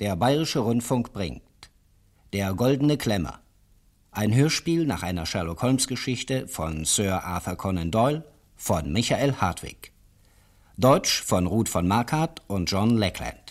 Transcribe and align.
Der 0.00 0.14
Bayerische 0.14 0.60
Rundfunk 0.60 1.12
bringt 1.12 1.42
Der 2.32 2.54
Goldene 2.54 2.96
Klemmer. 2.96 3.40
Ein 4.12 4.32
Hörspiel 4.32 4.86
nach 4.86 5.02
einer 5.02 5.26
Sherlock 5.26 5.60
Holmes 5.62 5.88
Geschichte 5.88 6.46
von 6.46 6.84
Sir 6.84 7.24
Arthur 7.24 7.56
Conan 7.56 7.90
Doyle 7.90 8.22
von 8.54 8.92
Michael 8.92 9.34
Hartwig. 9.40 9.90
Deutsch 10.76 11.20
von 11.20 11.48
Ruth 11.48 11.68
von 11.68 11.88
Marquardt 11.88 12.42
und 12.46 12.70
John 12.70 12.96
Lackland. 12.96 13.47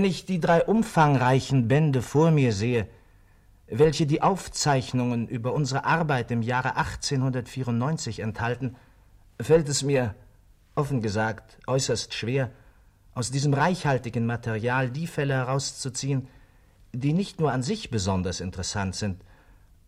Wenn 0.00 0.08
ich 0.08 0.24
die 0.24 0.40
drei 0.40 0.64
umfangreichen 0.64 1.68
Bände 1.68 2.00
vor 2.00 2.30
mir 2.30 2.54
sehe, 2.54 2.88
welche 3.66 4.06
die 4.06 4.22
Aufzeichnungen 4.22 5.28
über 5.28 5.52
unsere 5.52 5.84
Arbeit 5.84 6.30
im 6.30 6.40
Jahre 6.40 6.76
1894 6.76 8.20
enthalten, 8.20 8.76
fällt 9.38 9.68
es 9.68 9.82
mir, 9.82 10.14
offen 10.74 11.02
gesagt, 11.02 11.58
äußerst 11.66 12.14
schwer, 12.14 12.50
aus 13.12 13.30
diesem 13.30 13.52
reichhaltigen 13.52 14.24
Material 14.24 14.88
die 14.88 15.06
Fälle 15.06 15.34
herauszuziehen, 15.34 16.28
die 16.94 17.12
nicht 17.12 17.38
nur 17.38 17.52
an 17.52 17.62
sich 17.62 17.90
besonders 17.90 18.40
interessant 18.40 18.96
sind, 18.96 19.22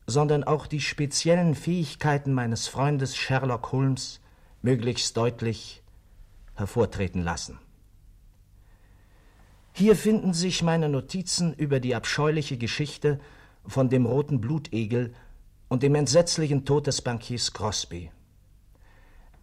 sondern 0.06 0.44
auch 0.44 0.66
die 0.66 0.82
speziellen 0.82 1.54
Fähigkeiten 1.54 2.34
meines 2.34 2.69
Freundes 2.69 3.16
Sherlock 3.16 3.72
Holmes 3.72 4.20
möglichst 4.60 5.16
deutlich 5.16 5.82
hervortreten 6.54 7.22
lassen. 7.22 7.58
Hier 9.75 9.97
finden 9.97 10.34
sich 10.34 10.62
meine 10.62 10.91
Notizen 10.91 11.55
über 11.55 11.81
die 11.81 11.95
abscheuliche 11.95 12.59
Geschichte 12.59 13.19
von 13.67 13.89
dem 13.89 14.05
roten 14.05 14.41
Blutegel 14.41 15.15
und 15.69 15.83
dem 15.83 15.95
entsetzlichen 15.95 16.67
Tod 16.67 16.87
des 16.87 17.01
Bankiers 17.01 17.55
Crosby. 17.55 18.11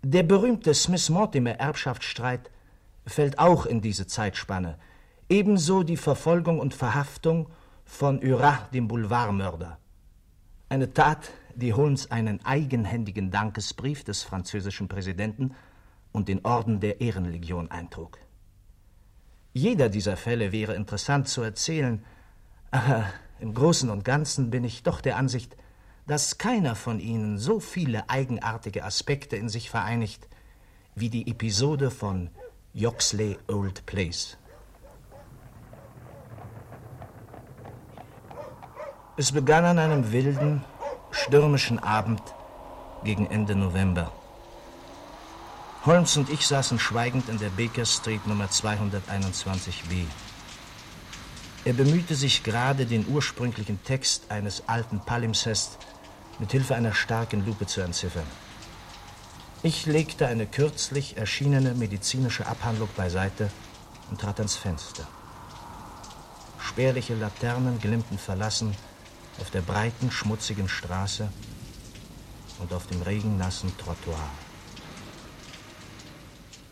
Der 0.04 0.22
berühmte 0.22 0.74
Smith-Mortimer-Erbschaftsstreit 0.76 2.52
fällt 3.08 3.40
auch 3.40 3.66
in 3.66 3.82
diese 3.82 4.06
Zeitspanne, 4.06 4.78
ebenso 5.30 5.82
die 5.82 5.98
Verfolgung 5.98 6.60
und 6.60 6.76
Verhaftung 6.76 7.50
von 7.84 8.24
Urat, 8.24 8.72
dem 8.72 8.88
Boulevardmörder. 8.88 9.80
Eine 10.70 10.94
Tat, 10.94 11.32
die 11.56 11.74
Holmes 11.74 12.12
einen 12.12 12.46
eigenhändigen 12.46 13.32
Dankesbrief 13.32 14.04
des 14.04 14.22
französischen 14.22 14.88
Präsidenten 14.88 15.56
und 16.12 16.28
den 16.28 16.46
Orden 16.46 16.80
der 16.80 17.02
Ehrenlegion 17.02 17.72
eintrug. 17.72 18.20
Jeder 19.54 19.90
dieser 19.90 20.16
Fälle 20.16 20.52
wäre 20.52 20.76
interessant 20.76 21.28
zu 21.28 21.42
erzählen, 21.42 22.04
aber 22.72 23.06
im 23.40 23.54
Großen 23.54 23.90
und 23.90 24.06
Ganzen 24.06 24.52
bin 24.52 24.64
ich 24.64 24.84
doch 24.84 25.02
der 25.02 25.18
Ansicht, 25.18 25.56
dass 26.06 26.38
keiner 26.38 26.76
von 26.76 27.00
ihnen 27.00 27.38
so 27.38 27.60
viele 27.60 28.10
eigenartige 28.10 28.84
Aspekte 28.84 29.36
in 29.38 29.50
sich 29.50 29.70
vereinigt 29.70 30.28
wie 30.96 31.10
die 31.10 31.30
Episode 31.30 31.92
von 31.92 32.30
Yoxley 32.74 33.38
Old 33.48 33.86
Place. 33.86 34.38
Es 39.18 39.32
begann 39.32 39.66
an 39.66 39.80
einem 39.80 40.12
wilden, 40.12 40.64
stürmischen 41.12 41.80
Abend 41.80 42.22
gegen 43.04 43.26
Ende 43.26 43.56
November. 43.56 44.12
Holmes 45.86 46.18
und 46.18 46.30
ich 46.30 46.46
saßen 46.46 46.78
schweigend 46.78 47.30
in 47.30 47.40
der 47.40 47.50
Baker 47.52 47.86
Street 47.86 48.28
Nummer 48.28 48.48
221b. 48.48 50.04
Er 51.64 51.74
bemühte 51.74 52.16
sich 52.16 52.44
gerade, 52.44 52.86
den 52.86 53.08
ursprünglichen 53.08 53.82
Text 53.86 54.30
eines 54.30 54.68
alten 54.68 55.00
Palimpsest 55.00 55.78
mit 56.38 56.52
Hilfe 56.52 56.76
einer 56.76 56.94
starken 56.94 57.46
Lupe 57.46 57.66
zu 57.66 57.80
entziffern. 57.80 58.28
Ich 59.64 59.86
legte 59.86 60.28
eine 60.28 60.48
kürzlich 60.48 61.16
erschienene 61.16 61.74
medizinische 61.74 62.46
Abhandlung 62.46 62.90
beiseite 62.98 63.50
und 64.10 64.20
trat 64.20 64.40
ans 64.40 64.58
Fenster. 64.58 65.08
Spärliche 66.60 67.16
Laternen 67.16 67.80
glimmten 67.80 68.18
verlassen 68.18 68.76
auf 69.40 69.50
der 69.50 69.62
breiten, 69.62 70.12
schmutzigen 70.12 70.68
Straße 70.68 71.32
und 72.60 72.74
auf 72.74 72.86
dem 72.88 73.02
regennassen 73.02 73.72
Trottoir. 73.78 74.30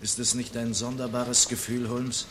Ist 0.02 0.19
es 0.19 0.35
nicht 0.35 0.56
ein 0.56 0.74
sonderbares 0.74 1.47
Gefühl, 1.47 1.90
Holmes, 1.90 2.28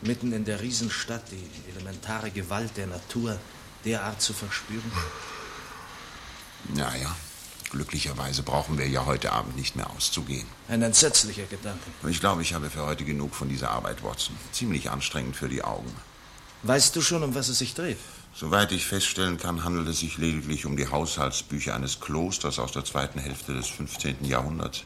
mitten 0.00 0.32
in 0.32 0.46
der 0.46 0.62
Riesenstadt 0.62 1.22
die 1.30 1.70
elementare 1.70 2.30
Gewalt 2.30 2.76
der 2.76 2.86
Natur 2.86 3.38
derart 3.84 4.22
zu 4.22 4.32
verspüren? 4.32 4.90
Ja, 6.74 6.94
ja. 6.96 7.14
Glücklicherweise 7.70 8.42
brauchen 8.42 8.78
wir 8.78 8.88
ja 8.88 9.06
heute 9.06 9.30
Abend 9.30 9.56
nicht 9.56 9.76
mehr 9.76 9.88
auszugehen. 9.90 10.46
Ein 10.68 10.82
entsetzlicher 10.82 11.44
Gedanke. 11.44 11.84
Ich 12.08 12.18
glaube, 12.18 12.42
ich 12.42 12.54
habe 12.54 12.68
für 12.68 12.84
heute 12.84 13.04
genug 13.04 13.34
von 13.34 13.48
dieser 13.48 13.70
Arbeit, 13.70 14.02
Watson. 14.02 14.34
Ziemlich 14.50 14.90
anstrengend 14.90 15.36
für 15.36 15.48
die 15.48 15.62
Augen. 15.62 15.92
Weißt 16.62 16.96
du 16.96 17.00
schon, 17.00 17.22
um 17.22 17.34
was 17.34 17.48
es 17.48 17.58
sich 17.58 17.74
dreht? 17.74 17.98
Soweit 18.34 18.72
ich 18.72 18.86
feststellen 18.86 19.38
kann, 19.38 19.64
handelt 19.64 19.86
es 19.88 20.00
sich 20.00 20.18
lediglich 20.18 20.66
um 20.66 20.76
die 20.76 20.88
Haushaltsbücher 20.88 21.74
eines 21.74 22.00
Klosters 22.00 22.58
aus 22.58 22.72
der 22.72 22.84
zweiten 22.84 23.18
Hälfte 23.18 23.54
des 23.54 23.68
15. 23.68 24.24
Jahrhunderts. 24.24 24.84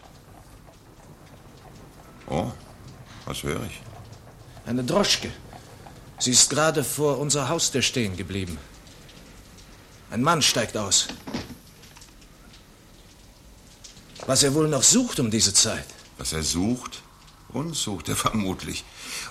Oh, 2.28 2.50
was 3.26 3.42
höre 3.42 3.64
ich? 3.64 3.80
Eine 4.66 4.84
Droschke. 4.84 5.30
Sie 6.18 6.30
ist 6.30 6.48
gerade 6.48 6.84
vor 6.84 7.18
unserer 7.18 7.48
Haustür 7.48 7.82
stehen 7.82 8.16
geblieben. 8.16 8.58
Ein 10.10 10.22
Mann 10.22 10.42
steigt 10.42 10.76
aus. 10.76 11.08
Was 14.26 14.42
er 14.42 14.54
wohl 14.54 14.68
noch 14.68 14.82
sucht 14.82 15.20
um 15.20 15.30
diese 15.30 15.52
Zeit? 15.52 15.86
Was 16.18 16.32
er 16.32 16.42
sucht? 16.42 17.02
Uns 17.48 17.82
sucht 17.82 18.08
er 18.08 18.16
vermutlich. 18.28 18.84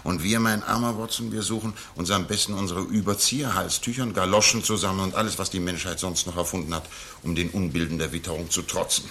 Und 0.04 0.24
wir, 0.24 0.40
mein 0.40 0.64
armer 0.64 0.98
Watson, 0.98 1.32
wir 1.32 1.42
suchen 1.42 1.74
uns 1.96 2.12
am 2.12 2.28
besten 2.28 2.54
unsere 2.54 2.82
Überzieherhalstücher 2.82 4.04
und 4.04 4.14
Galoschen 4.14 4.64
zusammen 4.64 5.00
und 5.00 5.16
alles, 5.16 5.40
was 5.40 5.50
die 5.50 5.60
Menschheit 5.60 6.00
sonst 6.00 6.28
noch 6.28 6.38
erfunden 6.38 6.74
hat, 6.76 6.86
um 7.24 7.36
den 7.36 7.50
Unbilden 7.50 7.98
der 7.98 8.12
Witterung 8.12 8.50
zu 8.50 8.62
trotzen. 8.62 9.10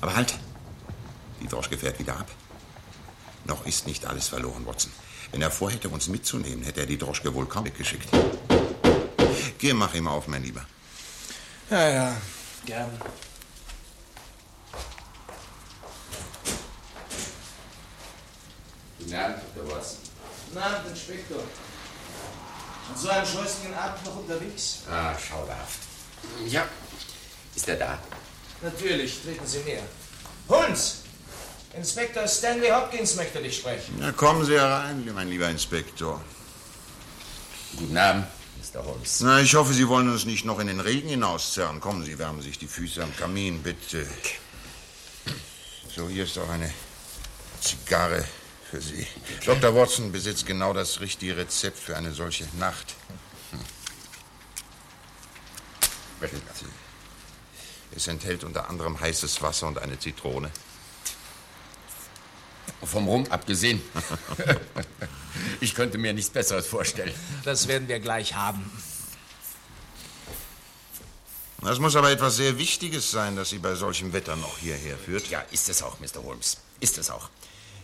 Aber 0.00 0.16
halt! 0.16 0.34
Die 1.50 1.56
Droschke 1.56 1.76
fährt 1.76 1.98
wieder 1.98 2.16
ab. 2.16 2.30
Noch 3.44 3.66
ist 3.66 3.84
nicht 3.84 4.06
alles 4.06 4.28
verloren, 4.28 4.64
Watson. 4.66 4.92
Wenn 5.32 5.42
er 5.42 5.50
vorhätte, 5.50 5.88
uns 5.88 6.06
mitzunehmen, 6.06 6.62
hätte 6.62 6.78
er 6.78 6.86
die 6.86 6.96
Droschke 6.96 7.34
wohl 7.34 7.46
kaum 7.46 7.64
weggeschickt. 7.64 8.08
Geh, 9.58 9.72
mach 9.72 9.92
ihm 9.94 10.06
auf, 10.06 10.28
mein 10.28 10.44
Lieber. 10.44 10.64
Ja, 11.68 11.88
ja, 11.88 12.16
gern. 12.64 12.90
Guten 19.00 19.14
Abend, 19.14 19.38
Dr. 19.56 19.76
Watson. 19.76 19.98
Guten 20.46 20.62
Abend, 20.62 20.90
Inspektor. 20.90 21.40
An 21.40 22.96
so 22.96 23.08
einem 23.08 23.26
scheußlichen 23.26 23.74
Abend 23.74 24.04
noch 24.04 24.16
unterwegs? 24.18 24.82
Ah, 24.88 25.18
schauderhaft. 25.18 25.80
Ja, 26.46 26.64
ist 27.56 27.68
er 27.68 27.76
da? 27.76 27.98
Natürlich, 28.62 29.20
treten 29.22 29.46
Sie 29.46 29.58
näher. 29.64 29.82
Holmes! 30.48 31.09
Inspektor 31.74 32.26
Stanley 32.26 32.70
Hopkins 32.70 33.14
möchte 33.14 33.40
dich 33.40 33.58
sprechen. 33.58 33.94
Na, 33.98 34.10
kommen 34.12 34.44
Sie 34.44 34.54
herein, 34.54 35.08
mein 35.14 35.28
lieber 35.28 35.48
Inspektor. 35.48 36.20
Guten 37.76 37.96
Abend, 37.96 38.26
Mr. 38.58 38.84
Holmes. 38.84 39.20
Na, 39.20 39.40
ich 39.40 39.54
hoffe, 39.54 39.72
Sie 39.72 39.86
wollen 39.86 40.10
uns 40.10 40.24
nicht 40.24 40.44
noch 40.44 40.58
in 40.58 40.66
den 40.66 40.80
Regen 40.80 41.08
hinauszerren. 41.08 41.80
Kommen 41.80 42.04
Sie, 42.04 42.18
wärmen 42.18 42.42
sich 42.42 42.58
die 42.58 42.66
Füße 42.66 43.02
am 43.02 43.16
Kamin, 43.16 43.62
bitte. 43.62 44.04
So, 45.94 46.08
hier 46.08 46.24
ist 46.24 46.36
auch 46.38 46.48
eine 46.48 46.72
Zigarre 47.60 48.24
für 48.68 48.80
Sie. 48.80 49.06
Dr. 49.46 49.74
Watson 49.74 50.10
besitzt 50.10 50.46
genau 50.46 50.72
das 50.72 51.00
richtige 51.00 51.36
Rezept 51.36 51.78
für 51.78 51.96
eine 51.96 52.12
solche 52.12 52.46
Nacht. 52.58 52.96
Hm. 53.52 53.60
Es 57.94 58.08
enthält 58.08 58.42
unter 58.42 58.68
anderem 58.68 59.00
heißes 59.00 59.40
Wasser 59.40 59.68
und 59.68 59.78
eine 59.78 59.98
Zitrone. 59.98 60.50
Vom 62.82 63.06
Rum 63.08 63.26
abgesehen. 63.30 63.82
ich 65.60 65.74
könnte 65.74 65.98
mir 65.98 66.12
nichts 66.12 66.30
Besseres 66.30 66.66
vorstellen. 66.66 67.14
Das 67.44 67.68
werden 67.68 67.88
wir 67.88 68.00
gleich 68.00 68.34
haben. 68.34 68.70
Das 71.62 71.78
muss 71.78 71.94
aber 71.94 72.10
etwas 72.10 72.36
sehr 72.36 72.56
Wichtiges 72.58 73.10
sein, 73.10 73.36
dass 73.36 73.50
Sie 73.50 73.58
bei 73.58 73.74
solchem 73.74 74.14
Wetter 74.14 74.34
noch 74.36 74.58
hierher 74.58 74.96
führt. 74.96 75.28
Ja, 75.28 75.40
ist 75.50 75.68
es 75.68 75.82
auch, 75.82 76.00
Mr. 76.00 76.22
Holmes. 76.24 76.56
Ist 76.80 76.96
es 76.96 77.10
auch. 77.10 77.28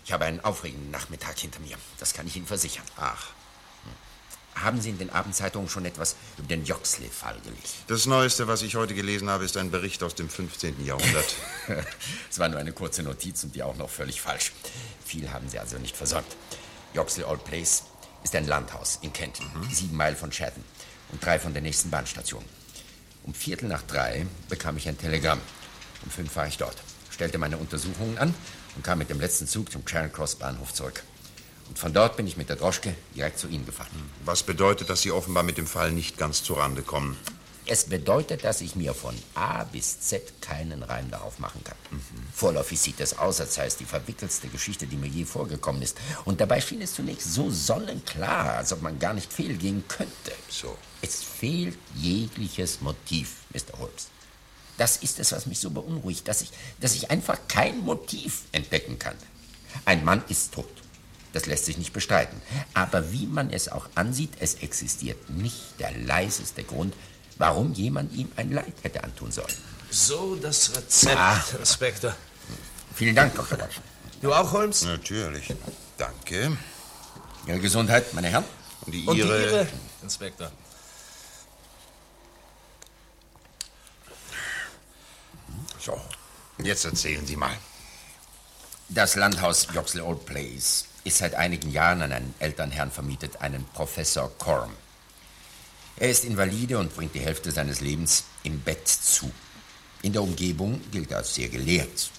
Ich 0.05 0.13
habe 0.13 0.25
einen 0.25 0.41
aufregenden 0.41 0.91
Nachmittag 0.91 1.39
hinter 1.39 1.61
mir. 1.61 1.77
Das 1.99 2.15
kann 2.15 2.27
ich 2.27 2.37
Ihnen 2.37 2.47
versichern. 2.47 2.85
Ach. 2.97 3.27
Haben 4.63 4.81
Sie 4.81 4.89
in 4.89 4.99
den 4.99 5.11
Abendzeitungen 5.11 5.69
schon 5.69 5.85
etwas 5.85 6.17
über 6.39 6.49
den 6.49 6.65
Joxley-Fall 6.65 7.37
gelesen? 7.41 7.63
Das 7.89 8.07
Neueste, 8.07 8.49
was 8.49 8.63
ich 8.63 8.75
heute 8.75 8.95
gelesen 8.95 9.29
habe, 9.29 9.45
ist 9.45 9.57
ein 9.59 9.71
Bericht 9.71 10.03
aus 10.03 10.15
dem 10.15 10.31
15. 10.31 10.85
Jahrhundert. 10.85 11.35
es 12.31 12.39
war 12.39 12.49
nur 12.49 12.59
eine 12.59 12.73
kurze 12.73 13.03
Notiz 13.03 13.45
und 13.45 13.55
die 13.55 13.63
auch 13.63 13.77
noch 13.77 13.91
völlig 13.91 14.21
falsch. 14.21 14.53
Viel 15.05 15.31
haben 15.31 15.49
Sie 15.51 15.59
also 15.59 15.77
nicht 15.79 15.95
versäumt. 15.95 16.37
Joxley 16.95 17.25
Old 17.25 17.45
Place 17.45 17.83
ist 18.25 18.35
ein 18.35 18.47
Landhaus 18.47 18.99
in 19.03 19.13
Kent, 19.13 19.41
mhm. 19.41 19.71
sieben 19.71 19.97
Meilen 19.97 20.17
von 20.17 20.31
Chatham 20.31 20.65
und 21.13 21.25
drei 21.25 21.39
von 21.39 21.53
der 21.53 21.63
nächsten 21.63 21.91
Bahnstation. 21.91 22.45
Um 23.25 23.35
Viertel 23.35 23.69
nach 23.69 23.83
drei 23.83 24.27
bekam 24.49 24.79
ich 24.79 24.89
ein 24.89 24.97
Telegramm. 24.97 25.41
Um 26.03 26.11
fünf 26.11 26.35
war 26.35 26.47
ich 26.47 26.57
dort, 26.57 26.77
stellte 27.11 27.37
meine 27.37 27.59
Untersuchungen 27.59 28.17
an 28.17 28.35
und 28.75 28.85
kam 28.85 28.99
mit 28.99 29.11
dem 29.11 29.21
letzten 29.21 29.47
Zug 29.47 29.71
zum 29.71 29.85
Charing 29.87 30.13
Cross 30.13 30.37
Bahnhof 30.37 30.73
zurück. 30.73 31.03
Und 31.69 31.79
von 31.79 31.93
dort 31.93 32.17
bin 32.17 32.27
ich 32.27 32.37
mit 32.37 32.49
der 32.49 32.57
Droschke 32.57 32.95
direkt 33.15 33.39
zu 33.39 33.49
Ihnen 33.49 33.67
gefahren. 33.67 33.91
Was 34.25 34.43
bedeutet, 34.43 34.91
dass 34.91 35.03
Sie 35.03 35.11
offenbar 35.11 35.43
mit 35.43 35.59
dem 35.59 35.67
Fall 35.67 35.93
nicht 35.93 36.17
ganz 36.17 36.43
zurande 36.43 36.83
kommen? 36.83 37.17
Es 37.69 37.85
bedeutet, 37.85 38.45
dass 38.45 38.61
ich 38.61 38.77
mir 38.77 38.95
von 38.95 39.17
A 39.35 39.65
bis 39.65 39.99
Z 39.99 40.41
keinen 40.41 40.85
Reim 40.85 41.11
darauf 41.11 41.41
machen 41.41 41.65
kann. 41.65 41.77
Mhm. 41.91 41.99
Vorläufig 42.33 42.79
sieht 42.79 43.01
es 43.01 43.19
aus, 43.19 43.41
als 43.41 43.57
sei 43.57 43.67
es 43.67 43.77
die 43.77 43.85
verwickelste 43.85 44.47
Geschichte, 44.47 44.87
die 44.87 44.97
mir 44.97 45.09
je 45.09 45.25
vorgekommen 45.25 45.83
ist. 45.83 45.99
Und 46.25 46.41
dabei 46.41 46.61
schien 46.61 46.81
es 46.81 46.95
zunächst 46.95 47.35
so 47.35 47.51
sonnenklar, 47.51 48.57
als 48.57 48.73
ob 48.73 48.83
man 48.83 49.01
gar 49.01 49.15
nicht 49.15 49.33
fehlgehen 49.33 49.83
könnte. 49.89 50.33
So. 50.49 50.79
Es 51.03 51.25
fehlt 51.25 51.77
jegliches 51.97 52.81
Motiv, 52.83 53.33
Mr. 53.53 53.81
Holmes. 53.81 54.09
Das 54.77 54.99
ist 54.99 55.19
es, 55.19 55.33
was 55.33 55.47
mich 55.47 55.59
so 55.59 55.71
beunruhigt, 55.71 56.29
dass 56.29 56.43
ich, 56.43 56.51
dass 56.81 56.95
ich 56.95 57.11
einfach 57.11 57.39
kein 57.49 57.81
Motiv 57.81 58.43
entdecken 58.53 58.99
kann. 58.99 59.17
Ein 59.85 60.05
Mann 60.05 60.23
ist 60.29 60.55
tot. 60.55 60.69
Das 61.33 61.47
lässt 61.47 61.67
sich 61.67 61.77
nicht 61.77 61.93
bestreiten. 61.93 62.41
Aber 62.75 63.13
wie 63.13 63.27
man 63.27 63.51
es 63.51 63.69
auch 63.69 63.89
ansieht, 63.95 64.33
es 64.41 64.55
existiert 64.55 65.29
nicht 65.31 65.79
der 65.79 65.93
leiseste 65.93 66.65
Grund, 66.65 66.95
warum 67.37 67.73
jemand 67.75 68.15
ihm 68.15 68.31
ein 68.37 68.53
Leid 68.53 68.73
hätte 68.83 69.05
antun 69.05 69.31
sollen. 69.33 69.53
So 69.91 70.37
das 70.37 70.75
Rezept, 70.75 71.17
ah. 71.17 71.45
Inspektor. 71.59 72.15
Vielen 72.95 73.15
Dank, 73.15 73.35
Dr. 73.35 73.59
Watson. 73.59 73.83
Du 74.23 74.33
auch, 74.33 74.51
Holmes? 74.53 74.83
Natürlich. 74.83 75.55
Danke. 75.99 76.57
Ihre 77.47 77.59
Gesundheit, 77.59 78.13
meine 78.15 78.29
Herren. 78.29 78.45
Und 78.87 78.93
die 78.93 79.01
Ihre, 79.01 79.11
Und 79.11 79.17
die 79.17 79.23
Ihre 79.23 79.69
Inspektor. 80.03 80.51
So, 85.79 86.01
jetzt 86.59 86.85
erzählen 86.85 87.25
Sie 87.27 87.37
mal. 87.37 87.57
Das 88.89 89.15
Landhaus 89.17 89.69
Yoxley 89.73 90.03
Old 90.03 90.25
Place 90.27 90.86
ist 91.07 91.19
seit 91.19 91.35
einigen 91.35 91.71
Jahren 91.71 92.03
an 92.03 92.13
einen 92.13 92.35
Elternherrn 92.41 92.91
vermietet, 92.91 93.41
einen 93.41 93.65
Professor 93.67 94.29
Corm. 94.39 94.73
Er 95.97 96.11
ist 96.11 96.25
Invalide 96.25 96.79
und 96.79 96.95
bringt 96.95 97.15
die 97.15 97.21
Hälfte 97.21 97.53
seines 97.53 97.81
Lebens 97.81 98.25
im 98.43 98.61
Bett 98.61 98.89
zu. 98.89 99.31
In 100.03 100.13
der 100.13 100.23
Umgebung 100.23 100.81
gilt 100.91 101.13
er 101.13 101.19
als 101.19 101.35
sehr 101.35 101.49
gelehrt. 101.49 102.11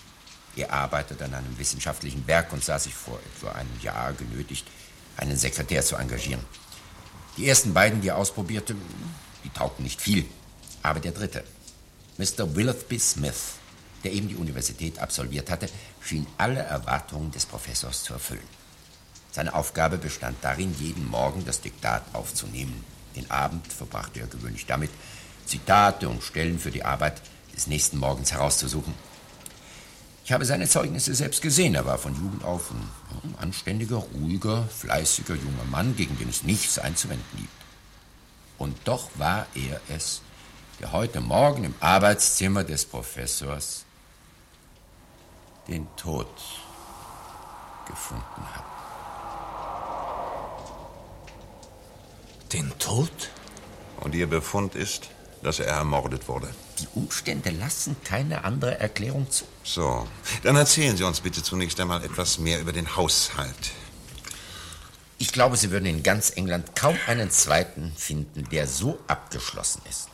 Er 0.55 0.71
arbeitet 0.71 1.21
an 1.21 1.33
einem 1.33 1.59
wissenschaftlichen 1.59 2.25
Werk 2.27 2.51
und 2.53 2.63
sah 2.63 2.79
sich 2.79 2.93
vor 2.93 3.19
etwa 3.35 3.51
einem 3.51 3.79
Jahr 3.81 4.13
genötigt, 4.13 4.65
einen 5.17 5.37
Sekretär 5.37 5.83
zu 5.83 5.97
engagieren. 5.97 6.43
Die 7.35 7.47
ersten 7.47 7.73
beiden, 7.73 8.01
die 8.01 8.07
er 8.07 8.17
ausprobierte, 8.17 8.75
die 9.43 9.49
taugten 9.49 9.83
nicht 9.83 10.01
viel. 10.01 10.25
Aber 10.81 10.99
der 10.99 11.11
dritte, 11.11 11.43
Mr. 12.17 12.55
Willoughby 12.55 12.97
Smith, 12.97 13.55
der 14.03 14.13
eben 14.13 14.29
die 14.29 14.35
Universität 14.35 14.97
absolviert 14.97 15.51
hatte, 15.51 15.69
schien 16.01 16.25
alle 16.37 16.61
Erwartungen 16.61 17.31
des 17.31 17.45
Professors 17.45 18.03
zu 18.03 18.13
erfüllen. 18.13 18.56
Seine 19.37 19.53
Aufgabe 19.53 19.99
bestand 19.99 20.35
darin, 20.41 20.73
jeden 20.79 21.07
Morgen 21.07 21.45
das 21.45 21.61
Diktat 21.61 22.01
aufzunehmen. 22.13 22.83
Den 23.15 23.29
Abend 23.29 23.71
verbrachte 23.71 24.19
er 24.19 24.25
gewöhnlich 24.25 24.65
damit, 24.65 24.89
Zitate 25.45 26.09
und 26.09 26.23
Stellen 26.23 26.57
für 26.57 26.71
die 26.71 26.83
Arbeit 26.83 27.21
des 27.55 27.67
nächsten 27.67 27.99
Morgens 27.99 28.31
herauszusuchen. 28.31 28.95
Ich 30.25 30.31
habe 30.31 30.43
seine 30.43 30.67
Zeugnisse 30.67 31.13
selbst 31.13 31.43
gesehen. 31.43 31.75
Er 31.75 31.85
war 31.85 31.99
von 31.99 32.15
Jugend 32.15 32.43
auf 32.43 32.71
ein 32.71 33.35
anständiger, 33.37 33.97
ruhiger, 33.97 34.67
fleißiger 34.75 35.35
junger 35.35 35.65
Mann, 35.69 35.95
gegen 35.95 36.17
den 36.17 36.29
es 36.29 36.41
nichts 36.41 36.79
einzuwenden 36.79 37.37
gibt. 37.37 37.49
Und 38.57 38.75
doch 38.85 39.07
war 39.19 39.45
er 39.53 39.79
es, 39.95 40.23
der 40.79 40.93
heute 40.93 41.21
Morgen 41.21 41.63
im 41.63 41.75
Arbeitszimmer 41.79 42.63
des 42.63 42.85
Professors 42.85 43.85
den 45.67 45.85
Tod 45.95 46.27
gefunden 47.85 48.41
hat. 48.55 48.66
Den 52.53 52.71
Tod? 52.79 53.11
Und 53.99 54.15
Ihr 54.15 54.27
Befund 54.27 54.75
ist, 54.75 55.09
dass 55.43 55.59
er 55.59 55.67
ermordet 55.67 56.27
wurde. 56.27 56.47
Die 56.79 56.87
Umstände 56.95 57.49
lassen 57.49 57.97
keine 58.03 58.43
andere 58.43 58.79
Erklärung 58.79 59.29
zu. 59.29 59.43
So, 59.63 60.07
dann 60.43 60.55
erzählen 60.55 60.95
Sie 60.95 61.03
uns 61.03 61.19
bitte 61.19 61.43
zunächst 61.43 61.79
einmal 61.79 62.03
etwas 62.03 62.37
mehr 62.37 62.61
über 62.61 62.71
den 62.71 62.95
Haushalt. 62.95 63.71
Ich 65.17 65.31
glaube, 65.31 65.57
Sie 65.57 65.71
würden 65.71 65.87
in 65.87 66.03
ganz 66.03 66.31
England 66.35 66.75
kaum 66.75 66.95
einen 67.07 67.31
zweiten 67.31 67.91
finden, 67.97 68.47
der 68.49 68.67
so 68.67 68.99
abgeschlossen 69.07 69.81
ist. 69.89 70.07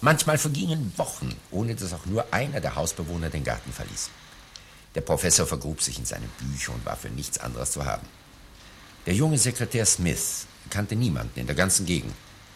Manchmal 0.00 0.36
vergingen 0.36 0.92
Wochen, 0.96 1.34
ohne 1.50 1.74
dass 1.74 1.92
auch 1.92 2.06
nur 2.06 2.26
einer 2.32 2.60
der 2.60 2.74
Hausbewohner 2.74 3.30
den 3.30 3.44
Garten 3.44 3.72
verließ. 3.72 4.10
Der 4.94 5.00
Professor 5.00 5.46
vergrub 5.46 5.80
sich 5.80 5.98
in 5.98 6.04
seine 6.04 6.28
Bücher 6.38 6.72
und 6.74 6.84
war 6.84 6.96
für 6.96 7.08
nichts 7.08 7.38
anderes 7.38 7.70
zu 7.70 7.86
haben. 7.86 8.06
Der 9.06 9.14
junge 9.14 9.38
Sekretär 9.38 9.86
Smith 9.86 10.47
kannte 10.70 10.96
niemanden 10.96 11.38
in 11.38 11.46
der 11.46 11.56
ganzen 11.56 11.86
Gegend. 11.86 12.14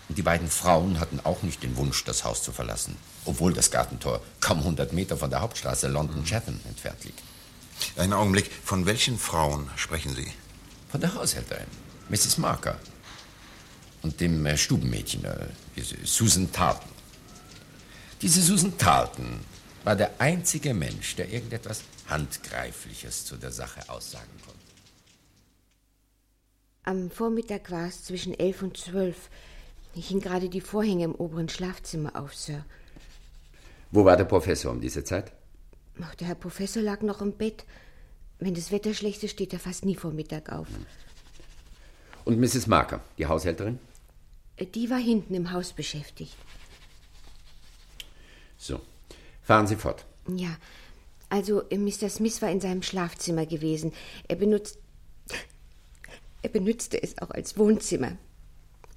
Und 0.08 0.18
die 0.18 0.22
beiden 0.22 0.50
Frauen 0.50 1.00
hatten 1.00 1.20
auch 1.20 1.42
nicht 1.42 1.62
den 1.62 1.76
Wunsch, 1.76 2.04
das 2.04 2.24
Haus 2.24 2.42
zu 2.42 2.52
verlassen, 2.52 2.96
obwohl 3.24 3.52
das 3.52 3.70
Gartentor 3.70 4.20
kaum 4.40 4.58
100 4.58 4.92
Meter 4.92 5.16
von 5.16 5.30
der 5.30 5.40
Hauptstraße 5.40 5.88
London-Chatham 5.88 6.60
entfernt 6.68 7.04
liegt. 7.04 7.20
Einen 7.96 8.12
Augenblick. 8.12 8.50
Von 8.64 8.86
welchen 8.86 9.18
Frauen 9.18 9.70
sprechen 9.76 10.14
Sie? 10.14 10.30
Von 10.90 11.00
der 11.00 11.14
Haushälterin, 11.14 11.66
Mrs. 12.08 12.38
Marker. 12.38 12.78
Und 14.02 14.20
dem 14.20 14.44
äh, 14.44 14.56
Stubenmädchen, 14.56 15.24
äh, 15.24 15.46
Susan 16.04 16.50
Tarleton. 16.52 16.90
Diese 18.20 18.42
Susan 18.42 18.76
Tarleton 18.76 19.40
war 19.84 19.96
der 19.96 20.20
einzige 20.20 20.74
Mensch, 20.74 21.16
der 21.16 21.30
irgendetwas 21.30 21.82
Handgreifliches 22.08 23.24
zu 23.24 23.36
der 23.36 23.50
Sache 23.50 23.88
aussagen 23.88 24.30
konnte. 24.44 24.61
Am 26.84 27.10
Vormittag 27.10 27.70
war 27.70 27.86
es 27.86 28.02
zwischen 28.02 28.34
elf 28.34 28.62
und 28.62 28.76
zwölf. 28.76 29.30
Ich 29.94 30.08
hing 30.08 30.20
gerade 30.20 30.48
die 30.48 30.60
Vorhänge 30.60 31.04
im 31.04 31.14
oberen 31.14 31.48
Schlafzimmer 31.48 32.16
auf, 32.16 32.34
Sir. 32.34 32.64
Wo 33.92 34.04
war 34.04 34.16
der 34.16 34.24
Professor 34.24 34.72
um 34.72 34.80
diese 34.80 35.04
Zeit? 35.04 35.32
Ach, 36.00 36.14
der 36.16 36.26
Herr 36.26 36.34
Professor 36.34 36.82
lag 36.82 37.02
noch 37.02 37.20
im 37.20 37.32
Bett. 37.32 37.64
Wenn 38.40 38.54
das 38.54 38.72
Wetter 38.72 38.94
schlecht 38.94 39.22
ist, 39.22 39.32
steht 39.32 39.52
er 39.52 39.60
fast 39.60 39.84
nie 39.84 39.94
vor 39.94 40.10
Mittag 40.10 40.50
auf. 40.50 40.66
Und 42.24 42.40
Mrs. 42.40 42.66
Marker, 42.66 43.00
die 43.16 43.26
Haushälterin? 43.26 43.78
Äh, 44.56 44.66
die 44.66 44.90
war 44.90 44.98
hinten 44.98 45.34
im 45.34 45.52
Haus 45.52 45.72
beschäftigt. 45.72 46.36
So, 48.56 48.80
fahren 49.42 49.68
Sie 49.68 49.76
fort. 49.76 50.04
Ja, 50.26 50.56
also 51.28 51.62
äh, 51.70 51.78
Mr. 51.78 52.08
Smith 52.08 52.42
war 52.42 52.50
in 52.50 52.60
seinem 52.60 52.82
Schlafzimmer 52.82 53.46
gewesen. 53.46 53.92
Er 54.26 54.36
benutzt 54.36 54.78
er 56.42 56.50
benützte 56.50 57.02
es 57.02 57.18
auch 57.18 57.30
als 57.30 57.56
Wohnzimmer. 57.56 58.12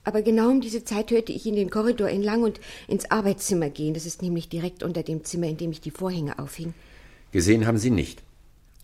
Aber 0.04 0.22
genau 0.22 0.50
um 0.50 0.62
diese 0.62 0.84
Zeit 0.84 1.10
hörte 1.12 1.32
ich 1.32 1.46
ihn 1.46 1.56
den 1.56 1.72
Korridor 1.72 2.10
entlang 2.10 2.44
und 2.44 2.60
ins 2.88 3.10
Arbeitszimmer 3.10 3.70
gehen. 3.70 3.96
Das 3.96 4.06
ist 4.06 4.22
nämlich 4.22 4.50
direkt 4.50 4.84
unter 4.84 5.02
dem 5.02 5.24
Zimmer, 5.24 5.48
in 5.48 5.58
dem 5.58 5.72
ich 5.72 5.82
die 5.82 5.92
Vorhänge 5.92 6.38
aufhing. 6.38 6.74
Gesehen 7.32 7.66
haben 7.66 7.80
Sie 7.80 7.90
nicht? 7.90 8.22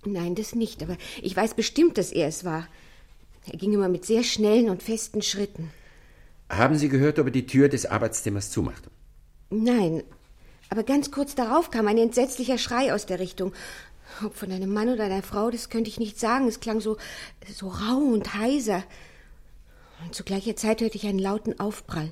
Nein, 0.03 0.34
das 0.34 0.56
nicht, 0.56 0.82
aber 0.82 0.98
ich 1.22 1.36
weiß 1.36 1.53
bestimmt, 1.53 2.00
dass 2.00 2.12
er 2.12 2.27
es 2.27 2.44
war. 2.44 2.68
Er 3.51 3.58
ging 3.58 3.74
immer 3.74 3.88
mit 3.88 4.06
sehr 4.06 4.24
schnellen 4.24 4.70
und 4.70 4.82
festen 4.82 5.22
Schritten. 5.22 5.70
Haben 6.50 6.75
Sie 6.75 6.89
gehört, 6.89 7.20
ob 7.20 7.27
er 7.27 7.32
die 7.32 7.46
Tür 7.46 7.70
des 7.70 7.86
Arbeitszimmers 7.86 8.50
zumachte? 8.50 8.89
Nein, 9.51 10.03
aber 10.70 10.84
ganz 10.84 11.12
kurz 11.12 11.36
darauf 11.36 11.70
kam 11.70 11.88
ein 11.88 11.98
entsetzlicher 11.98 12.58
Schrei 12.58 12.94
aus 12.94 13.06
der 13.06 13.20
Richtung. 13.20 13.51
Ob 14.24 14.36
von 14.36 14.51
einem 14.51 14.74
Mann 14.74 14.89
oder 14.89 15.06
einer 15.06 15.24
Frau, 15.24 15.50
das 15.50 15.70
könnte 15.70 15.89
ich 15.89 16.00
nicht 16.00 16.20
sagen. 16.20 16.48
Es 16.48 16.60
klang 16.60 16.82
so, 16.82 16.98
so 17.53 17.70
rau 17.70 17.98
und 17.98 18.34
heiser. 18.36 18.84
Und 20.03 20.15
zu 20.15 20.24
gleicher 20.24 20.56
Zeit 20.56 20.82
hörte 20.82 20.98
ich 20.98 21.08
einen 21.08 21.20
lauten 21.20 21.60
Aufprall. 21.60 22.12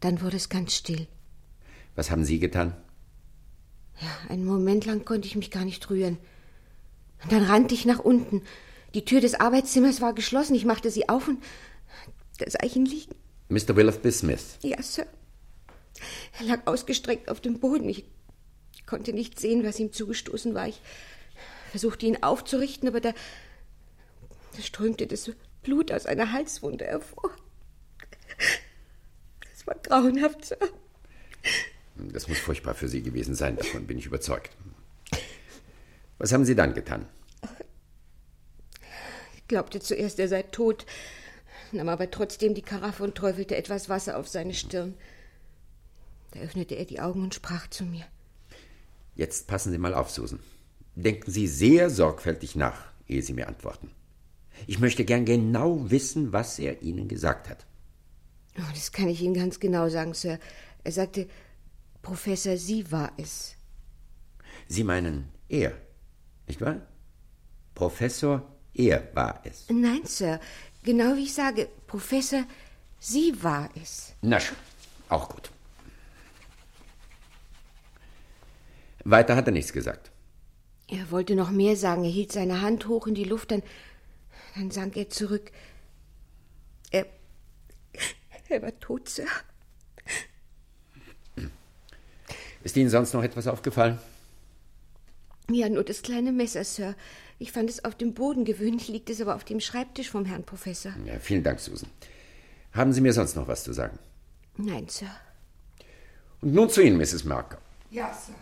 Dann 0.00 0.20
wurde 0.22 0.36
es 0.36 0.48
ganz 0.48 0.74
still. 0.74 1.06
Was 1.96 2.10
haben 2.10 2.24
Sie 2.24 2.38
getan? 2.38 2.76
Ja, 4.00 4.08
einen 4.28 4.44
Moment 4.44 4.86
lang 4.86 5.04
konnte 5.04 5.26
ich 5.26 5.34
mich 5.34 5.50
gar 5.50 5.64
nicht 5.64 5.90
rühren. 5.90 6.18
Und 7.22 7.32
dann 7.32 7.42
rannte 7.44 7.74
ich 7.74 7.84
nach 7.84 7.98
unten. 7.98 8.42
Die 8.94 9.04
Tür 9.04 9.20
des 9.20 9.34
Arbeitszimmers 9.34 10.00
war 10.00 10.12
geschlossen. 10.12 10.54
Ich 10.54 10.64
machte 10.64 10.90
sie 10.90 11.08
auf 11.08 11.28
und 11.28 11.42
da 12.38 12.48
sah 12.48 12.60
ich 12.62 12.76
ihn 12.76 12.86
liegen. 12.86 13.14
Mr. 13.48 13.74
Willoughby 13.74 14.12
Smith. 14.12 14.58
Ja, 14.62 14.80
Sir. 14.82 15.06
Er 16.38 16.46
lag 16.46 16.66
ausgestreckt 16.66 17.28
auf 17.28 17.40
dem 17.40 17.58
Boden. 17.58 17.88
Ich 17.88 18.04
konnte 18.88 19.12
nicht 19.12 19.38
sehen, 19.38 19.64
was 19.64 19.78
ihm 19.78 19.92
zugestoßen 19.92 20.54
war. 20.54 20.66
Ich 20.66 20.80
versuchte 21.70 22.06
ihn 22.06 22.22
aufzurichten, 22.22 22.88
aber 22.88 23.00
da, 23.00 23.12
da 24.56 24.62
strömte 24.62 25.06
das 25.06 25.30
Blut 25.62 25.92
aus 25.92 26.06
einer 26.06 26.32
Halswunde 26.32 26.86
hervor. 26.86 27.30
Das 29.52 29.66
war 29.66 29.74
grauenhaft, 29.74 30.46
Sir. 30.46 30.58
Das 31.96 32.28
muss 32.28 32.38
furchtbar 32.38 32.74
für 32.74 32.88
Sie 32.88 33.02
gewesen 33.02 33.34
sein, 33.34 33.56
davon 33.56 33.86
bin 33.86 33.98
ich 33.98 34.06
überzeugt. 34.06 34.56
Was 36.18 36.32
haben 36.32 36.44
Sie 36.44 36.54
dann 36.54 36.74
getan? 36.74 37.06
Ich 39.36 39.48
glaubte 39.48 39.80
zuerst, 39.80 40.18
er 40.18 40.28
sei 40.28 40.42
tot, 40.42 40.86
nahm 41.72 41.88
aber 41.88 42.10
trotzdem 42.10 42.54
die 42.54 42.62
Karaffe 42.62 43.02
und 43.04 43.14
träufelte 43.14 43.56
etwas 43.56 43.88
Wasser 43.88 44.16
auf 44.16 44.28
seine 44.28 44.54
Stirn. 44.54 44.94
Da 46.30 46.40
öffnete 46.40 46.74
er 46.74 46.84
die 46.84 47.00
Augen 47.00 47.22
und 47.22 47.34
sprach 47.34 47.68
zu 47.68 47.84
mir. 47.84 48.06
Jetzt 49.18 49.48
passen 49.48 49.72
Sie 49.72 49.78
mal 49.78 49.94
auf, 49.94 50.10
Susan. 50.10 50.38
Denken 50.94 51.32
Sie 51.32 51.48
sehr 51.48 51.90
sorgfältig 51.90 52.54
nach, 52.54 52.78
ehe 53.08 53.20
Sie 53.20 53.32
mir 53.32 53.48
antworten. 53.48 53.90
Ich 54.68 54.78
möchte 54.78 55.04
gern 55.04 55.24
genau 55.24 55.90
wissen, 55.90 56.32
was 56.32 56.60
er 56.60 56.82
Ihnen 56.82 57.08
gesagt 57.08 57.48
hat. 57.48 57.66
Oh, 58.58 58.70
das 58.72 58.92
kann 58.92 59.08
ich 59.08 59.20
Ihnen 59.20 59.34
ganz 59.34 59.58
genau 59.58 59.88
sagen, 59.88 60.14
Sir. 60.14 60.38
Er 60.84 60.92
sagte, 60.92 61.26
Professor, 62.00 62.56
Sie 62.56 62.92
war 62.92 63.10
es. 63.16 63.56
Sie 64.68 64.84
meinen 64.84 65.28
er, 65.48 65.72
nicht 66.46 66.60
wahr? 66.60 66.80
Professor, 67.74 68.46
er 68.72 69.08
war 69.14 69.42
es. 69.44 69.66
Nein, 69.68 70.02
Sir. 70.04 70.38
Genau 70.84 71.16
wie 71.16 71.24
ich 71.24 71.34
sage, 71.34 71.68
Professor, 71.88 72.44
Sie 73.00 73.42
war 73.42 73.68
es. 73.82 74.14
Na 74.22 74.38
schön, 74.38 74.56
auch 75.08 75.28
gut. 75.28 75.50
Weiter 79.10 79.36
hat 79.36 79.46
er 79.46 79.52
nichts 79.52 79.72
gesagt. 79.72 80.10
Er 80.88 81.10
wollte 81.10 81.34
noch 81.34 81.50
mehr 81.50 81.76
sagen. 81.76 82.04
Er 82.04 82.10
hielt 82.10 82.32
seine 82.32 82.60
Hand 82.60 82.88
hoch 82.88 83.06
in 83.06 83.14
die 83.14 83.24
Luft, 83.24 83.50
dann, 83.50 83.62
dann 84.54 84.70
sank 84.70 84.96
er 84.96 85.10
zurück. 85.10 85.50
Er, 86.90 87.06
er 88.48 88.62
war 88.62 88.78
tot, 88.80 89.08
Sir. 89.08 89.26
Ist 92.64 92.76
Ihnen 92.76 92.90
sonst 92.90 93.14
noch 93.14 93.22
etwas 93.22 93.46
aufgefallen? 93.46 93.98
Ja, 95.50 95.68
nur 95.68 95.84
das 95.84 96.02
kleine 96.02 96.32
Messer, 96.32 96.64
Sir. 96.64 96.94
Ich 97.38 97.52
fand 97.52 97.70
es 97.70 97.84
auf 97.84 97.94
dem 97.94 98.14
Boden. 98.14 98.44
Gewöhnlich 98.44 98.88
liegt 98.88 99.08
es 99.10 99.20
aber 99.20 99.36
auf 99.36 99.44
dem 99.44 99.60
Schreibtisch 99.60 100.10
vom 100.10 100.24
Herrn 100.24 100.44
Professor. 100.44 100.92
Ja, 101.06 101.18
vielen 101.18 101.42
Dank, 101.42 101.60
Susan. 101.60 101.88
Haben 102.72 102.92
Sie 102.92 103.00
mir 103.00 103.12
sonst 103.12 103.36
noch 103.36 103.48
was 103.48 103.64
zu 103.64 103.72
sagen? 103.72 103.98
Nein, 104.56 104.88
Sir. 104.88 105.10
Und 106.40 106.52
nun 106.52 106.68
zu 106.68 106.82
Ihnen, 106.82 106.98
Mrs. 106.98 107.24
Marker. 107.24 107.58
Ja, 107.90 108.12
Sir. 108.12 108.34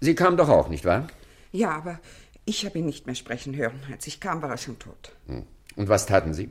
Sie 0.00 0.14
kamen 0.14 0.36
doch 0.36 0.48
auch, 0.48 0.68
nicht 0.68 0.84
wahr? 0.84 1.06
Ja, 1.52 1.70
aber 1.70 2.00
ich 2.44 2.64
habe 2.64 2.78
ihn 2.78 2.86
nicht 2.86 3.06
mehr 3.06 3.14
sprechen 3.14 3.56
hören. 3.56 3.80
Als 3.90 4.06
ich 4.06 4.20
kam, 4.20 4.42
war 4.42 4.50
er 4.50 4.58
schon 4.58 4.78
tot. 4.78 5.12
Hm. 5.26 5.44
Und 5.76 5.88
was 5.88 6.06
taten 6.06 6.34
Sie? 6.34 6.50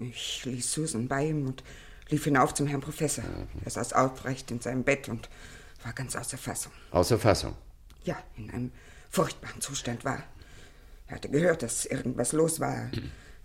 Ich 0.00 0.44
ließ 0.44 0.72
Susan 0.72 1.08
bei 1.08 1.26
ihm 1.26 1.46
und 1.46 1.62
lief 2.08 2.24
hinauf 2.24 2.54
zum 2.54 2.66
Herrn 2.66 2.80
Professor. 2.80 3.24
Er 3.64 3.70
saß 3.70 3.92
aufrecht 3.92 4.50
in 4.50 4.60
seinem 4.60 4.84
Bett 4.84 5.08
und 5.08 5.28
war 5.82 5.92
ganz 5.92 6.16
außer 6.16 6.38
Fassung. 6.38 6.72
Außer 6.90 7.18
Fassung? 7.18 7.54
Ja, 8.04 8.16
in 8.36 8.50
einem 8.50 8.72
furchtbaren 9.10 9.60
Zustand 9.60 10.04
war. 10.04 10.22
Er 11.08 11.16
hatte 11.16 11.28
gehört, 11.28 11.62
dass 11.62 11.84
irgendwas 11.84 12.32
los 12.32 12.60
war. 12.60 12.90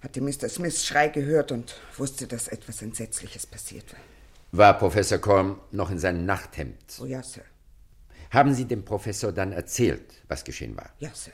Hatte 0.02 0.22
Mr. 0.22 0.50
Smiths 0.50 0.86
Schrei 0.86 1.08
gehört 1.08 1.52
und 1.52 1.76
wusste, 1.98 2.28
dass 2.28 2.48
etwas 2.48 2.82
Entsetzliches 2.82 3.46
passiert 3.46 3.92
war. 3.94 4.00
War 4.52 4.78
Professor 4.78 5.18
Korn 5.18 5.60
noch 5.72 5.90
in 5.90 5.98
seinem 5.98 6.26
Nachthemd? 6.26 6.78
Oh 7.02 7.06
ja, 7.06 7.24
Sir. 7.24 7.44
Haben 8.34 8.56
Sie 8.56 8.66
dem 8.66 8.84
Professor 8.84 9.32
dann 9.32 9.52
erzählt, 9.52 10.24
was 10.28 10.44
geschehen 10.44 10.76
war? 10.76 10.90
Ja, 10.98 11.14
Sir. 11.14 11.34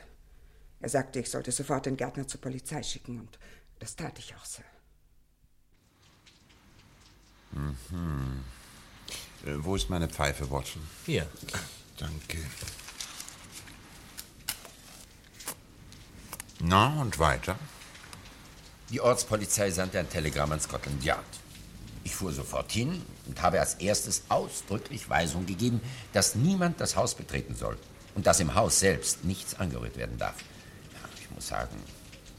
Er 0.82 0.90
sagte, 0.90 1.22
ich 1.22 1.30
sollte 1.30 1.52
sofort 1.52 1.86
den 1.86 1.96
Gärtner 1.96 2.28
zur 2.28 2.42
Polizei 2.42 2.84
schicken 2.84 3.22
und 3.22 3.40
das 3.80 3.96
tat 3.96 4.20
ich 4.20 4.36
auch, 4.36 4.44
Sir. 4.44 4.64
Mhm. 7.52 8.44
Äh, 9.46 9.56
wo 9.60 9.76
ist 9.78 9.90
meine 9.90 10.10
Pfeife, 10.10 10.52
Watson? 10.52 10.82
Hier. 11.06 11.26
Danke. 11.98 12.38
Na, 16.60 17.02
und 17.02 17.18
weiter? 17.18 17.58
Die 18.90 19.00
Ortspolizei 19.00 19.72
sandte 19.72 20.00
ein 20.00 20.10
Telegramm 20.10 20.52
an 20.52 20.60
Scotland 20.60 21.02
Yard. 21.04 21.24
Ich 22.10 22.16
fuhr 22.16 22.34
sofort 22.34 22.72
hin 22.72 23.04
und 23.28 23.40
habe 23.44 23.60
als 23.60 23.76
erstes 23.76 24.24
ausdrücklich 24.30 25.08
Weisung 25.12 25.46
gegeben, 25.46 25.80
dass 26.12 26.34
niemand 26.34 26.82
das 26.82 26.96
Haus 26.96 27.14
betreten 27.14 27.54
soll 27.56 27.78
und 28.16 28.26
dass 28.26 28.40
im 28.40 28.56
Haus 28.56 28.80
selbst 28.80 29.24
nichts 29.26 29.54
angerührt 29.54 29.96
werden 29.96 30.18
darf. 30.18 30.34
Ja, 30.92 31.08
ich 31.22 31.30
muss 31.30 31.48
sagen, 31.48 31.78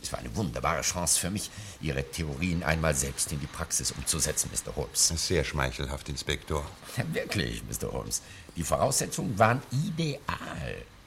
es 0.02 0.12
war 0.12 0.18
eine 0.18 0.34
wunderbare 0.34 0.80
Chance 0.80 1.20
für 1.20 1.30
mich, 1.30 1.52
Ihre 1.80 2.02
Theorien 2.02 2.64
einmal 2.64 2.96
selbst 2.96 3.30
in 3.30 3.38
die 3.38 3.46
Praxis 3.46 3.92
umzusetzen, 3.92 4.50
Mr. 4.52 4.74
Holmes. 4.74 5.06
Sehr 5.14 5.44
schmeichelhaft, 5.44 6.08
Inspektor. 6.08 6.68
Ja, 6.96 7.04
wirklich, 7.14 7.62
Mr. 7.62 7.92
Holmes. 7.92 8.22
Die 8.56 8.64
Voraussetzungen 8.64 9.38
waren 9.38 9.62
ideal. 9.70 10.18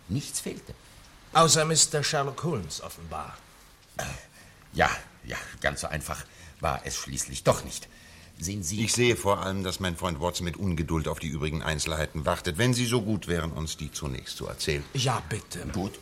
Nichts 0.08 0.40
fehlte. 0.40 0.74
Außer 1.34 1.66
Mr. 1.66 2.02
Sherlock 2.02 2.42
Holmes 2.46 2.80
offenbar. 2.82 3.38
Ja, 4.72 4.90
ja, 5.26 5.38
ganz 5.60 5.82
so 5.82 5.88
einfach 5.88 6.24
war 6.62 6.80
es 6.86 6.96
schließlich 6.96 7.44
doch 7.44 7.66
nicht. 7.66 7.90
Sehen 8.40 8.64
Sie. 8.64 8.84
Ich 8.84 8.94
sehe 8.94 9.16
vor 9.16 9.40
allem, 9.40 9.64
dass 9.64 9.80
mein 9.80 9.96
Freund 9.96 10.20
Watson 10.20 10.46
mit 10.46 10.58
Ungeduld 10.58 11.08
auf 11.08 11.20
die 11.20 11.28
übrigen 11.28 11.62
Einzelheiten 11.62 12.26
wartet, 12.26 12.58
wenn 12.58 12.74
Sie 12.74 12.86
so 12.86 13.02
gut 13.02 13.28
wären, 13.28 13.52
uns 13.52 13.78
die 13.78 13.92
zunächst 13.92 14.38
zu 14.38 14.48
erzählen. 14.48 14.84
Ja, 14.94 15.22
bitte. 15.30 15.60
Gut. 15.72 16.00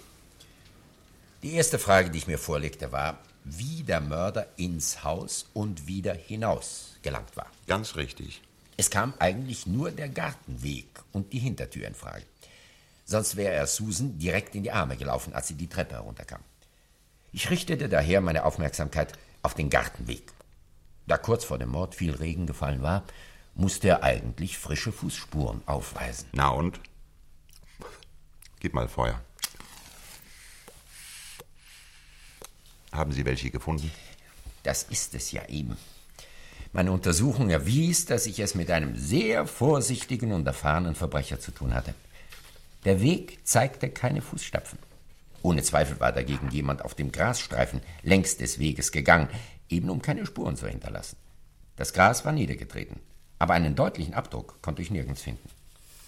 Die 1.43 1.53
erste 1.53 1.79
Frage, 1.79 2.09
die 2.09 2.19
ich 2.19 2.27
mir 2.27 2.37
vorlegte, 2.37 2.91
war, 2.91 3.19
wie 3.43 3.83
der 3.83 4.01
Mörder 4.01 4.47
ins 4.57 5.03
Haus 5.03 5.47
und 5.53 5.87
wieder 5.87 6.13
hinaus 6.13 6.97
gelangt 7.01 7.35
war. 7.35 7.47
Ganz 7.67 7.95
richtig. 7.95 8.41
Es 8.77 8.89
kam 8.89 9.13
eigentlich 9.19 9.67
nur 9.67 9.91
der 9.91 10.09
Gartenweg 10.09 10.87
und 11.11 11.33
die 11.33 11.39
Hintertür 11.39 11.87
in 11.87 11.95
Frage. 11.95 12.25
Sonst 13.05 13.35
wäre 13.35 13.53
er 13.53 13.67
Susan 13.67 14.17
direkt 14.17 14.55
in 14.55 14.63
die 14.63 14.71
Arme 14.71 14.95
gelaufen, 14.95 15.33
als 15.33 15.47
sie 15.47 15.55
die 15.55 15.67
Treppe 15.67 15.95
herunterkam. 15.95 16.41
Ich 17.33 17.49
richtete 17.49 17.89
daher 17.89 18.21
meine 18.21 18.45
Aufmerksamkeit 18.45 19.13
auf 19.41 19.53
den 19.53 19.69
Gartenweg. 19.69 20.23
Da 21.11 21.17
kurz 21.17 21.43
vor 21.43 21.57
dem 21.57 21.67
Mord 21.67 21.93
viel 21.93 22.15
Regen 22.15 22.47
gefallen 22.47 22.81
war, 22.81 23.03
musste 23.53 23.89
er 23.89 24.01
eigentlich 24.01 24.57
frische 24.57 24.93
Fußspuren 24.93 25.61
aufweisen. 25.65 26.29
Na 26.31 26.47
und? 26.47 26.79
Gib 28.61 28.73
mal 28.73 28.87
Feuer. 28.87 29.19
Haben 32.93 33.11
Sie 33.11 33.25
welche 33.25 33.51
gefunden? 33.51 33.91
Das 34.63 34.83
ist 34.83 35.13
es 35.13 35.33
ja 35.33 35.45
eben. 35.49 35.75
Meine 36.71 36.93
Untersuchung 36.93 37.49
erwies, 37.49 38.05
dass 38.05 38.25
ich 38.25 38.39
es 38.39 38.55
mit 38.55 38.71
einem 38.71 38.95
sehr 38.95 39.45
vorsichtigen 39.47 40.31
und 40.31 40.47
erfahrenen 40.47 40.95
Verbrecher 40.95 41.41
zu 41.41 41.51
tun 41.51 41.73
hatte. 41.73 41.93
Der 42.85 43.01
Weg 43.01 43.45
zeigte 43.45 43.89
keine 43.89 44.21
Fußstapfen. 44.21 44.79
Ohne 45.43 45.63
Zweifel 45.63 45.99
war 45.99 46.11
dagegen 46.11 46.49
jemand 46.51 46.83
auf 46.83 46.95
dem 46.95 47.11
Grasstreifen 47.11 47.81
längs 48.03 48.37
des 48.37 48.59
Weges 48.59 48.91
gegangen, 48.91 49.29
eben 49.69 49.89
um 49.89 50.01
keine 50.01 50.25
Spuren 50.25 50.55
zu 50.55 50.67
hinterlassen. 50.67 51.17
Das 51.75 51.93
Gras 51.93 52.25
war 52.25 52.31
niedergetreten, 52.31 52.99
aber 53.39 53.53
einen 53.53 53.75
deutlichen 53.75 54.13
Abdruck 54.13 54.61
konnte 54.61 54.81
ich 54.81 54.91
nirgends 54.91 55.21
finden. 55.21 55.49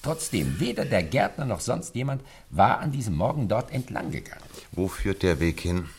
Trotzdem, 0.04 0.60
weder 0.60 0.84
der 0.84 1.02
Gärtner 1.02 1.46
noch 1.46 1.62
sonst 1.62 1.96
jemand 1.96 2.22
war 2.50 2.80
an 2.80 2.92
diesem 2.92 3.16
Morgen 3.16 3.48
dort 3.48 3.72
entlang 3.72 4.12
gegangen. 4.12 4.44
Wo 4.74 4.90
führt 4.90 5.24
der 5.24 5.40
Weg 5.40 5.62
hin? 5.62 5.90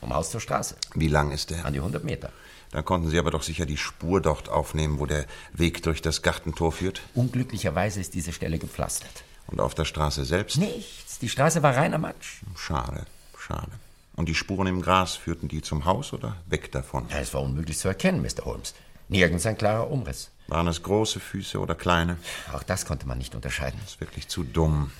Vom 0.00 0.14
Haus 0.14 0.30
zur 0.30 0.40
Straße. 0.40 0.76
Wie 0.94 1.08
lang 1.08 1.30
ist 1.30 1.50
der? 1.50 1.66
An 1.66 1.74
die 1.74 1.78
100 1.78 2.04
Meter. 2.04 2.32
Dann 2.70 2.84
konnten 2.84 3.08
Sie 3.08 3.18
aber 3.18 3.30
doch 3.30 3.42
sicher 3.42 3.66
die 3.66 3.76
Spur 3.76 4.20
dort 4.20 4.48
aufnehmen, 4.48 4.98
wo 4.98 5.06
der 5.06 5.26
Weg 5.52 5.82
durch 5.82 6.02
das 6.02 6.22
Gartentor 6.22 6.72
führt. 6.72 7.02
Unglücklicherweise 7.14 8.00
ist 8.00 8.14
diese 8.14 8.32
Stelle 8.32 8.58
gepflastert. 8.58 9.24
Und 9.46 9.60
auf 9.60 9.74
der 9.74 9.84
Straße 9.84 10.24
selbst? 10.24 10.56
Nichts. 10.58 11.18
Die 11.18 11.28
Straße 11.28 11.62
war 11.62 11.76
reiner 11.76 11.98
Matsch. 11.98 12.42
Schade, 12.56 13.06
schade. 13.38 13.72
Und 14.16 14.28
die 14.28 14.34
Spuren 14.34 14.66
im 14.66 14.80
Gras 14.80 15.16
führten 15.16 15.48
die 15.48 15.62
zum 15.62 15.84
Haus 15.84 16.12
oder 16.12 16.36
weg 16.46 16.70
davon? 16.72 17.06
Ja, 17.10 17.18
es 17.18 17.34
war 17.34 17.42
unmöglich 17.42 17.78
zu 17.78 17.88
erkennen, 17.88 18.22
Mr. 18.22 18.44
Holmes. 18.44 18.74
Nirgends 19.08 19.44
ein 19.46 19.58
klarer 19.58 19.90
Umriss. 19.90 20.30
Waren 20.46 20.68
es 20.68 20.82
große 20.82 21.20
Füße 21.20 21.58
oder 21.58 21.74
kleine? 21.74 22.18
Auch 22.52 22.62
das 22.62 22.86
konnte 22.86 23.06
man 23.06 23.18
nicht 23.18 23.34
unterscheiden. 23.34 23.78
Das 23.82 23.94
ist 23.94 24.00
wirklich 24.00 24.28
zu 24.28 24.44
dumm. 24.44 24.92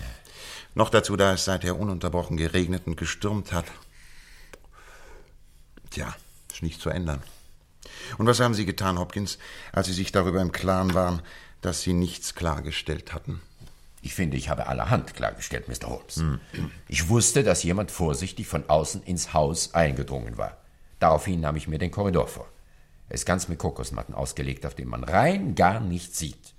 Noch 0.75 0.91
dazu, 0.91 1.17
da 1.17 1.33
es 1.33 1.45
seither 1.45 1.79
ununterbrochen 1.79 2.37
geregnet 2.37 2.87
und 2.87 2.97
gestürmt 2.97 3.53
hat. 3.53 3.67
Tja, 5.91 6.15
ist 6.53 6.63
nicht 6.63 6.81
zu 6.81 6.91
ändern. 6.91 7.23
Und 8.19 8.27
was 8.27 8.41
haben 8.41 8.55
Sie 8.55 8.67
getan, 8.67 8.99
Hopkins, 8.99 9.39
als 9.73 9.87
Sie 9.87 9.93
sich 9.93 10.11
darüber 10.11 10.41
im 10.41 10.53
Klaren 10.53 10.95
waren, 10.95 11.23
dass 11.61 11.83
Sie 11.83 11.93
nichts 11.93 12.35
klargestellt 12.35 13.15
hatten? 13.15 13.41
Ich 14.05 14.15
finde, 14.15 14.37
ich 14.37 14.51
habe 14.51 14.67
allerhand 14.67 15.15
klargestellt, 15.15 15.67
Mr. 15.67 15.89
Holmes. 15.89 16.23
Ich 16.89 17.09
wusste, 17.09 17.43
dass 17.43 17.63
jemand 17.63 17.91
vorsichtig 17.91 18.47
von 18.47 18.69
außen 18.69 19.03
ins 19.03 19.33
Haus 19.33 19.73
eingedrungen 19.73 20.37
war. 20.37 20.59
Daraufhin 20.99 21.41
nahm 21.41 21.57
ich 21.57 21.69
mir 21.69 21.79
den 21.79 21.91
Korridor 21.91 22.29
vor. 22.29 22.47
Er 23.09 23.15
ist 23.15 23.25
ganz 23.25 23.49
mit 23.49 23.59
Kokosmatten 23.59 24.15
ausgelegt, 24.15 24.67
auf 24.67 24.75
dem 24.75 24.89
man 24.89 25.05
rein 25.05 25.55
gar 25.55 25.81
nichts 25.81 26.19
sieht. 26.19 26.53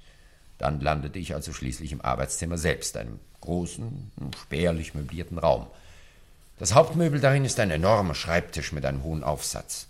Dann 0.58 0.80
landete 0.82 1.20
ich 1.20 1.36
also 1.36 1.54
schließlich 1.54 1.92
im 1.92 2.02
Arbeitszimmer 2.02 2.58
selbst, 2.58 2.98
einem 2.98 3.20
großen, 3.42 4.12
spärlich 4.42 4.96
möblierten 4.96 5.38
Raum. 5.38 5.68
Das 6.58 6.74
Hauptmöbel 6.74 7.20
darin 7.20 7.46
ist 7.46 7.60
ein 7.60 7.70
enormer 7.70 8.16
Schreibtisch 8.16 8.72
mit 8.72 8.86
einem 8.86 9.04
hohen 9.04 9.24
Aufsatz. 9.24 9.88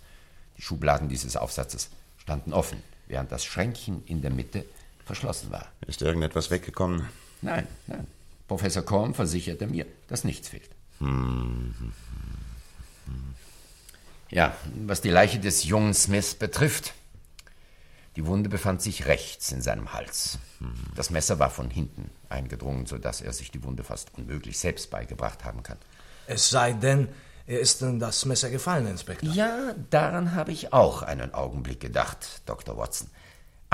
Die 0.58 0.62
Schubladen 0.62 1.08
dieses 1.08 1.38
Aufsatzes 1.38 1.88
standen 2.18 2.52
offen, 2.52 2.82
während 3.06 3.32
das 3.32 3.46
Schränkchen 3.46 4.02
in 4.04 4.20
der 4.20 4.30
Mitte 4.30 4.66
verschlossen 5.06 5.50
war. 5.50 5.66
Ist 5.86 6.02
irgendetwas 6.02 6.50
weggekommen? 6.50 7.08
Nein, 7.46 7.66
nein. 7.86 8.06
Professor 8.48 8.82
Korn 8.82 9.14
versicherte 9.14 9.68
mir, 9.68 9.86
dass 10.08 10.24
nichts 10.24 10.48
fehlt. 10.48 10.68
Hm. 10.98 11.92
Ja, 14.30 14.56
was 14.86 15.00
die 15.00 15.10
Leiche 15.10 15.38
des 15.38 15.64
jungen 15.64 15.94
Smith 15.94 16.34
betrifft. 16.34 16.94
Die 18.16 18.26
Wunde 18.26 18.48
befand 18.48 18.82
sich 18.82 19.06
rechts 19.06 19.52
in 19.52 19.60
seinem 19.60 19.92
Hals. 19.92 20.38
Das 20.96 21.10
Messer 21.10 21.38
war 21.38 21.50
von 21.50 21.70
hinten 21.70 22.10
eingedrungen, 22.28 22.86
sodass 22.86 23.20
er 23.20 23.32
sich 23.32 23.50
die 23.50 23.62
Wunde 23.62 23.84
fast 23.84 24.12
unmöglich 24.16 24.58
selbst 24.58 24.90
beigebracht 24.90 25.44
haben 25.44 25.62
kann. 25.62 25.78
Es 26.26 26.48
sei 26.48 26.72
denn, 26.72 27.08
er 27.46 27.60
ist 27.60 27.82
in 27.82 28.00
das 28.00 28.24
Messer 28.24 28.50
gefallen, 28.50 28.88
Inspektor. 28.88 29.32
Ja, 29.32 29.74
daran 29.90 30.34
habe 30.34 30.50
ich 30.50 30.72
auch 30.72 31.02
einen 31.02 31.32
Augenblick 31.34 31.78
gedacht, 31.78 32.40
Dr. 32.46 32.76
Watson. 32.76 33.08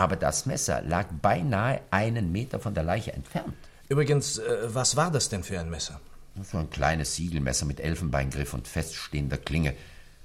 Aber 0.03 0.17
das 0.17 0.47
Messer 0.47 0.83
lag 0.83 1.07
beinahe 1.23 1.81
einen 1.93 2.33
Meter 2.33 2.59
von 2.59 2.75
der 2.75 2.83
Leiche 2.83 3.13
entfernt. 3.13 3.55
Übrigens, 3.89 4.39
äh, 4.39 4.75
was 4.75 4.97
war 4.97 5.13
das 5.13 5.29
denn 5.29 5.45
für 5.45 5.61
ein 5.61 5.71
Messer? 5.71 6.01
So 6.43 6.59
ein 6.59 6.71
kleines 6.71 7.15
Siegelmesser 7.15 7.67
mit 7.67 7.79
Elfenbeingriff 7.79 8.53
und 8.53 8.67
feststehender 8.67 9.37
Klinge. 9.37 9.75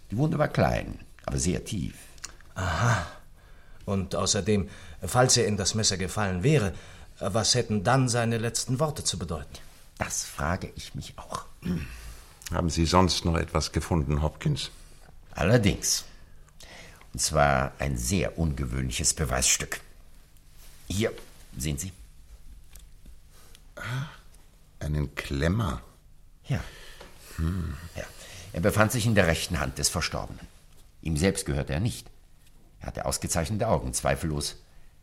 Die 0.10 0.17
Wunde 0.17 0.39
war 0.39 0.48
klein, 0.48 0.98
aber 1.27 1.38
sehr 1.38 1.63
tief. 1.63 1.93
Aha. 2.55 3.05
Und 3.86 4.15
außerdem, 4.15 4.67
falls 5.05 5.38
er 5.38 5.46
in 5.46 5.57
das 5.57 5.75
Messer 5.75 5.98
gefallen 5.98 6.41
wäre, 6.41 6.74
was 7.19 7.53
hätten 7.53 7.84
dann 7.84 8.10
seine 8.10 8.39
letzten 8.39 8.79
Worte 8.79 9.03
zu 9.03 9.19
bedeuten? 9.19 9.60
Das 10.00 10.24
frage 10.24 10.72
ich 10.75 10.96
mich 10.96 11.13
auch. 11.17 11.46
Haben 12.51 12.72
Sie 12.72 12.88
sonst 12.88 13.25
noch 13.25 13.38
etwas 13.38 13.72
gefunden, 13.72 14.24
Hopkins? 14.24 14.72
Allerdings. 15.36 16.05
Und 17.14 17.20
zwar 17.20 17.74
ein 17.80 17.98
sehr 17.98 18.38
ungewöhnliches 18.38 19.14
Beweisstück. 19.14 19.82
Hier, 20.88 21.12
sehen 21.58 21.78
Sie. 21.78 21.92
Einen 24.80 25.14
Klemmer. 25.16 25.82
Ja. 26.48 26.64
ja. 27.96 28.04
Er 28.54 28.62
befand 28.62 28.92
sich 28.92 29.06
in 29.06 29.16
der 29.16 29.28
rechten 29.28 29.60
Hand 29.60 29.78
des 29.78 29.90
Verstorbenen. 29.90 30.48
Ihm 31.02 31.18
selbst 31.18 31.46
gehörte 31.46 31.74
er 31.74 31.80
nicht. 31.80 32.10
Er 32.80 32.88
hatte 32.88 33.06
ausgezeichnete 33.06 33.68
Augen. 33.68 33.94
Zweifellos 33.94 34.56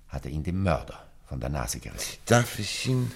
hat 0.09 0.25
er 0.25 0.31
ihn 0.31 0.45
dem 0.45 0.63
Mörder 0.63 1.05
von 1.29 1.41
der 1.41 1.51
Nase 1.51 1.81
gerissen. 1.81 2.19
Darf 2.27 2.59
ich 2.59 2.87
ihn 2.87 3.11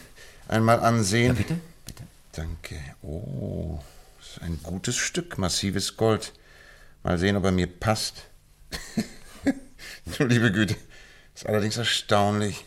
einmal 0.49 0.80
ansehen? 0.80 1.28
Ja, 1.28 1.33
bitte, 1.33 1.61
bitte. 1.85 2.02
Danke. 2.33 2.80
Oh, 3.02 3.80
das 4.18 4.28
ist 4.28 4.42
ein 4.42 4.61
gutes 4.62 4.97
Stück, 4.97 5.38
massives 5.38 5.97
Gold. 5.97 6.33
Mal 7.02 7.18
sehen, 7.18 7.37
ob 7.37 7.45
er 7.45 7.52
mir 7.52 7.66
passt. 7.66 8.27
Du 10.18 10.25
liebe 10.25 10.52
Güte, 10.52 10.76
ist 11.34 11.46
allerdings 11.46 11.76
erstaunlich. 11.76 12.64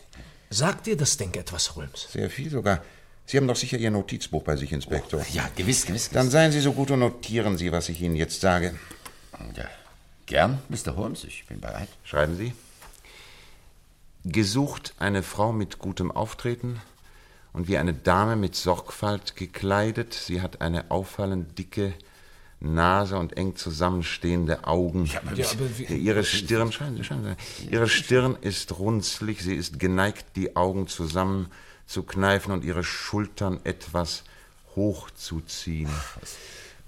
Sagt 0.50 0.86
dir 0.86 0.96
das 0.96 1.16
Ding 1.16 1.34
etwas, 1.34 1.74
Holmes? 1.76 2.08
Sehr 2.10 2.28
viel 2.28 2.50
sogar. 2.50 2.82
Sie 3.24 3.36
haben 3.36 3.48
doch 3.48 3.56
sicher 3.56 3.78
Ihr 3.78 3.90
Notizbuch 3.90 4.42
bei 4.42 4.56
sich, 4.56 4.72
Inspektor. 4.72 5.20
Oh, 5.20 5.32
ja, 5.32 5.48
gewiss, 5.56 5.86
gewiss. 5.86 6.10
Dann 6.10 6.30
seien 6.30 6.52
Sie 6.52 6.60
so 6.60 6.72
gut 6.72 6.90
und 6.90 6.98
notieren 6.98 7.56
Sie, 7.56 7.72
was 7.72 7.88
ich 7.88 8.02
Ihnen 8.02 8.16
jetzt 8.16 8.40
sage. 8.40 8.74
Ja, 9.56 9.68
gern, 10.26 10.58
Mr. 10.68 10.96
Holmes, 10.96 11.24
ich 11.24 11.46
bin 11.46 11.60
bereit. 11.60 11.88
Schreiben 12.04 12.36
Sie. 12.36 12.52
Gesucht 14.24 14.94
eine 14.98 15.22
Frau 15.22 15.52
mit 15.52 15.78
gutem 15.78 16.10
Auftreten 16.10 16.80
und 17.52 17.68
wie 17.68 17.78
eine 17.78 17.94
Dame 17.94 18.36
mit 18.36 18.54
Sorgfalt 18.54 19.36
gekleidet. 19.36 20.14
Sie 20.14 20.42
hat 20.42 20.60
eine 20.60 20.90
auffallend 20.90 21.58
dicke 21.58 21.94
Nase 22.64 23.16
und 23.18 23.36
eng 23.36 23.56
zusammenstehende 23.56 24.64
Augen. 24.66 25.06
Ja, 25.06 25.20
aber 25.24 25.36
wie- 25.78 25.94
ihre 25.94 26.24
Stirn, 26.24 26.70
schauen 26.72 26.96
Sie, 26.96 27.04
schauen 27.04 27.24
Sie. 27.58 27.66
Ihre 27.68 27.88
Stirn 27.88 28.36
ist 28.40 28.78
runzlig, 28.78 29.42
sie 29.42 29.54
ist 29.56 29.78
geneigt, 29.78 30.36
die 30.36 30.54
Augen 30.56 30.86
zusammenzukneifen 30.86 32.52
und 32.52 32.64
ihre 32.64 32.84
Schultern 32.84 33.60
etwas 33.64 34.24
hochzuziehen. 34.76 35.90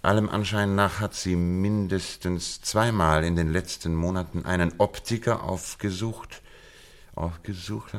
Allem 0.03 0.29
Anschein 0.29 0.75
nach 0.75 1.01
hat 1.01 1.15
sie 1.15 1.35
mindestens 1.35 2.61
zweimal 2.61 3.25
in 3.25 3.37
den 3.37 3.53
letzten 3.53 3.95
Monaten 3.95 4.45
einen 4.45 4.75
Optiker 4.79 5.43
aufgesucht. 5.43 6.43
Aufgesucht. 7.17 7.93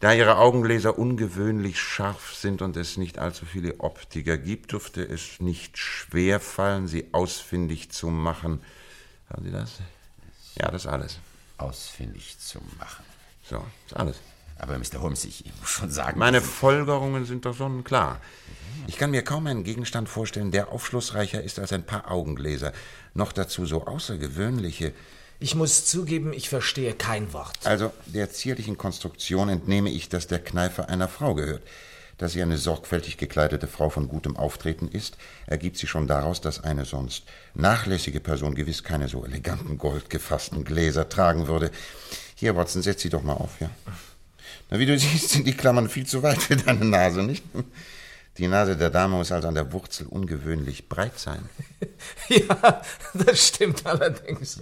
Da 0.00 0.12
ihre 0.12 0.36
Augengläser 0.36 0.98
ungewöhnlich 0.98 1.80
scharf 1.80 2.34
sind 2.34 2.62
und 2.62 2.76
es 2.76 2.96
nicht 2.96 3.18
allzu 3.18 3.44
viele 3.44 3.80
Optiker 3.80 4.38
gibt, 4.38 4.72
dürfte 4.72 5.02
es 5.02 5.40
nicht 5.40 5.78
schwer 5.78 6.38
fallen, 6.38 6.86
sie 6.86 7.08
ausfindig 7.12 7.90
zu 7.90 8.08
machen. 8.08 8.60
Haben 9.28 9.44
Sie 9.44 9.50
das? 9.50 9.78
Ja, 10.56 10.70
das 10.70 10.84
ist 10.84 10.90
alles. 10.90 11.18
Ausfindig 11.58 12.38
zu 12.38 12.58
machen. 12.78 13.04
So, 13.42 13.56
das 13.56 13.92
ist 13.92 13.96
alles. 13.96 14.16
Aber 14.58 14.78
Mr. 14.78 15.00
Holmes, 15.00 15.24
ich 15.24 15.44
muss 15.58 15.70
schon 15.70 15.90
sagen. 15.90 16.18
Meine 16.18 16.40
Folgerungen 16.40 17.24
sind 17.24 17.46
doch 17.46 17.56
sonnenklar. 17.56 18.20
Ich 18.86 18.96
kann 18.96 19.10
mir 19.10 19.22
kaum 19.22 19.46
einen 19.46 19.64
Gegenstand 19.64 20.08
vorstellen, 20.08 20.52
der 20.52 20.70
aufschlussreicher 20.70 21.42
ist 21.42 21.58
als 21.58 21.72
ein 21.72 21.84
paar 21.84 22.10
Augengläser. 22.10 22.72
Noch 23.14 23.32
dazu 23.32 23.66
so 23.66 23.86
außergewöhnliche. 23.86 24.92
Ich 25.42 25.56
muss 25.56 25.86
zugeben, 25.86 26.32
ich 26.32 26.48
verstehe 26.48 26.94
kein 26.94 27.32
Wort. 27.32 27.58
Also 27.64 27.92
der 28.06 28.30
zierlichen 28.30 28.78
Konstruktion 28.78 29.48
entnehme 29.48 29.90
ich, 29.90 30.08
dass 30.08 30.28
der 30.28 30.38
Kneifer 30.38 30.88
einer 30.88 31.08
Frau 31.08 31.34
gehört. 31.34 31.64
Dass 32.16 32.34
sie 32.34 32.42
eine 32.42 32.58
sorgfältig 32.58 33.16
gekleidete 33.16 33.66
Frau 33.66 33.90
von 33.90 34.06
gutem 34.06 34.36
Auftreten 34.36 34.86
ist, 34.86 35.16
ergibt 35.48 35.78
sich 35.78 35.90
schon 35.90 36.06
daraus, 36.06 36.40
dass 36.40 36.62
eine 36.62 36.84
sonst 36.84 37.24
nachlässige 37.54 38.20
Person 38.20 38.54
gewiss 38.54 38.84
keine 38.84 39.08
so 39.08 39.24
eleganten 39.24 39.78
goldgefassten 39.78 40.62
Gläser 40.62 41.08
tragen 41.08 41.48
würde. 41.48 41.72
Hier, 42.36 42.54
Watson, 42.54 42.82
setz 42.82 43.02
sie 43.02 43.10
doch 43.10 43.24
mal 43.24 43.32
auf, 43.32 43.60
ja? 43.60 43.70
Na, 44.70 44.78
wie 44.78 44.86
du 44.86 44.96
siehst, 44.98 45.30
sind 45.30 45.44
die 45.48 45.56
Klammern 45.56 45.88
viel 45.88 46.06
zu 46.06 46.22
weit 46.22 46.40
für 46.40 46.54
deine 46.54 46.84
Nase, 46.84 47.24
nicht? 47.24 47.42
Die 48.38 48.48
Nase 48.48 48.76
der 48.76 48.88
Dame 48.88 49.16
muss 49.16 49.30
also 49.30 49.48
an 49.48 49.54
der 49.54 49.72
Wurzel 49.72 50.06
ungewöhnlich 50.06 50.88
breit 50.88 51.18
sein. 51.18 51.48
Ja, 52.28 52.82
das 53.14 53.48
stimmt 53.48 53.84
allerdings. 53.86 54.60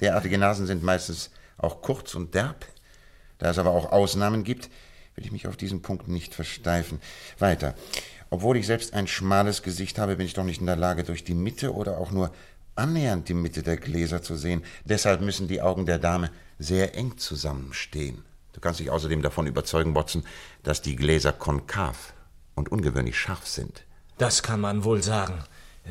Derartige 0.00 0.38
Nasen 0.38 0.66
sind 0.66 0.82
meistens 0.82 1.30
auch 1.58 1.82
kurz 1.82 2.14
und 2.14 2.34
derb. 2.34 2.66
Da 3.38 3.50
es 3.50 3.58
aber 3.58 3.70
auch 3.70 3.92
Ausnahmen 3.92 4.44
gibt, 4.44 4.70
will 5.14 5.24
ich 5.24 5.32
mich 5.32 5.46
auf 5.46 5.56
diesen 5.56 5.82
Punkt 5.82 6.08
nicht 6.08 6.34
versteifen. 6.34 7.00
Weiter. 7.38 7.74
Obwohl 8.30 8.56
ich 8.56 8.66
selbst 8.66 8.94
ein 8.94 9.06
schmales 9.06 9.62
Gesicht 9.62 9.98
habe, 9.98 10.16
bin 10.16 10.26
ich 10.26 10.34
doch 10.34 10.44
nicht 10.44 10.60
in 10.60 10.66
der 10.66 10.76
Lage, 10.76 11.04
durch 11.04 11.24
die 11.24 11.34
Mitte 11.34 11.74
oder 11.74 11.98
auch 11.98 12.10
nur 12.10 12.32
annähernd 12.76 13.28
die 13.28 13.34
Mitte 13.34 13.62
der 13.62 13.76
Gläser 13.76 14.22
zu 14.22 14.36
sehen. 14.36 14.64
Deshalb 14.84 15.20
müssen 15.20 15.48
die 15.48 15.62
Augen 15.62 15.86
der 15.86 15.98
Dame 15.98 16.30
sehr 16.58 16.94
eng 16.94 17.18
zusammenstehen. 17.18 18.24
Du 18.52 18.60
kannst 18.60 18.80
dich 18.80 18.90
außerdem 18.90 19.22
davon 19.22 19.46
überzeugen, 19.46 19.94
Watson, 19.94 20.24
dass 20.62 20.82
die 20.82 20.96
Gläser 20.96 21.32
konkav 21.32 22.14
und 22.54 22.70
ungewöhnlich 22.70 23.18
scharf 23.18 23.46
sind. 23.46 23.84
Das 24.18 24.42
kann 24.42 24.60
man 24.60 24.84
wohl 24.84 25.02
sagen. 25.02 25.42
Äh, 25.84 25.90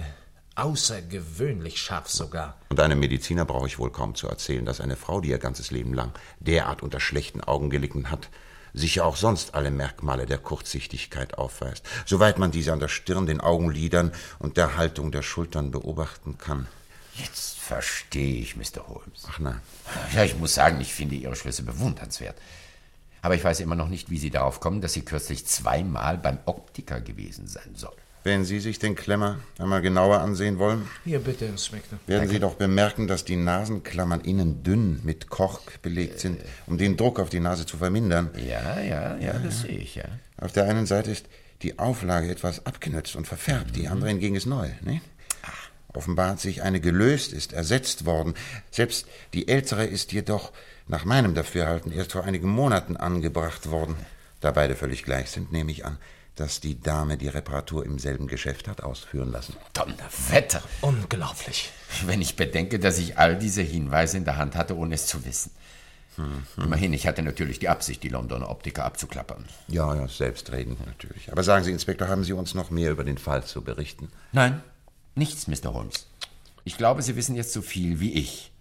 Außergewöhnlich 0.56 1.80
scharf 1.82 2.10
sogar. 2.10 2.58
Und 2.70 2.80
einem 2.80 3.00
Mediziner 3.00 3.46
brauche 3.46 3.68
ich 3.68 3.80
wohl 3.80 3.92
kaum 3.92 4.16
zu 4.16 4.28
erzählen, 4.28 4.66
dass 4.66 4.82
eine 4.82 4.96
Frau, 4.98 5.22
die 5.22 5.30
ihr 5.30 5.38
ganzes 5.38 5.72
Leben 5.72 5.94
lang 5.94 6.12
derart 6.40 6.84
unter 6.84 7.00
schlechten 7.00 7.42
Augen 7.42 7.70
gelitten 7.70 8.12
hat, 8.12 8.30
sicher 8.74 9.06
auch 9.06 9.16
sonst 9.16 9.56
alle 9.56 9.72
Merkmale 9.72 10.26
der 10.26 10.38
Kurzsichtigkeit 10.38 11.38
aufweist, 11.38 11.86
soweit 12.06 12.38
man 12.38 12.52
diese 12.52 12.74
an 12.74 12.80
der 12.80 12.88
Stirn, 12.88 13.26
den 13.26 13.42
Augenlidern 13.42 14.12
und 14.38 14.58
der 14.58 14.78
Haltung 14.78 15.12
der 15.12 15.22
Schultern 15.22 15.72
beobachten 15.72 16.38
kann. 16.38 16.68
Jetzt 17.16 17.58
verstehe 17.60 18.42
ich, 18.42 18.56
Mr. 18.56 18.88
Holmes. 18.88 19.26
Ach 19.28 19.40
na, 19.40 19.62
Ja, 20.14 20.24
ich 20.24 20.38
muss 20.38 20.54
sagen, 20.54 20.80
ich 20.82 20.94
finde 20.94 21.16
Ihre 21.16 21.36
Schlüsse 21.36 21.64
bewundernswert. 21.64 22.38
Aber 23.22 23.36
ich 23.36 23.44
weiß 23.44 23.60
immer 23.60 23.76
noch 23.76 23.90
nicht, 23.90 24.10
wie 24.10 24.18
Sie 24.18 24.30
darauf 24.30 24.60
kommen, 24.60 24.82
dass 24.82 24.94
Sie 24.94 25.02
kürzlich 25.02 25.46
zweimal 25.46 26.18
beim 26.18 26.40
Optiker 26.46 27.02
gewesen 27.02 27.48
sein 27.48 27.76
soll. 27.76 27.94
wenn 28.24 28.44
Sie 28.46 28.60
sich 28.60 28.80
den 28.80 28.96
Klemmer 28.96 29.38
einmal 29.58 29.82
genauer 29.82 30.20
ansehen 30.20 30.60
wollen, 30.60 30.88
Hier 31.06 31.20
bitte, 31.20 31.46
Inspektor. 31.46 31.98
werden 32.06 32.30
Sie 32.30 32.40
doch 32.40 32.56
bemerken, 32.56 33.08
dass 33.08 33.24
die 33.26 33.38
Nasenklammern 33.38 34.22
innen 34.22 34.62
dünn 34.64 35.00
mit 35.04 35.30
Kork 35.30 35.82
belegt 35.82 36.20
sind, 36.20 36.40
um 36.68 36.78
den 36.78 36.98
Druck 36.98 37.20
auf 37.20 37.30
die 37.30 37.40
Nase 37.40 37.66
zu 37.66 37.78
vermindern. 37.78 38.30
Ja, 38.36 38.80
ja, 38.80 39.18
ja, 39.18 39.34
das 39.40 39.62
sehe 39.62 39.78
ich, 39.78 39.96
ja. 39.96 40.04
Auf 40.38 40.52
der 40.52 40.66
einen 40.66 40.86
Seite 40.86 41.12
ist 41.12 41.26
die 41.62 41.80
Auflage 41.80 42.30
etwas 42.30 42.66
abgenützt 42.66 43.16
und 43.16 43.26
verfärbt, 43.28 43.76
die 43.76 43.88
andere 43.88 44.10
hingegen 44.10 44.36
ist 44.36 44.46
neu. 44.46 44.70
Ne? 44.82 45.02
Offenbar 46.00 46.30
hat 46.30 46.40
sich 46.40 46.64
eine 46.64 46.80
gelöst, 46.80 47.34
ist 47.34 47.52
ersetzt 47.52 48.06
worden. 48.06 48.34
Selbst 48.72 49.06
die 49.34 49.50
ältere 49.50 49.86
ist 49.86 50.14
jedoch 50.14 50.54
nach 50.88 51.04
meinem 51.04 51.36
Dafürhalten 51.36 51.92
erst 51.92 52.14
vor 52.14 52.24
einigen 52.24 52.48
Monaten 52.48 52.96
angebracht 52.96 53.70
worden. 53.70 53.98
Da 54.40 54.52
beide 54.52 54.78
völlig 54.78 55.04
gleich 55.04 55.30
sind, 55.30 55.52
nehme 55.52 55.74
ich 55.74 55.84
an, 55.84 55.98
dass 56.38 56.62
die 56.62 56.80
Dame 56.80 57.18
die 57.18 57.28
Reparatur 57.28 57.86
im 57.86 58.00
selben 58.00 58.28
Geschäft 58.28 58.70
hat 58.70 58.82
ausführen 58.82 59.30
lassen. 59.30 59.58
Donnerwetter! 59.74 60.64
Unglaublich. 60.80 61.70
Wenn 62.06 62.22
ich 62.22 62.38
bedenke, 62.38 62.80
dass 62.80 62.98
ich 62.98 63.18
all 63.18 63.38
diese 63.38 63.62
Hinweise 63.62 64.16
in 64.16 64.24
der 64.24 64.38
Hand 64.38 64.56
hatte, 64.56 64.78
ohne 64.78 64.96
es 64.96 65.06
zu 65.06 65.26
wissen. 65.26 65.52
Hm, 66.16 66.64
Immerhin, 66.64 66.94
ich 66.94 67.08
hatte 67.08 67.24
natürlich 67.24 67.60
die 67.60 67.68
Absicht, 67.68 68.04
die 68.04 68.10
Londoner 68.10 68.50
Optiker 68.50 68.86
abzuklappern. 68.86 69.44
Ja, 69.68 69.94
ja, 69.96 70.08
selbstredend 70.08 70.86
natürlich. 70.86 71.30
Aber 71.30 71.44
sagen 71.44 71.66
Sie, 71.66 71.72
Inspektor, 71.72 72.08
haben 72.08 72.24
Sie 72.24 72.32
uns 72.32 72.54
noch 72.54 72.70
mehr 72.70 72.92
über 72.92 73.04
den 73.04 73.18
Fall 73.18 73.44
zu 73.44 73.62
berichten? 73.62 74.10
Nein, 74.32 74.64
nichts, 75.16 75.48
Mr. 75.48 75.74
Holmes. 75.74 76.08
Ich 76.64 76.78
glaube, 76.78 77.02
Sie 77.02 77.16
wissen 77.16 77.36
jetzt 77.36 77.54
so 77.54 77.62
viel 77.62 78.00
wie 78.00 78.14
ich. 78.14 78.52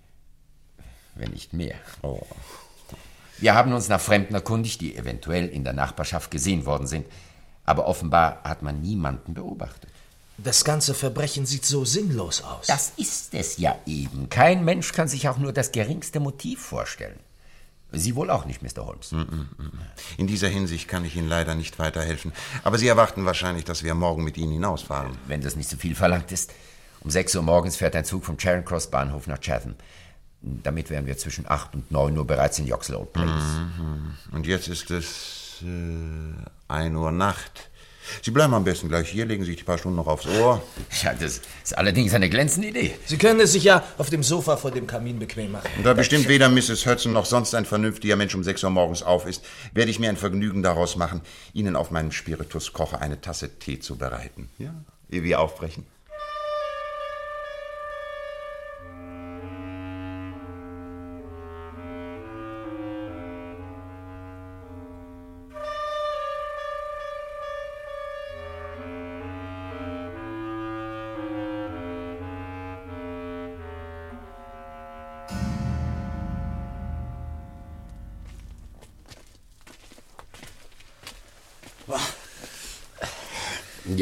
Wenn 1.15 1.31
nicht 1.33 1.53
mehr. 1.53 1.75
Oh. 2.03 2.23
Wir 3.39 3.55
haben 3.55 3.73
uns 3.73 3.89
nach 3.89 4.01
Fremden 4.01 4.35
erkundigt, 4.35 4.81
die 4.81 4.97
eventuell 4.97 5.49
in 5.49 5.65
der 5.65 5.73
Nachbarschaft 5.73 6.31
gesehen 6.31 6.67
worden 6.67 6.87
sind. 6.87 7.07
Aber 7.65 7.87
offenbar 7.87 8.43
hat 8.45 8.63
man 8.63 8.81
niemanden 8.81 9.35
beobachtet. 9.35 9.91
Das 10.39 10.65
ganze 10.65 10.95
Verbrechen 10.95 11.47
sieht 11.47 11.65
so 11.65 11.85
sinnlos 11.85 12.43
aus. 12.43 12.69
Das 12.69 12.93
ist 12.97 13.35
es 13.35 13.59
ja 13.59 13.77
eben. 13.87 14.29
Kein 14.31 14.65
Mensch 14.65 14.93
kann 14.93 15.09
sich 15.09 15.29
auch 15.29 15.39
nur 15.39 15.53
das 15.53 15.73
geringste 15.73 16.21
Motiv 16.21 16.63
vorstellen. 16.63 17.19
Sie 17.91 18.15
wohl 18.15 18.31
auch 18.31 18.45
nicht, 18.45 18.63
Mr. 18.63 18.85
Holmes. 18.85 19.15
In 20.19 20.27
dieser 20.27 20.49
Hinsicht 20.49 20.89
kann 20.89 21.05
ich 21.05 21.17
Ihnen 21.17 21.29
leider 21.29 21.55
nicht 21.55 21.79
weiterhelfen. 21.79 22.33
Aber 22.63 22.77
Sie 22.77 22.87
erwarten 22.87 23.25
wahrscheinlich, 23.25 23.65
dass 23.65 23.83
wir 23.83 23.95
morgen 23.95 24.25
mit 24.25 24.37
Ihnen 24.37 24.53
hinausfahren. 24.53 25.17
Wenn 25.27 25.41
das 25.41 25.57
nicht 25.57 25.71
zu 25.71 25.77
viel 25.79 25.95
verlangt 25.95 26.31
ist. 26.31 26.53
Um 27.01 27.11
6 27.11 27.37
Uhr 27.37 27.43
morgens 27.43 27.77
fährt 27.77 27.97
ein 27.97 28.05
Zug 28.05 28.25
vom 28.25 28.39
Charing 28.39 28.65
Cross 28.65 28.91
Bahnhof 28.91 29.27
nach 29.27 29.41
Chatham. 29.41 29.75
Damit 30.41 30.91
wären 30.91 31.07
wir 31.07 31.17
zwischen 31.17 31.49
8 31.49 31.75
und 31.75 31.91
9 31.91 32.17
Uhr 32.17 32.27
bereits 32.27 32.59
in 32.59 32.67
Yoxle 32.67 32.99
Old 32.99 33.13
Place. 33.13 33.43
Mhm. 33.79 34.15
Und 34.33 34.47
jetzt 34.47 34.69
ist 34.69 34.91
es 34.91 35.63
äh, 35.63 36.73
1 36.73 36.95
Uhr 36.95 37.11
Nacht. 37.11 37.71
Sie 38.23 38.31
bleiben 38.31 38.55
am 38.55 38.65
besten 38.65 38.89
gleich 38.89 39.09
hier, 39.09 39.27
legen 39.27 39.45
sich 39.45 39.57
die 39.57 39.65
paar 39.65 39.79
Stunden 39.79 39.97
noch 39.97 40.07
aufs 40.07 40.27
Ohr. 40.27 40.63
Ja, 41.03 41.15
das 41.15 41.41
ist 41.63 41.77
allerdings 41.77 42.15
eine 42.15 42.29
glänzende 42.29 42.69
Idee. 42.69 42.95
Sie 43.07 43.19
können 43.19 43.41
es 43.41 43.53
sich 43.53 43.65
ja 43.65 43.85
auf 43.99 44.11
dem 44.11 44.23
Sofa 44.23 44.57
vor 44.57 44.71
dem 44.71 44.87
Kamin 44.87 45.19
bequem 45.19 45.53
machen. 45.53 45.69
Und 45.77 45.85
da 45.85 45.95
bestimmt 45.95 46.29
weder 46.29 46.49
Mrs. 46.49 46.87
Hudson 46.87 47.13
noch 47.13 47.27
sonst 47.27 47.55
ein 47.55 47.65
vernünftiger 47.65 48.17
Mensch 48.17 48.35
um 48.35 48.43
6 48.43 48.65
Uhr 48.65 48.71
morgens 48.71 49.03
auf 49.03 49.27
ist, 49.27 49.45
werde 49.73 49.91
ich 49.91 49.99
mir 49.99 50.09
ein 50.09 50.17
Vergnügen 50.17 50.63
daraus 50.63 50.97
machen, 50.97 51.21
Ihnen 51.53 51.77
auf 51.77 51.91
meinem 51.91 52.13
Spirituskocher 52.13 53.01
eine 53.01 53.21
Tasse 53.21 53.59
Tee 53.59 53.79
zu 53.79 53.97
bereiten. 53.97 54.49
Ja, 54.59 54.75
ehe 55.11 55.23
wir 55.23 55.41
aufbrechen. 55.41 55.87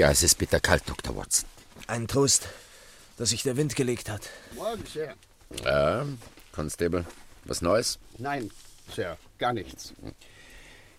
Ja, 0.06 0.12
es 0.12 0.22
ist 0.22 0.38
bitterkalt, 0.38 0.84
Dr. 0.86 1.16
Watson. 1.16 1.48
Ein 1.88 2.06
Trost, 2.06 2.46
dass 3.16 3.30
sich 3.30 3.42
der 3.42 3.56
Wind 3.56 3.74
gelegt 3.74 4.08
hat. 4.08 4.30
Morgen, 4.54 4.84
Sir. 4.86 5.14
Ja, 5.64 6.06
Constable, 6.52 7.04
was 7.44 7.60
Neues? 7.60 7.98
Nein, 8.16 8.52
Sir, 8.94 9.18
gar 9.38 9.52
nichts. 9.52 9.94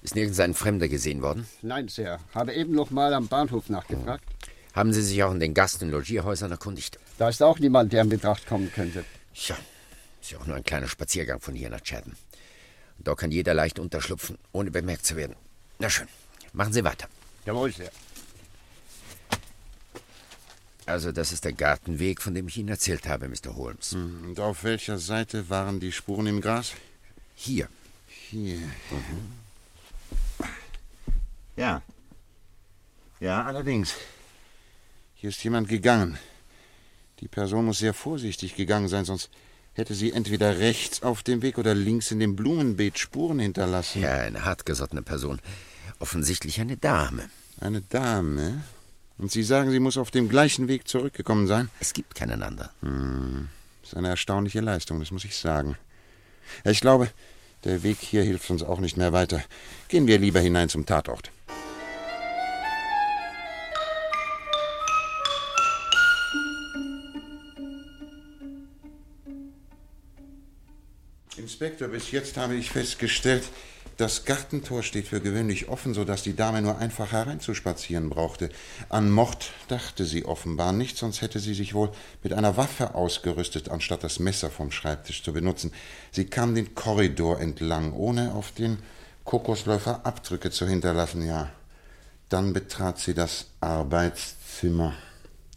Ist 0.01 0.15
nirgends 0.15 0.41
ein 0.41 0.53
Fremder 0.53 0.89
gesehen 0.89 1.21
worden? 1.21 1.47
Nein, 1.61 1.87
Sir. 1.87 2.19
Habe 2.35 2.53
eben 2.53 2.73
noch 2.73 2.89
mal 2.89 3.13
am 3.13 3.29
Bahnhof 3.29 3.69
nachgefragt. 3.69 4.25
Haben 4.73 4.91
Sie 4.91 5.01
sich 5.01 5.23
auch 5.23 5.31
in 5.31 5.39
den 5.39 5.53
Gast- 5.53 5.81
und 5.81 5.91
Logierhäusern 5.91 6.51
erkundigt? 6.51 6.99
Da 7.17 7.29
ist 7.29 7.41
auch 7.41 7.59
niemand, 7.59 7.93
der 7.93 8.01
in 8.01 8.09
Betracht 8.09 8.45
kommen 8.45 8.73
könnte. 8.73 9.05
Tja, 9.33 9.55
ist 10.21 10.31
ja 10.31 10.37
auch 10.39 10.47
nur 10.47 10.57
ein 10.57 10.65
kleiner 10.65 10.89
Spaziergang 10.89 11.39
von 11.39 11.55
hier 11.55 11.69
nach 11.69 11.81
Chatham. 11.81 12.17
Und 12.97 13.07
da 13.07 13.15
kann 13.15 13.31
jeder 13.31 13.53
leicht 13.53 13.79
unterschlupfen, 13.79 14.37
ohne 14.51 14.69
bemerkt 14.69 15.05
zu 15.05 15.15
werden. 15.15 15.37
Na 15.79 15.89
schön, 15.89 16.09
machen 16.51 16.73
Sie 16.73 16.83
weiter. 16.83 17.07
Jawohl, 17.45 17.71
Sir. 17.71 17.89
Also, 20.87 21.11
das 21.11 21.33
ist 21.33 21.43
der 21.43 21.51
Gartenweg, 21.51 22.21
von 22.21 22.33
dem 22.33 22.47
ich 22.47 22.57
Ihnen 22.57 22.69
erzählt 22.69 23.07
habe, 23.07 23.27
Mr. 23.27 23.57
Holmes. 23.57 23.93
Und 23.93 24.39
auf 24.39 24.63
welcher 24.63 24.97
Seite 24.97 25.49
waren 25.49 25.81
die 25.81 25.91
Spuren 25.91 26.27
im 26.27 26.39
Gras? 26.39 26.71
Hier. 27.35 27.67
Hier. 28.07 28.57
Ja. 31.57 31.81
Ja, 33.19 33.43
allerdings. 33.43 33.95
Hier 35.15 35.29
ist 35.29 35.43
jemand 35.43 35.67
gegangen. 35.67 36.17
Die 37.19 37.27
Person 37.27 37.65
muss 37.65 37.79
sehr 37.79 37.93
vorsichtig 37.93 38.55
gegangen 38.55 38.87
sein, 38.87 39.03
sonst 39.03 39.29
hätte 39.73 39.93
sie 39.93 40.13
entweder 40.13 40.59
rechts 40.59 41.03
auf 41.03 41.21
dem 41.21 41.41
Weg 41.41 41.57
oder 41.57 41.75
links 41.75 42.11
in 42.11 42.19
dem 42.19 42.37
Blumenbeet 42.37 42.97
Spuren 42.97 43.39
hinterlassen. 43.39 44.03
Ja, 44.03 44.13
eine 44.13 44.45
hartgesottene 44.45 45.01
Person. 45.01 45.41
Offensichtlich 45.99 46.61
eine 46.61 46.77
Dame. 46.77 47.29
Eine 47.59 47.81
Dame? 47.81 48.63
Und 49.17 49.31
Sie 49.31 49.43
sagen, 49.43 49.71
sie 49.71 49.79
muss 49.79 49.97
auf 49.97 50.11
dem 50.11 50.29
gleichen 50.29 50.67
Weg 50.67 50.87
zurückgekommen 50.87 51.47
sein? 51.47 51.69
Es 51.79 51.93
gibt 51.93 52.13
keinen 52.13 52.43
anderen. 52.43 52.69
Hm. 52.81 53.49
Das 53.81 53.91
ist 53.93 53.97
eine 53.97 54.09
erstaunliche 54.09 54.59
Leistung, 54.59 54.99
das 54.99 55.11
muss 55.11 55.25
ich 55.25 55.35
sagen. 55.35 55.77
Ich 56.63 56.81
glaube, 56.81 57.09
der 57.63 57.83
Weg 57.83 57.97
hier 57.99 58.21
hilft 58.21 58.49
uns 58.49 58.63
auch 58.63 58.79
nicht 58.79 58.97
mehr 58.97 59.13
weiter. 59.13 59.43
Gehen 59.87 60.07
wir 60.07 60.19
lieber 60.19 60.39
hinein 60.39 60.69
zum 60.69 60.85
Tatort. 60.85 61.31
Inspektor, 71.37 71.87
bis 71.87 72.11
jetzt 72.11 72.37
habe 72.37 72.55
ich 72.55 72.69
festgestellt, 72.69 73.43
das 73.97 74.25
Gartentor 74.25 74.83
steht 74.83 75.07
für 75.07 75.21
gewöhnlich 75.21 75.69
offen, 75.69 75.95
sodass 75.95 76.21
die 76.21 76.35
Dame 76.35 76.61
nur 76.61 76.77
einfach 76.77 77.11
hereinzuspazieren 77.11 78.09
brauchte. 78.09 78.49
An 78.89 79.09
Mord 79.09 79.51
dachte 79.69 80.05
sie 80.05 80.23
offenbar 80.23 80.71
nicht, 80.71 80.97
sonst 80.97 81.21
hätte 81.21 81.39
sie 81.39 81.55
sich 81.55 81.73
wohl 81.73 81.91
mit 82.21 82.31
einer 82.31 82.57
Waffe 82.57 82.93
ausgerüstet, 82.93 83.69
anstatt 83.69 84.03
das 84.03 84.19
Messer 84.19 84.51
vom 84.51 84.71
Schreibtisch 84.71 85.23
zu 85.23 85.33
benutzen. 85.33 85.73
Sie 86.11 86.25
kam 86.25 86.53
den 86.53 86.75
Korridor 86.75 87.39
entlang, 87.39 87.91
ohne 87.93 88.35
auf 88.35 88.51
den 88.51 88.77
Kokosläufer 89.23 90.05
Abdrücke 90.05 90.51
zu 90.51 90.67
hinterlassen, 90.67 91.25
ja. 91.25 91.49
Dann 92.29 92.53
betrat 92.53 92.99
sie 92.99 93.15
das 93.15 93.47
Arbeitszimmer. 93.61 94.93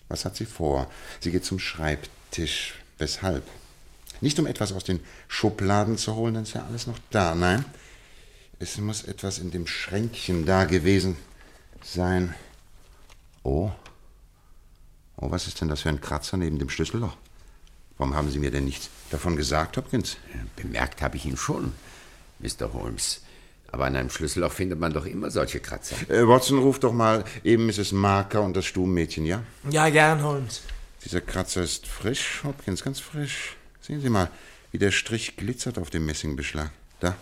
Was 0.09 0.25
hat 0.25 0.37
sie 0.37 0.47
vor? 0.47 0.91
Sie 1.21 1.31
geht 1.31 1.45
zum 1.45 1.59
Schreibtisch. 1.59 2.75
Weshalb? 2.97 3.45
Nicht 4.21 4.39
um 4.39 4.47
etwas 4.47 4.73
aus 4.73 4.85
den 4.85 5.01
Schubladen 5.29 5.99
zu 5.99 6.15
holen, 6.15 6.35
dann 6.35 6.43
ist 6.45 6.55
ja 6.55 6.65
alles 6.67 6.87
noch 6.87 6.99
da. 7.11 7.35
Nein, 7.35 7.65
es 8.61 8.77
muss 8.79 9.05
etwas 9.05 9.39
in 9.39 9.51
dem 9.51 9.67
Schränkchen 9.67 10.45
da 10.45 10.65
gewesen 10.65 11.17
sein. 11.83 12.35
Oh. 13.43 13.71
Oh, 15.17 15.31
was 15.31 15.47
ist 15.47 15.61
denn 15.61 15.69
das 15.69 15.81
für 15.81 15.89
ein 15.89 16.01
Kratzer 16.01 16.37
neben 16.37 16.59
dem 16.59 16.69
Schlüsselloch? 16.69 17.17
Warum 17.97 18.15
haben 18.15 18.31
Sie 18.31 18.39
mir 18.39 18.51
denn 18.51 18.67
nichts 18.67 18.91
davon 19.11 19.37
gesagt, 19.37 19.77
Hopkins? 19.77 20.19
Bemerkt 20.57 21.01
habe 21.01 21.17
ich 21.17 21.25
ihn 21.25 21.39
schon, 21.39 21.73
Mr. 22.39 22.73
Holmes. 22.75 23.23
Aber 23.73 23.87
an 23.87 23.97
einem 23.97 24.11
Schlüsselloch 24.11 24.53
findet 24.53 24.79
man 24.79 24.93
doch 24.93 25.07
immer 25.07 25.31
solche 25.31 25.61
Kratzer. 25.61 25.97
Äh, 26.11 26.29
Watson, 26.29 26.59
ruft 26.59 26.85
doch 26.85 26.93
mal 26.93 27.25
eben 27.45 27.67
Mrs. 27.67 27.93
Marker 27.93 28.43
und 28.43 28.57
das 28.57 28.67
Stubenmädchen, 28.67 29.25
ja? 29.25 29.43
Ja, 29.71 29.89
gern, 29.89 30.23
Holmes. 30.23 30.63
Dieser 31.05 31.23
Kratzer 31.23 31.63
ist 31.63 31.87
frisch, 31.87 32.43
Hopkins, 32.45 32.83
ganz 32.83 33.01
frisch. 33.01 33.57
Sehen 33.81 34.03
Sie 34.03 34.11
mal, 34.11 34.31
wie 34.71 34.79
der 34.79 34.91
Strich 34.91 35.37
glitzert 35.37 35.79
auf 35.79 35.89
dem 35.89 36.05
Messingbeschlag. 36.05 36.71
Da. 36.99 37.17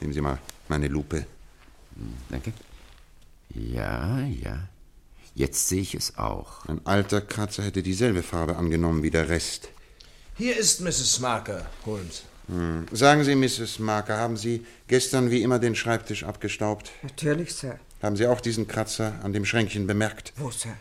Nehmen 0.00 0.12
Sie 0.12 0.20
mal 0.20 0.38
meine 0.68 0.88
Lupe. 0.88 1.26
Danke. 2.28 2.52
Ja, 3.50 4.20
ja. 4.20 4.68
Jetzt 5.34 5.68
sehe 5.68 5.82
ich 5.82 5.94
es 5.94 6.16
auch. 6.16 6.66
Ein 6.66 6.80
alter 6.84 7.20
Kratzer 7.20 7.62
hätte 7.62 7.82
dieselbe 7.82 8.22
Farbe 8.22 8.56
angenommen 8.56 9.02
wie 9.02 9.10
der 9.10 9.28
Rest. 9.28 9.68
Hier 10.36 10.56
ist 10.56 10.80
Mrs. 10.80 11.20
Marker, 11.20 11.66
Holmes. 11.86 12.22
Hm. 12.48 12.86
Sagen 12.92 13.24
Sie, 13.24 13.34
Mrs. 13.34 13.78
Marker, 13.78 14.18
haben 14.18 14.36
Sie 14.36 14.66
gestern 14.86 15.30
wie 15.30 15.42
immer 15.42 15.58
den 15.58 15.74
Schreibtisch 15.74 16.24
abgestaubt? 16.24 16.90
Natürlich, 17.02 17.54
Sir. 17.54 17.78
Haben 18.02 18.16
Sie 18.16 18.26
auch 18.26 18.40
diesen 18.40 18.68
Kratzer 18.68 19.14
an 19.22 19.32
dem 19.32 19.44
Schränkchen 19.44 19.86
bemerkt? 19.86 20.32
Wo, 20.36 20.50
Sir? 20.50 20.76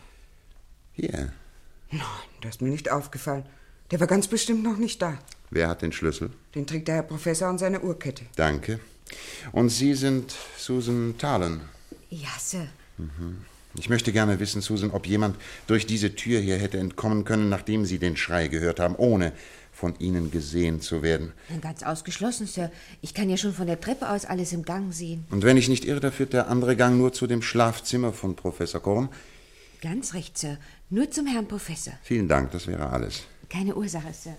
Hier. 0.93 1.32
Nein, 1.91 2.02
das 2.41 2.56
ist 2.56 2.62
mir 2.62 2.69
nicht 2.69 2.91
aufgefallen. 2.91 3.45
Der 3.91 3.99
war 3.99 4.08
ganz 4.08 4.28
bestimmt 4.28 4.63
noch 4.63 4.78
nicht 4.78 5.02
da. 5.02 5.17
Wer 5.52 5.69
hat 5.69 5.84
den 5.84 5.91
Schlüssel? 5.91 6.32
Den 6.56 6.67
trägt 6.67 6.88
der 6.88 6.95
Herr 6.95 7.04
Professor 7.04 7.47
an 7.47 7.58
seiner 7.60 7.84
Uhrkette. 7.84 8.26
Danke. 8.36 8.80
Und 9.52 9.70
Sie 9.70 9.94
sind 9.94 10.34
Susan 10.58 11.16
Talen. 11.18 11.62
Ja, 12.10 12.30
Sir. 12.39 12.68
Ich 13.76 13.89
möchte 13.89 14.12
gerne 14.12 14.39
wissen, 14.39 14.62
Susan, 14.62 14.92
ob 14.92 15.08
jemand 15.08 15.36
durch 15.68 15.86
diese 15.86 16.16
Tür 16.16 16.39
hier 16.39 16.58
hätte 16.58 16.78
entkommen 16.78 17.26
können, 17.26 17.50
nachdem 17.50 17.86
Sie 17.86 17.98
den 17.98 18.16
Schrei 18.16 18.48
gehört 18.48 18.80
haben, 18.80 18.96
ohne 18.96 19.34
von 19.72 19.96
Ihnen 20.00 20.30
gesehen 20.30 20.80
zu 20.80 21.02
werden. 21.02 21.34
Ganz 21.62 21.82
ausgeschlossen, 21.82 22.46
Sir. 22.46 22.72
Ich 23.02 23.13
kann 23.13 23.30
ja 23.30 23.38
schon 23.38 23.54
von 23.54 23.66
der 23.66 23.82
Treppe 23.82 24.10
aus 24.10 24.26
alles 24.26 24.54
im 24.54 24.63
Gang 24.63 24.94
sehen. 24.94 25.26
Und 25.32 25.44
wenn 25.44 25.58
ich 25.58 25.68
nicht 25.68 25.86
irre, 25.86 26.00
da 26.00 26.12
führt 26.12 26.34
der 26.34 26.48
andere 26.48 26.76
Gang 26.76 26.98
nur 26.98 27.12
zu 27.12 27.26
dem 27.26 27.42
Schlafzimmer 27.42 28.13
von 28.13 28.36
Professor 28.36 28.82
Korn. 28.82 29.10
Ganz 29.82 30.13
recht, 30.13 30.38
Sir. 30.38 30.58
Nur 30.89 31.10
zum 31.10 31.26
Herrn 31.26 31.48
Professor. 31.48 31.94
Vielen 32.04 32.28
Dank, 32.28 32.52
das 32.52 32.68
wäre 32.68 32.89
alles. 32.89 33.24
Keine 33.50 33.76
Ursache, 33.76 34.13
Sir. 34.13 34.38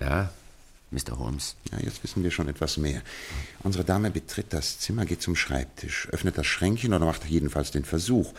Ja, 0.00 0.30
Mr. 0.90 1.18
Holmes. 1.18 1.56
Ja, 1.72 1.78
jetzt 1.80 2.02
wissen 2.04 2.22
wir 2.22 2.30
schon 2.30 2.48
etwas 2.48 2.76
mehr. 2.76 3.02
Unsere 3.62 3.84
Dame 3.84 4.10
betritt 4.10 4.46
das 4.50 4.78
Zimmer, 4.78 5.04
geht 5.04 5.22
zum 5.22 5.34
Schreibtisch, 5.34 6.08
öffnet 6.12 6.38
das 6.38 6.46
Schränkchen 6.46 6.94
oder 6.94 7.04
macht 7.04 7.24
jedenfalls 7.24 7.70
den 7.72 7.84
Versuch. 7.84 8.32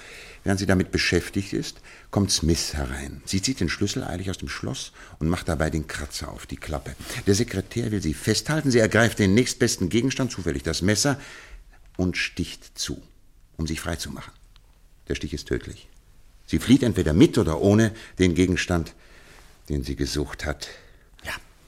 Während 0.44 0.60
sie 0.60 0.66
damit 0.66 0.92
beschäftigt 0.92 1.54
ist, 1.54 1.82
kommt 2.12 2.32
Smith 2.32 2.74
herein. 2.74 3.22
Sie 3.26 3.42
zieht 3.42 3.60
den 3.60 3.70
Schlüssel 3.70 4.04
eilig 4.04 4.30
aus 4.30 4.38
dem 4.38 4.48
Schloss 4.48 4.94
und 5.20 5.28
macht 5.28 5.50
dabei 5.50 5.70
den 5.70 5.88
Kratzer 5.88 6.32
auf 6.32 6.46
die 6.46 6.56
Klappe. 6.56 6.96
Der 7.28 7.36
Sekretär 7.36 7.92
will 7.92 8.02
sie 8.02 8.14
festhalten. 8.14 8.72
Sie 8.72 8.80
ergreift 8.80 9.20
den 9.20 9.34
nächstbesten 9.34 9.90
Gegenstand, 9.90 10.32
zufällig 10.32 10.64
das 10.64 10.82
Messer, 10.82 11.20
und 11.98 12.18
sticht 12.18 12.78
zu, 12.78 13.02
um 13.58 13.68
sich 13.68 13.82
freizumachen. 13.82 14.34
Der 15.08 15.16
Stich 15.16 15.34
ist 15.34 15.48
tödlich. 15.48 15.88
Sie 16.46 16.60
flieht 16.60 16.84
entweder 16.84 17.14
mit 17.14 17.38
oder 17.38 17.62
ohne 17.62 17.94
den 18.20 18.36
Gegenstand, 18.36 18.94
den 19.70 19.84
sie 19.84 19.96
gesucht 19.96 20.46
hat. 20.46 20.68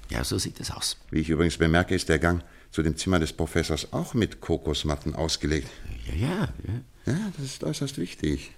Ja, 0.10 0.24
so 0.24 0.38
sieht 0.38 0.60
es 0.60 0.72
aus. 0.72 0.98
Wie 1.12 1.20
ich 1.20 1.30
übrigens 1.30 1.58
bemerke, 1.58 1.96
ist 1.96 2.10
der 2.10 2.20
Gang 2.20 2.44
zu 2.72 2.84
dem 2.84 2.96
Zimmer 2.96 3.20
des 3.20 3.34
Professors 3.34 3.92
auch 3.94 4.14
mit 4.14 4.42
Kokosmatten 4.42 5.16
ausgelegt. 5.16 5.70
Ja, 6.06 6.16
ja, 6.16 6.50
ja. 6.68 7.14
Ja, 7.14 7.32
das 7.38 7.46
ist 7.46 7.64
äußerst 7.64 7.98
wichtig. 7.98 8.52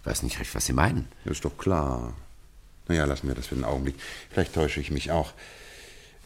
Ich 0.00 0.06
weiß 0.06 0.22
nicht 0.24 0.40
recht, 0.40 0.54
was 0.54 0.66
Sie 0.66 0.72
meinen. 0.72 1.06
Das 1.24 1.34
ist 1.34 1.44
doch 1.44 1.56
klar. 1.56 2.14
Na 2.88 2.94
ja, 2.94 3.04
lassen 3.04 3.28
wir 3.28 3.34
das 3.34 3.46
für 3.46 3.54
den 3.54 3.64
Augenblick. 3.64 3.94
Vielleicht 4.30 4.54
täusche 4.54 4.80
ich 4.80 4.90
mich 4.90 5.10
auch. 5.10 5.32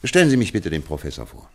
Stellen 0.05 0.31
Sie 0.31 0.37
mich 0.37 0.53
bitte 0.53 0.71
dem 0.71 0.83
Professor 0.83 1.27
vor. 1.27 1.51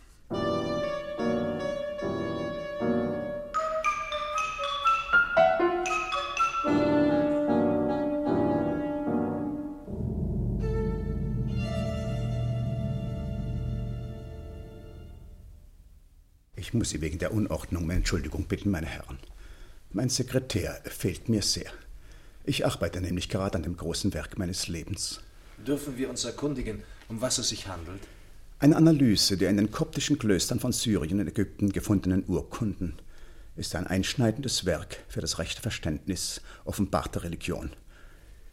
Ich 16.67 16.73
muss 16.73 16.89
Sie 16.89 16.99
wegen 16.99 17.17
der 17.17 17.33
Unordnung 17.33 17.83
um 17.83 17.89
Entschuldigung 17.91 18.43
bitten, 18.43 18.71
meine 18.71 18.87
Herren. 18.87 19.17
Mein 19.93 20.09
Sekretär 20.09 20.81
fehlt 20.83 21.29
mir 21.29 21.41
sehr. 21.41 21.71
Ich 22.43 22.65
arbeite 22.65 22.99
nämlich 22.99 23.29
gerade 23.29 23.55
an 23.55 23.63
dem 23.63 23.77
großen 23.77 24.13
Werk 24.13 24.37
meines 24.37 24.67
Lebens. 24.67 25.21
Dürfen 25.65 25.97
wir 25.97 26.09
uns 26.09 26.25
erkundigen, 26.25 26.83
um 27.07 27.21
was 27.21 27.37
es 27.37 27.47
sich 27.47 27.69
handelt? 27.69 28.01
Eine 28.59 28.75
Analyse 28.75 29.37
der 29.37 29.49
in 29.49 29.55
den 29.55 29.71
koptischen 29.71 30.19
Klöstern 30.19 30.59
von 30.59 30.73
Syrien 30.73 31.21
und 31.21 31.29
Ägypten 31.29 31.71
gefundenen 31.71 32.25
Urkunden 32.27 32.99
ist 33.55 33.73
ein 33.73 33.87
einschneidendes 33.87 34.65
Werk 34.65 34.97
für 35.07 35.21
das 35.21 35.39
rechte 35.39 35.61
Verständnis 35.61 36.41
offenbarter 36.65 37.23
Religion. 37.23 37.71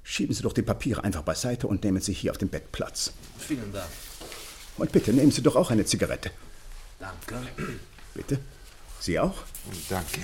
Schieben 0.05 0.37
Sie 0.37 0.43
doch 0.45 0.53
die 0.53 0.63
Papiere 0.63 1.03
einfach 1.03 1.23
beiseite 1.23 1.67
und 1.67 1.83
nehmen 1.83 2.01
Sie 2.01 2.13
hier 2.13 2.31
auf 2.31 2.39
dem 2.39 2.49
Bett 2.49 2.71
Platz. 2.71 3.13
Vielen 3.39 3.73
Dank. 3.73 3.91
Und 4.77 4.93
bitte 4.93 5.13
nehmen 5.13 5.33
Sie 5.33 5.43
doch 5.43 5.57
auch 5.57 5.73
eine 5.73 5.85
Zigarette. 5.85 6.31
Danke. 7.01 7.43
Bitte. 8.15 8.39
Sie 9.01 9.19
auch? 9.19 9.35
Danke. 9.89 10.21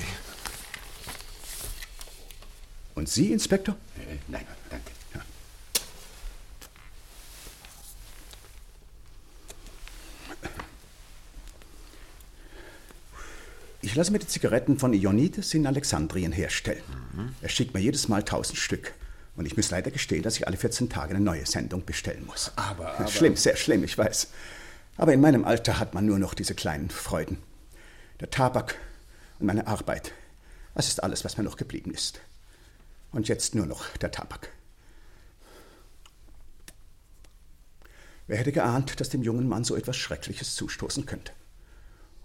Und 2.95 3.09
Sie, 3.09 3.33
Inspektor? 3.33 3.77
Äh, 3.99 4.17
nein, 4.29 4.47
danke. 4.71 4.91
Ja. 5.15 5.21
Ich 13.83 13.95
lasse 13.95 14.13
mir 14.13 14.19
die 14.19 14.27
Zigaretten 14.27 14.79
von 14.79 14.93
Ionides 14.93 15.55
in 15.55 15.67
Alexandrien 15.67 16.33
herstellen. 16.33 16.83
Er 17.41 17.49
schickt 17.49 17.73
mir 17.73 17.81
jedes 17.81 18.09
Mal 18.09 18.23
tausend 18.23 18.59
Stück. 18.59 18.93
Und 19.37 19.47
ich 19.47 19.57
muss 19.57 19.71
leider 19.71 19.91
gestehen, 19.91 20.23
dass 20.23 20.37
ich 20.37 20.47
alle 20.47 20.57
14 20.59 20.91
Tage 20.91 21.15
eine 21.15 21.25
neue 21.25 21.47
Sendung 21.47 21.85
bestellen 21.87 22.27
muss. 22.27 22.53
Aber, 22.57 22.95
aber- 22.99 23.09
Schlimm, 23.09 23.37
sehr 23.37 23.57
schlimm, 23.57 23.83
ich 23.85 23.97
weiß. 23.97 24.29
Aber 24.99 25.15
in 25.15 25.21
meinem 25.21 25.45
Alter 25.45 25.79
hat 25.79 25.95
man 25.95 26.05
nur 26.05 26.19
noch 26.19 26.35
diese 26.35 26.55
kleinen 26.55 26.91
Freuden. 26.91 27.39
Der 28.21 28.31
Tabak 28.31 28.77
und 29.39 29.47
meine 29.47 29.67
Arbeit. 29.67 30.13
Das 30.75 30.89
ist 30.89 31.03
alles, 31.03 31.25
was 31.25 31.37
mir 31.37 31.45
noch 31.45 31.57
geblieben 31.57 31.91
ist. 31.91 32.21
Und 33.13 33.29
jetzt 33.29 33.55
nur 33.55 33.67
noch 33.67 33.97
der 33.97 34.11
Tabak. 34.11 34.51
Wer 38.27 38.39
hätte 38.39 38.53
geahnt, 38.53 39.01
dass 39.01 39.09
dem 39.09 39.23
jungen 39.23 39.49
Mann 39.49 39.65
so 39.65 39.75
etwas 39.75 39.97
Schreckliches 39.97 40.55
zustoßen 40.55 41.07
könnte? 41.07 41.33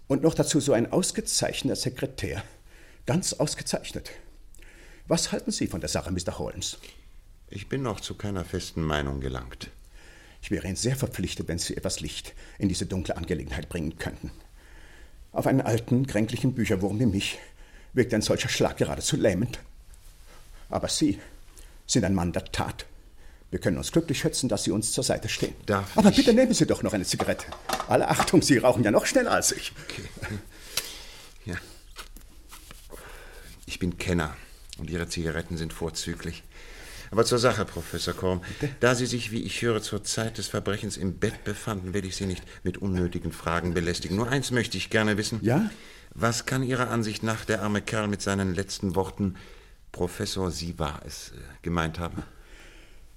Und 0.06 0.22
noch 0.22 0.34
dazu 0.34 0.60
so 0.60 0.72
ein 0.72 0.92
ausgezeichneter 0.92 1.76
Sekretär. 1.76 2.44
Ganz 3.06 3.32
ausgezeichnet. 3.32 4.10
Was 5.08 5.32
halten 5.32 5.50
Sie 5.50 5.66
von 5.66 5.80
der 5.80 5.88
Sache, 5.88 6.12
Mr. 6.12 6.38
Holmes? 6.38 6.78
Ich 7.48 7.68
bin 7.68 7.82
noch 7.82 8.00
zu 8.00 8.14
keiner 8.14 8.44
festen 8.44 8.82
Meinung 8.82 9.20
gelangt. 9.20 9.70
Ich 10.42 10.50
wäre 10.50 10.66
Ihnen 10.66 10.76
sehr 10.76 10.94
verpflichtet, 10.94 11.48
wenn 11.48 11.58
Sie 11.58 11.76
etwas 11.76 12.00
Licht 12.00 12.34
in 12.58 12.68
diese 12.68 12.86
dunkle 12.86 13.16
Angelegenheit 13.16 13.68
bringen 13.68 13.98
könnten. 13.98 14.30
Auf 15.36 15.46
einen 15.46 15.60
alten, 15.60 16.06
kränklichen 16.06 16.54
Bücherwurm 16.54 16.98
wie 16.98 17.04
mich 17.04 17.38
wirkt 17.92 18.14
ein 18.14 18.22
solcher 18.22 18.48
Schlag 18.48 18.78
geradezu 18.78 19.16
lähmend. 19.16 19.58
Aber 20.70 20.88
Sie 20.88 21.20
sind 21.86 22.04
ein 22.06 22.14
Mann 22.14 22.32
der 22.32 22.46
Tat. 22.46 22.86
Wir 23.50 23.58
können 23.60 23.76
uns 23.76 23.92
glücklich 23.92 24.18
schätzen, 24.18 24.48
dass 24.48 24.64
Sie 24.64 24.70
uns 24.70 24.92
zur 24.92 25.04
Seite 25.04 25.28
stehen. 25.28 25.54
Darf 25.66 25.96
Aber 25.98 26.08
ich- 26.08 26.16
bitte 26.16 26.32
nehmen 26.32 26.54
Sie 26.54 26.66
doch 26.66 26.82
noch 26.82 26.94
eine 26.94 27.04
Zigarette. 27.04 27.44
Alle 27.86 28.08
Achtung, 28.08 28.40
Sie 28.40 28.56
rauchen 28.56 28.82
ja 28.82 28.90
noch 28.90 29.04
schneller 29.04 29.32
als 29.32 29.52
ich. 29.52 29.72
Ja. 31.44 31.56
Ich 33.66 33.78
bin 33.78 33.98
Kenner 33.98 34.34
und 34.78 34.88
Ihre 34.88 35.06
Zigaretten 35.06 35.58
sind 35.58 35.74
vorzüglich. 35.74 36.44
Aber 37.10 37.24
zur 37.24 37.38
Sache, 37.38 37.64
Professor 37.64 38.14
Korm. 38.14 38.42
Da 38.80 38.94
Sie 38.94 39.06
sich, 39.06 39.30
wie 39.30 39.42
ich 39.42 39.62
höre, 39.62 39.82
zur 39.82 40.04
Zeit 40.04 40.38
des 40.38 40.48
Verbrechens 40.48 40.96
im 40.96 41.18
Bett 41.18 41.44
befanden, 41.44 41.94
will 41.94 42.04
ich 42.04 42.16
Sie 42.16 42.26
nicht 42.26 42.42
mit 42.62 42.78
unnötigen 42.78 43.32
Fragen 43.32 43.74
belästigen. 43.74 44.16
Nur 44.16 44.28
eins 44.28 44.50
möchte 44.50 44.76
ich 44.76 44.90
gerne 44.90 45.16
wissen. 45.16 45.40
Ja? 45.42 45.70
Was 46.14 46.46
kann 46.46 46.62
Ihrer 46.62 46.90
Ansicht 46.90 47.22
nach 47.22 47.44
der 47.44 47.62
arme 47.62 47.82
Kerl 47.82 48.08
mit 48.08 48.22
seinen 48.22 48.54
letzten 48.54 48.94
Worten 48.94 49.34
Professor, 49.92 50.50
Sie 50.50 50.78
war 50.78 51.00
es, 51.06 51.30
äh, 51.30 51.40
gemeint 51.62 51.98
haben? 51.98 52.22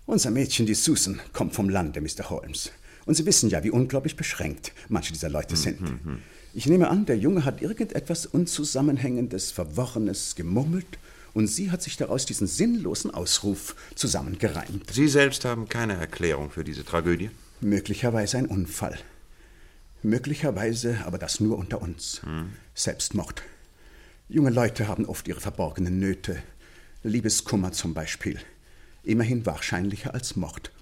Unser 0.05 0.31
Mädchen, 0.31 0.65
die 0.65 0.73
Susan, 0.73 1.19
kommt 1.33 1.53
vom 1.53 1.69
Lande, 1.69 2.01
Mr. 2.01 2.29
Holmes. 2.29 2.71
Und 3.05 3.15
Sie 3.15 3.25
wissen 3.25 3.49
ja, 3.49 3.63
wie 3.63 3.69
unglaublich 3.69 4.15
beschränkt 4.15 4.71
manche 4.87 5.13
dieser 5.13 5.29
Leute 5.29 5.55
sind. 5.55 5.79
Ich 6.53 6.65
nehme 6.65 6.89
an, 6.89 7.05
der 7.05 7.17
Junge 7.17 7.45
hat 7.45 7.61
irgendetwas 7.61 8.25
Unzusammenhängendes, 8.25 9.51
Verworrenes 9.51 10.35
gemurmelt 10.35 10.97
und 11.39 11.47
sie 11.47 11.71
hat 11.71 11.81
sich 11.81 11.95
daraus 11.95 12.25
diesen 12.25 12.47
sinnlosen 12.47 13.11
Ausruf 13.11 13.73
zusammengereimt. 13.95 14.91
Sie 14.91 15.07
selbst 15.07 15.45
haben 15.45 15.69
keine 15.69 15.93
Erklärung 15.93 16.51
für 16.51 16.65
diese 16.65 16.83
Tragödie? 16.83 17.31
Möglicherweise 17.61 18.37
ein 18.37 18.45
Unfall. 18.45 18.99
Möglicherweise, 20.03 20.97
aber 21.05 21.17
das 21.17 21.39
nur 21.39 21.57
unter 21.57 21.81
uns. 21.81 22.19
Selbstmord. 22.75 23.41
Junge 24.27 24.49
Leute 24.49 24.89
haben 24.89 25.05
oft 25.05 25.29
ihre 25.29 25.39
verborgenen 25.39 25.97
Nöte. 25.97 26.43
Liebeskummer 27.03 27.71
zum 27.71 27.93
Beispiel. 27.93 28.37
Immerhin 29.03 29.45
wahrscheinlicher 29.45 30.13
als 30.13 30.35
Mord. 30.35 30.73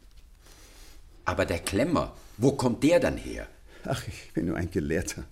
Aber 1.23 1.45
der 1.45 1.59
Klemmer, 1.59 2.17
wo 2.37 2.53
kommt 2.53 2.83
der 2.83 2.99
dann 2.99 3.17
her? 3.17 3.47
Ach, 3.85 4.03
ich 4.07 4.33
bin 4.33 4.47
nur 4.47 4.57
ein 4.57 4.71
Gelehrter 4.71 5.23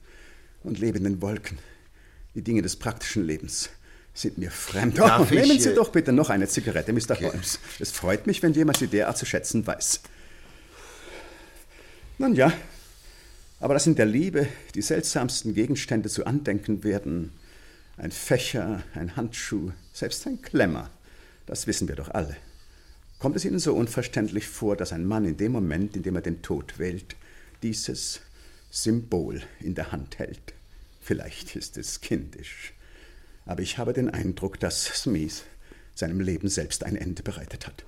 und 0.62 0.78
lebe 0.78 1.00
in 1.00 1.04
den 1.04 1.22
Wolken. 1.24 1.58
Die 2.36 2.44
Dinge 2.44 2.62
des 2.62 2.76
praktischen 2.76 3.26
Lebens 3.26 3.72
sind 4.16 4.38
mir 4.38 4.50
fremd. 4.50 5.00
Oh, 5.00 5.24
ich, 5.26 5.32
nehmen 5.32 5.60
Sie 5.60 5.70
äh, 5.70 5.76
doch 5.76 5.90
bitte 5.90 6.12
noch 6.12 6.30
eine 6.32 6.48
Zigarette, 6.48 6.94
Mr. 6.94 7.20
Holmes. 7.20 7.60
Es 7.80 7.92
freut 7.92 8.26
mich, 8.26 8.42
wenn 8.42 8.54
jemand 8.54 8.78
Sie 8.78 8.88
derart 8.88 9.18
zu 9.18 9.26
schätzen 9.26 9.68
weiß. 9.68 10.00
Nun 12.18 12.34
ja, 12.34 12.52
aber 13.60 13.74
dass 13.74 13.88
in 13.88 13.96
der 13.96 14.06
Liebe 14.06 14.48
die 14.74 14.82
seltsamsten 14.82 15.54
Gegenstände 15.54 16.10
zu 16.10 16.26
Andenken 16.26 16.84
werden, 16.84 17.32
ein 17.98 18.12
Fächer, 18.12 18.84
ein 18.94 19.16
Handschuh, 19.16 19.72
selbst 19.94 20.26
ein 20.28 20.42
Klemmer, 20.42 20.90
das 21.46 21.68
wissen 21.68 21.88
wir 21.88 21.96
doch 21.96 22.10
alle. 22.10 22.36
Kommt 23.20 23.36
es 23.36 23.46
Ihnen 23.46 23.60
so 23.60 23.74
unverständlich 23.74 24.48
vor, 24.48 24.76
dass 24.76 24.94
ein 24.94 25.06
Mann 25.06 25.26
in 25.26 25.38
dem 25.38 25.52
Moment, 25.52 25.96
in 25.96 26.04
dem 26.04 26.16
er 26.16 26.22
den 26.22 26.42
Tod 26.42 26.80
wählt, 26.80 27.16
dieses 27.64 28.22
Symbol 28.72 29.42
in 29.60 29.76
der 29.76 29.92
Hand 29.92 30.20
hält? 30.20 30.54
Vielleicht 31.02 31.56
ist 31.56 31.78
es 31.78 32.02
kindisch, 32.02 32.74
aber 33.46 33.62
ich 33.62 33.78
habe 33.78 33.94
den 33.94 34.10
Eindruck, 34.10 34.60
dass 34.60 34.84
Smith 34.86 35.44
seinem 35.94 36.20
Leben 36.20 36.50
selbst 36.50 36.84
ein 36.84 36.96
Ende 36.96 37.24
bereitet 37.24 37.68
hat. 37.68 37.84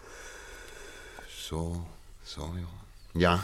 So, 1.50 1.86
so, 2.24 2.56
ja. 2.56 3.20
Ja. 3.20 3.43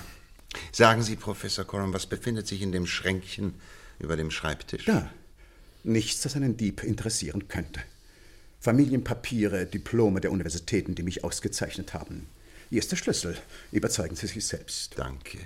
Sagen 0.71 1.01
Sie, 1.01 1.15
Professor 1.15 1.65
Coram, 1.65 1.93
was 1.93 2.05
befindet 2.05 2.47
sich 2.47 2.61
in 2.61 2.71
dem 2.71 2.85
Schränkchen 2.85 3.55
über 3.99 4.15
dem 4.15 4.29
Schreibtisch? 4.29 4.85
Da, 4.85 5.11
nichts, 5.83 6.21
das 6.21 6.35
einen 6.35 6.57
Dieb 6.57 6.83
interessieren 6.83 7.47
könnte. 7.47 7.81
Familienpapiere, 8.59 9.65
Diplome 9.65 10.21
der 10.21 10.31
Universitäten, 10.31 10.95
die 10.95 11.03
mich 11.03 11.23
ausgezeichnet 11.23 11.93
haben. 11.93 12.27
Hier 12.69 12.79
ist 12.79 12.91
der 12.91 12.97
Schlüssel. 12.97 13.37
Überzeugen 13.71 14.15
Sie 14.15 14.27
sich 14.27 14.45
selbst. 14.45 14.97
Danke. 14.97 15.39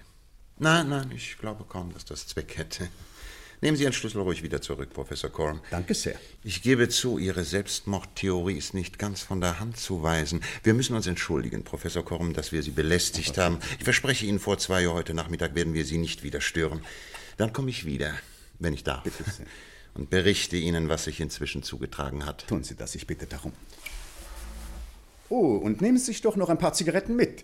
Nein, 0.60 0.90
nein, 0.90 1.12
ich 1.12 1.38
glaube 1.38 1.64
kaum, 1.66 1.94
dass 1.94 2.06
das 2.06 2.28
Zweck 2.28 2.58
hätte. 2.58 2.90
Nehmen 3.60 3.76
Sie 3.76 3.84
Ihren 3.84 3.94
Schlüssel 3.94 4.22
ruhig 4.22 4.44
wieder 4.44 4.62
zurück, 4.62 4.94
Professor 4.94 5.32
Coram. 5.32 5.62
Danke 5.72 5.96
sehr. 5.96 6.16
Ich 6.44 6.62
gebe 6.62 6.90
zu, 6.90 7.18
Ihre 7.18 7.44
Selbstmordtheorie 7.44 8.56
ist 8.56 8.76
nicht 8.76 9.00
ganz 9.00 9.24
von 9.24 9.42
der 9.42 9.60
Hand 9.60 9.78
zu 9.78 10.04
weisen. 10.04 10.42
Wir 10.62 10.76
müssen 10.76 10.96
uns 10.96 11.08
entschuldigen, 11.08 11.64
Professor 11.64 12.06
Coram, 12.06 12.34
dass 12.34 12.52
wir 12.52 12.62
Sie 12.62 12.70
belästigt 12.70 13.40
haben. 13.40 13.58
Ich 13.80 13.84
verspreche 13.84 14.28
Ihnen, 14.28 14.38
vor 14.38 14.60
zwei 14.60 14.88
Uhr 14.88 14.94
heute 14.94 15.16
Nachmittag 15.16 15.56
werden 15.56 15.74
wir 15.74 15.86
Sie 15.86 15.98
nicht 15.98 16.24
wieder 16.24 16.40
stören. 16.40 16.82
Dann 17.38 17.52
komme 17.52 17.72
ich 17.72 17.86
wieder, 17.86 18.14
wenn 18.60 18.74
ich 18.74 18.84
darf. 18.84 19.04
Bitte 19.04 19.24
sehr. 19.24 19.48
Und 19.96 20.12
berichte 20.12 20.58
Ihnen, 20.58 20.88
was 20.88 21.06
sich 21.06 21.20
inzwischen 21.20 21.64
zugetragen 21.64 22.28
hat. 22.28 22.48
Tun 22.48 22.64
Sie 22.64 22.76
das, 22.76 22.94
ich 22.94 23.08
bitte 23.08 23.26
darum. 23.26 23.54
Oh, 25.30 25.56
und 25.56 25.82
nehmen 25.82 25.98
Sie 25.98 26.06
sich 26.06 26.22
doch 26.22 26.36
noch 26.36 26.50
ein 26.50 26.60
paar 26.60 26.74
Zigaretten 26.74 27.16
mit. 27.16 27.44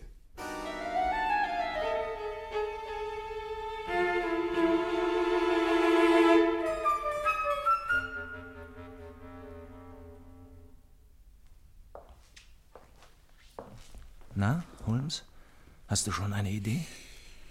Na, 14.43 14.61
Holmes? 14.85 15.23
Hast 15.87 16.05
du 16.05 16.11
schon 16.11 16.33
eine 16.33 16.51
Idee? 16.51 16.85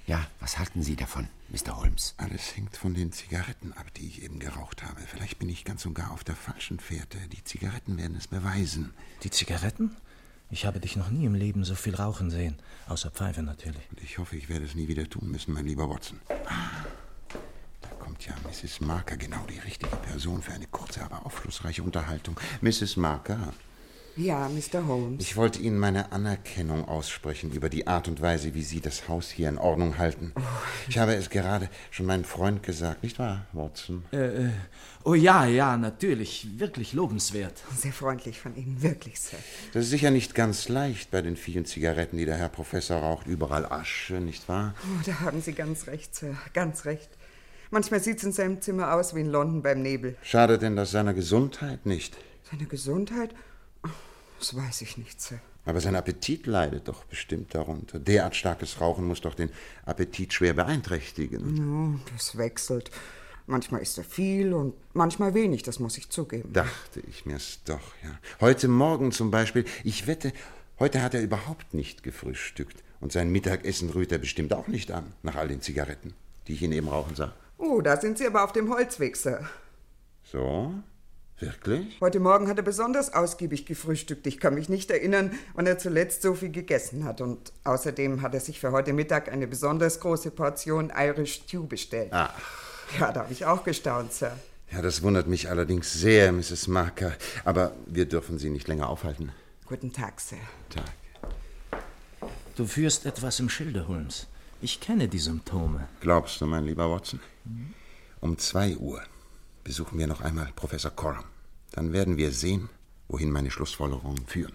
Ja, 0.06 0.26
was 0.40 0.58
halten 0.58 0.82
Sie 0.82 0.94
davon, 0.94 1.26
Mr. 1.48 1.78
Holmes? 1.78 2.12
Alles 2.18 2.54
hängt 2.54 2.76
von 2.76 2.92
den 2.92 3.12
Zigaretten 3.12 3.72
ab, 3.72 3.94
die 3.94 4.06
ich 4.06 4.22
eben 4.22 4.38
geraucht 4.38 4.82
habe. 4.82 5.00
Vielleicht 5.00 5.38
bin 5.38 5.48
ich 5.48 5.64
ganz 5.64 5.86
und 5.86 5.94
gar 5.94 6.10
auf 6.10 6.22
der 6.22 6.36
falschen 6.36 6.80
Fährte. 6.80 7.16
Die 7.28 7.42
Zigaretten 7.44 7.96
werden 7.96 8.14
es 8.14 8.26
beweisen. 8.26 8.92
Die 9.22 9.30
Zigaretten? 9.30 9.96
Ich 10.50 10.66
habe 10.66 10.80
dich 10.80 10.96
noch 10.96 11.08
nie 11.08 11.24
im 11.24 11.34
Leben 11.34 11.64
so 11.64 11.74
viel 11.76 11.94
rauchen 11.94 12.30
sehen. 12.30 12.58
Außer 12.88 13.10
Pfeife 13.10 13.42
natürlich. 13.42 13.88
Und 13.90 14.02
ich 14.02 14.18
hoffe, 14.18 14.36
ich 14.36 14.50
werde 14.50 14.66
es 14.66 14.74
nie 14.74 14.86
wieder 14.86 15.08
tun 15.08 15.30
müssen, 15.30 15.54
mein 15.54 15.64
lieber 15.64 15.88
Watson. 15.88 16.20
Ah, 16.28 16.84
da 17.80 17.88
kommt 18.00 18.26
ja 18.26 18.34
Mrs. 18.44 18.82
Marker, 18.82 19.16
genau 19.16 19.46
die 19.46 19.60
richtige 19.60 19.96
Person 19.96 20.42
für 20.42 20.52
eine 20.52 20.66
kurze, 20.66 21.02
aber 21.02 21.24
aufschlussreiche 21.24 21.82
Unterhaltung. 21.82 22.38
Mrs. 22.60 22.98
Marker, 22.98 23.54
Ja, 24.16 24.48
Mr. 24.48 24.86
Holmes. 24.86 25.22
ich 25.24 25.36
wollte 25.36 25.58
Ihnen 25.60 25.78
meine 25.78 26.12
Anerkennung 26.12 26.86
aussprechen 26.86 27.50
über 27.50 27.70
die 27.70 27.86
Art 27.86 28.08
und 28.08 28.20
Weise, 28.20 28.54
wie 28.54 28.62
Sie 28.62 28.80
das 28.80 29.08
Haus 29.08 29.30
hier 29.30 29.48
in 29.48 29.56
Ordnung 29.56 29.96
halten. 29.96 30.32
Ich 30.88 30.98
habe 30.98 31.14
es 31.14 31.30
gerade 31.30 31.70
schon 31.90 32.06
meinem 32.06 32.24
Freund 32.24 32.62
gesagt, 32.62 33.02
nicht 33.02 33.18
wahr, 33.18 33.46
Watson? 33.52 34.04
Äh, 34.12 34.44
äh, 34.46 34.50
oh 35.04 35.14
ja, 35.14 35.46
ja, 35.46 35.76
natürlich. 35.78 36.46
Wirklich 36.58 36.92
lobenswert. 36.92 37.62
Sehr 37.74 37.92
freundlich 37.92 38.38
von 38.38 38.54
Ihnen, 38.54 38.82
wirklich, 38.82 39.18
Sir. 39.18 39.38
Das 39.72 39.84
ist 39.84 39.90
sicher 39.90 40.10
nicht 40.10 40.34
ganz 40.34 40.68
leicht 40.68 41.10
bei 41.10 41.22
den 41.22 41.36
vielen 41.36 41.64
Zigaretten, 41.64 42.18
die 42.18 42.26
der 42.26 42.36
Herr 42.36 42.50
Professor 42.50 42.98
raucht. 42.98 43.26
Überall 43.26 43.64
Asche, 43.64 44.14
nicht 44.14 44.46
wahr? 44.48 44.74
Oh, 44.84 45.02
da 45.06 45.20
haben 45.20 45.40
Sie 45.40 45.52
ganz 45.54 45.86
recht, 45.86 46.14
Sir. 46.14 46.36
Ganz 46.52 46.84
recht. 46.84 47.08
Manchmal 47.70 48.00
sieht 48.00 48.18
es 48.18 48.24
in 48.24 48.32
seinem 48.32 48.60
Zimmer 48.60 48.92
aus 48.92 49.14
wie 49.14 49.20
in 49.20 49.30
London 49.30 49.62
beim 49.62 49.80
Nebel. 49.80 50.16
Schadet 50.22 50.60
denn 50.60 50.76
das 50.76 50.90
seiner 50.90 51.14
Gesundheit 51.14 51.86
nicht? 51.86 52.18
Seine 52.50 52.66
Gesundheit? 52.66 53.34
Das 54.42 54.56
weiß 54.56 54.82
ich 54.82 54.98
nicht, 54.98 55.20
Sir. 55.20 55.38
Aber 55.64 55.80
sein 55.80 55.94
Appetit 55.94 56.48
leidet 56.48 56.88
doch 56.88 57.04
bestimmt 57.04 57.54
darunter. 57.54 58.00
Derart 58.00 58.34
starkes 58.34 58.80
Rauchen 58.80 59.04
muss 59.04 59.20
doch 59.20 59.36
den 59.36 59.50
Appetit 59.86 60.32
schwer 60.32 60.52
beeinträchtigen. 60.52 61.54
No, 61.54 62.00
das 62.12 62.36
wechselt. 62.36 62.90
Manchmal 63.46 63.82
ist 63.82 63.98
er 63.98 64.02
viel 64.02 64.52
und 64.52 64.74
manchmal 64.94 65.34
wenig, 65.34 65.62
das 65.62 65.78
muss 65.78 65.96
ich 65.96 66.10
zugeben. 66.10 66.52
Dachte 66.52 67.04
ich 67.08 67.24
mir's 67.24 67.60
doch, 67.64 67.94
ja. 68.02 68.18
Heute 68.40 68.66
Morgen 68.66 69.12
zum 69.12 69.30
Beispiel, 69.30 69.64
ich 69.84 70.08
wette, 70.08 70.32
heute 70.80 71.02
hat 71.02 71.14
er 71.14 71.22
überhaupt 71.22 71.72
nicht 71.72 72.02
gefrühstückt. 72.02 72.82
Und 72.98 73.12
sein 73.12 73.30
Mittagessen 73.30 73.90
rührt 73.90 74.10
er 74.10 74.18
bestimmt 74.18 74.52
auch 74.52 74.66
nicht 74.66 74.90
an, 74.90 75.12
nach 75.22 75.36
all 75.36 75.46
den 75.46 75.60
Zigaretten, 75.60 76.14
die 76.48 76.54
ich 76.54 76.62
ihn 76.62 76.72
eben 76.72 76.88
rauchen 76.88 77.14
sah. 77.14 77.32
Oh, 77.58 77.80
da 77.80 77.96
sind 77.96 78.18
Sie 78.18 78.26
aber 78.26 78.42
auf 78.42 78.52
dem 78.52 78.70
Holzweg, 78.70 79.16
Sir. 79.16 79.48
So? 80.24 80.74
Wirklich? 81.42 82.00
Heute 82.00 82.20
Morgen 82.20 82.46
hat 82.46 82.56
er 82.56 82.62
besonders 82.62 83.12
ausgiebig 83.12 83.66
gefrühstückt. 83.66 84.28
Ich 84.28 84.38
kann 84.38 84.54
mich 84.54 84.68
nicht 84.68 84.92
erinnern, 84.92 85.32
wann 85.54 85.66
er 85.66 85.76
zuletzt 85.76 86.22
so 86.22 86.34
viel 86.34 86.52
gegessen 86.52 87.04
hat. 87.04 87.20
Und 87.20 87.52
außerdem 87.64 88.22
hat 88.22 88.32
er 88.34 88.38
sich 88.38 88.60
für 88.60 88.70
heute 88.70 88.92
Mittag 88.92 89.28
eine 89.28 89.48
besonders 89.48 89.98
große 89.98 90.30
Portion 90.30 90.92
Irish 90.96 91.42
Stew 91.42 91.66
bestellt. 91.66 92.10
Ach. 92.12 92.30
Ja, 93.00 93.10
da 93.10 93.22
habe 93.22 93.32
ich 93.32 93.44
auch 93.44 93.64
gestaunt, 93.64 94.12
Sir. 94.12 94.38
Ja, 94.70 94.82
das 94.82 95.02
wundert 95.02 95.26
mich 95.26 95.50
allerdings 95.50 95.92
sehr, 95.92 96.30
Mrs. 96.30 96.68
Marker. 96.68 97.12
Aber 97.44 97.72
wir 97.86 98.06
dürfen 98.06 98.38
Sie 98.38 98.48
nicht 98.48 98.68
länger 98.68 98.88
aufhalten. 98.88 99.32
Guten 99.66 99.92
Tag, 99.92 100.20
Sir. 100.20 100.38
Tag. 100.70 100.84
Du 102.54 102.66
führst 102.66 103.04
etwas 103.04 103.40
im 103.40 103.48
Schilde, 103.48 103.88
Holmes. 103.88 104.28
Ich 104.60 104.78
kenne 104.78 105.08
die 105.08 105.18
Symptome. 105.18 105.88
Glaubst 106.00 106.40
du, 106.40 106.46
mein 106.46 106.66
lieber 106.66 106.88
Watson? 106.88 107.18
Um 108.20 108.38
zwei 108.38 108.76
Uhr 108.76 109.02
besuchen 109.64 109.98
wir 109.98 110.06
noch 110.06 110.20
einmal 110.20 110.50
Professor 110.54 110.92
Coram. 110.92 111.24
Dann 111.72 111.92
werden 111.92 112.18
wir 112.18 112.32
sehen, 112.32 112.68
wohin 113.08 113.30
meine 113.30 113.50
Schlussfolgerungen 113.50 114.26
führen. 114.26 114.52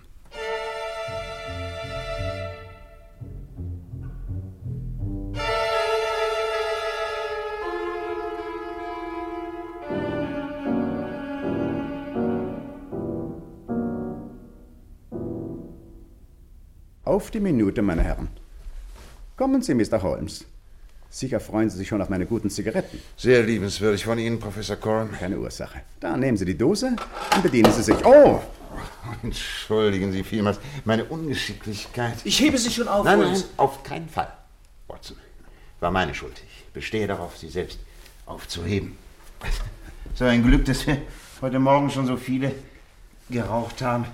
Auf 17.04 17.32
die 17.32 17.40
Minute, 17.40 17.82
meine 17.82 18.04
Herren. 18.04 18.28
Kommen 19.38 19.62
Sie, 19.62 19.74
Mr. 19.74 20.04
Holmes. 20.04 20.46
Sicher 21.10 21.40
freuen 21.40 21.70
Sie 21.70 21.78
sich 21.78 21.88
schon 21.88 22.02
auf 22.02 22.10
meine 22.10 22.26
guten 22.26 22.50
Zigaretten. 22.50 23.00
Sehr 23.16 23.44
liebenswürdig 23.44 24.04
von 24.04 24.20
Ihnen, 24.20 24.40
Professor 24.40 24.76
Coram. 24.76 25.12
Keine 25.12 25.40
Ursache. 25.40 25.82
Da 26.00 26.18
nehmen 26.18 26.38
Sie 26.38 26.46
die 26.46 26.58
Dose 26.58 26.96
und 27.36 27.44
bedienen 27.44 27.72
Sie 27.72 27.84
sich. 27.84 28.06
Oh! 28.06 28.42
Entschuldigen 29.24 30.12
Sie 30.12 30.24
vielmals 30.24 30.60
meine 30.86 31.06
Ungeschicklichkeit. 31.06 32.18
Ich 32.26 32.40
hebe 32.40 32.58
sie 32.58 32.70
schon 32.70 32.88
auf, 32.88 33.06
Nein, 33.06 33.20
nein, 33.20 33.44
auf 33.56 33.84
keinen 33.84 34.10
Fall. 34.10 34.32
Watson, 34.88 35.18
war 35.80 35.92
meine 35.92 36.14
Schuld. 36.14 36.42
Ich 36.46 36.66
bestehe 36.74 37.08
darauf, 37.08 37.38
Sie 37.38 37.50
selbst 37.50 37.80
aufzuheben. 38.26 38.98
So 40.14 40.26
ein 40.26 40.44
Glück, 40.44 40.66
dass 40.66 40.86
wir 40.86 40.98
heute 41.42 41.60
Morgen 41.60 41.90
schon 41.90 42.06
so 42.06 42.18
viele 42.18 42.52
geraucht 43.30 43.82
haben. 43.82 44.06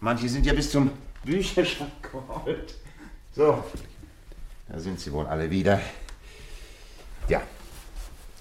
Manche 0.00 0.28
sind 0.28 0.46
ja 0.46 0.52
bis 0.52 0.70
zum 0.70 0.90
Bücherschrank 1.24 1.90
geholt. 2.02 2.74
So, 3.34 3.62
da 4.68 4.78
sind 4.78 4.98
sie 4.98 5.12
wohl 5.12 5.26
alle 5.26 5.50
wieder. 5.50 5.80
Ja, 7.30 7.40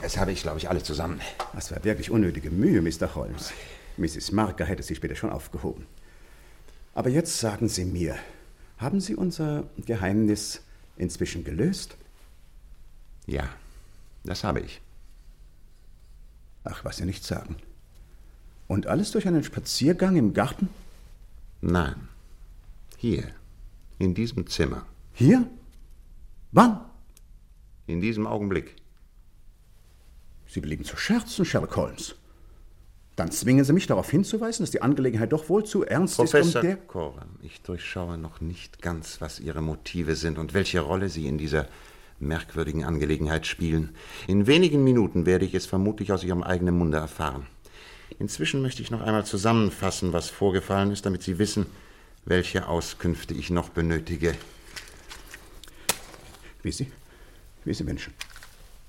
das 0.02 0.18
habe 0.18 0.32
ich, 0.32 0.42
glaube 0.42 0.58
ich, 0.58 0.68
alle 0.68 0.82
zusammen. 0.82 1.22
Das 1.54 1.72
war 1.72 1.84
wirklich 1.84 2.10
unnötige 2.10 2.50
Mühe, 2.50 2.82
Mr. 2.82 3.14
Holmes. 3.14 3.54
Mrs. 3.98 4.32
Marker 4.32 4.66
hätte 4.66 4.82
sie 4.82 4.96
später 4.96 5.16
schon 5.16 5.30
aufgehoben. 5.30 5.86
Aber 6.96 7.10
jetzt 7.12 7.40
sagen 7.40 7.70
Sie 7.70 7.86
mir, 7.86 8.16
haben 8.80 9.00
Sie 9.00 9.14
unser 9.16 9.66
Geheimnis 9.86 10.62
inzwischen 10.98 11.44
gelöst? 11.44 11.98
Ja, 13.28 13.48
das 14.24 14.44
habe 14.44 14.62
ich. 14.62 14.82
Ach, 16.64 16.84
was 16.84 16.98
Sie 16.98 17.06
nicht 17.06 17.24
sagen. 17.24 17.58
Und 18.68 18.88
alles 18.88 19.12
durch 19.12 19.28
einen 19.28 19.44
Spaziergang 19.44 20.16
im 20.16 20.34
Garten? 20.34 20.68
Nein, 21.62 22.08
hier, 22.98 23.26
in 24.00 24.16
diesem 24.16 24.48
Zimmer, 24.48 24.88
Hier? 25.14 25.48
Wann? 26.52 26.89
In 27.90 28.02
diesem 28.02 28.28
Augenblick. 28.28 28.76
Sie 30.48 30.62
belieben 30.62 30.86
zu 30.86 30.98
scherzen, 30.98 31.46
Sherlock 31.46 31.76
Holmes. 31.76 32.16
Dann 33.16 33.32
zwingen 33.32 33.66
Sie 33.66 33.74
mich 33.74 33.88
darauf 33.88 34.10
hinzuweisen, 34.10 34.64
dass 34.64 34.72
die 34.72 34.82
Angelegenheit 34.82 35.34
doch 35.34 35.50
wohl 35.50 35.66
zu 35.66 35.84
ernst 35.84 36.16
Professor 36.16 36.62
ist, 36.62 36.64
der... 36.64 36.78
Coram, 36.78 37.36
ich 37.42 37.62
durchschaue 37.62 38.18
noch 38.18 38.40
nicht 38.40 38.82
ganz, 38.82 39.20
was 39.20 39.40
Ihre 39.40 39.62
Motive 39.62 40.16
sind 40.16 40.38
und 40.38 40.54
welche 40.54 40.80
Rolle 40.80 41.10
Sie 41.10 41.28
in 41.28 41.38
dieser 41.38 41.68
merkwürdigen 42.20 42.86
Angelegenheit 42.86 43.46
spielen. 43.46 43.90
In 44.28 44.48
wenigen 44.48 44.84
Minuten 44.84 45.26
werde 45.26 45.46
ich 45.46 45.54
es 45.54 45.66
vermutlich 45.66 46.14
aus 46.14 46.24
Ihrem 46.24 46.44
eigenen 46.44 46.78
Munde 46.78 46.98
erfahren. 46.98 47.46
Inzwischen 48.20 48.62
möchte 48.62 48.82
ich 48.82 48.92
noch 48.92 49.02
einmal 49.02 49.26
zusammenfassen, 49.26 50.14
was 50.14 50.30
vorgefallen 50.30 50.92
ist, 50.92 51.06
damit 51.06 51.22
Sie 51.22 51.40
wissen, 51.40 51.66
welche 52.26 52.68
Auskünfte 52.68 53.34
ich 53.34 53.50
noch 53.50 53.70
benötige. 53.70 54.34
Wie 56.64 56.72
Sie, 56.72 56.88
wie 57.66 57.74
Sie 57.74 57.88
wünschen. 57.88 58.14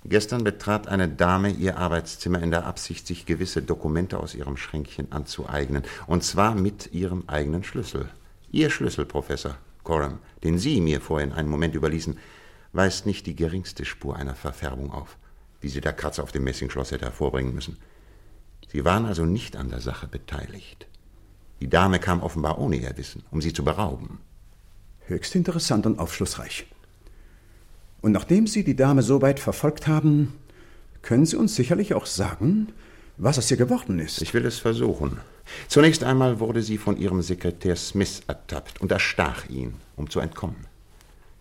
Gestern 0.05 0.45
betrat 0.45 0.89
eine 0.89 1.09
Dame 1.09 1.51
ihr 1.51 1.77
Arbeitszimmer 1.77 2.43
in 2.43 2.51
der 2.51 2.65
Absicht, 2.67 3.07
sich 3.07 3.27
gewisse 3.27 3.61
Dokumente 3.61 4.19
aus 4.19 4.35
ihrem 4.35 4.57
Schränkchen 4.57 5.13
anzueignen. 5.13 5.83
Und 6.07 6.25
zwar 6.25 6.55
mit 6.55 6.93
ihrem 6.95 7.25
eigenen 7.27 7.65
Schlüssel. 7.65 8.09
Ihr 8.51 8.71
Schlüssel, 8.71 9.05
Professor 9.05 9.57
Coram, 9.85 10.19
den 10.43 10.59
Sie 10.59 10.81
mir 10.81 11.01
vorhin 11.01 11.33
einen 11.33 11.51
Moment 11.51 11.75
überließen, 11.75 12.19
weist 12.73 13.05
nicht 13.05 13.27
die 13.27 13.37
geringste 13.37 13.85
Spur 13.85 14.17
einer 14.17 14.35
Verfärbung 14.35 14.91
auf, 14.91 15.17
wie 15.61 15.69
sie 15.69 15.81
der 15.81 15.93
Kratzer 15.93 16.23
auf 16.23 16.33
dem 16.33 16.45
Messingschloss 16.45 16.93
hätte 16.93 17.07
hervorbringen 17.07 17.55
müssen. 17.55 17.77
Sie 18.69 18.85
waren 18.85 19.05
also 19.05 19.25
nicht 19.25 19.57
an 19.57 19.69
der 19.69 19.81
Sache 19.81 20.07
beteiligt. 20.07 20.87
Die 21.61 21.69
Dame 21.69 21.99
kam 21.99 22.23
offenbar 22.23 22.59
ohne 22.59 22.77
ihr 22.77 22.97
Wissen, 22.97 23.23
um 23.31 23.43
sie 23.43 23.53
zu 23.53 23.65
berauben. 23.65 24.21
Höchst 25.07 25.35
interessant 25.35 25.87
und 25.87 25.99
aufschlussreich. 25.99 26.67
Und 28.01 28.13
nachdem 28.13 28.47
Sie 28.47 28.65
die 28.65 28.77
Dame 28.77 29.03
so 29.03 29.23
weit 29.23 29.41
verfolgt 29.41 29.87
haben, 29.87 30.35
können 31.03 31.27
Sie 31.27 31.37
uns 31.37 31.55
sicherlich 31.55 31.95
auch 31.95 32.07
sagen, 32.07 32.69
was 33.17 33.39
aus 33.39 33.51
ihr 33.51 33.57
geworden 33.57 33.99
ist. 33.99 34.23
Ich 34.23 34.33
will 34.33 34.47
es 34.47 34.59
versuchen. 34.59 35.19
Zunächst 35.69 36.05
einmal 36.05 36.41
wurde 36.41 36.63
sie 36.63 36.79
von 36.79 36.97
ihrem 36.97 37.23
Sekretär 37.23 37.77
Smith 37.77 38.23
ertappt 38.27 38.81
und 38.81 38.91
erstach 38.91 39.49
ihn, 39.49 39.75
um 39.97 40.09
zu 40.09 40.21
entkommen. 40.21 40.67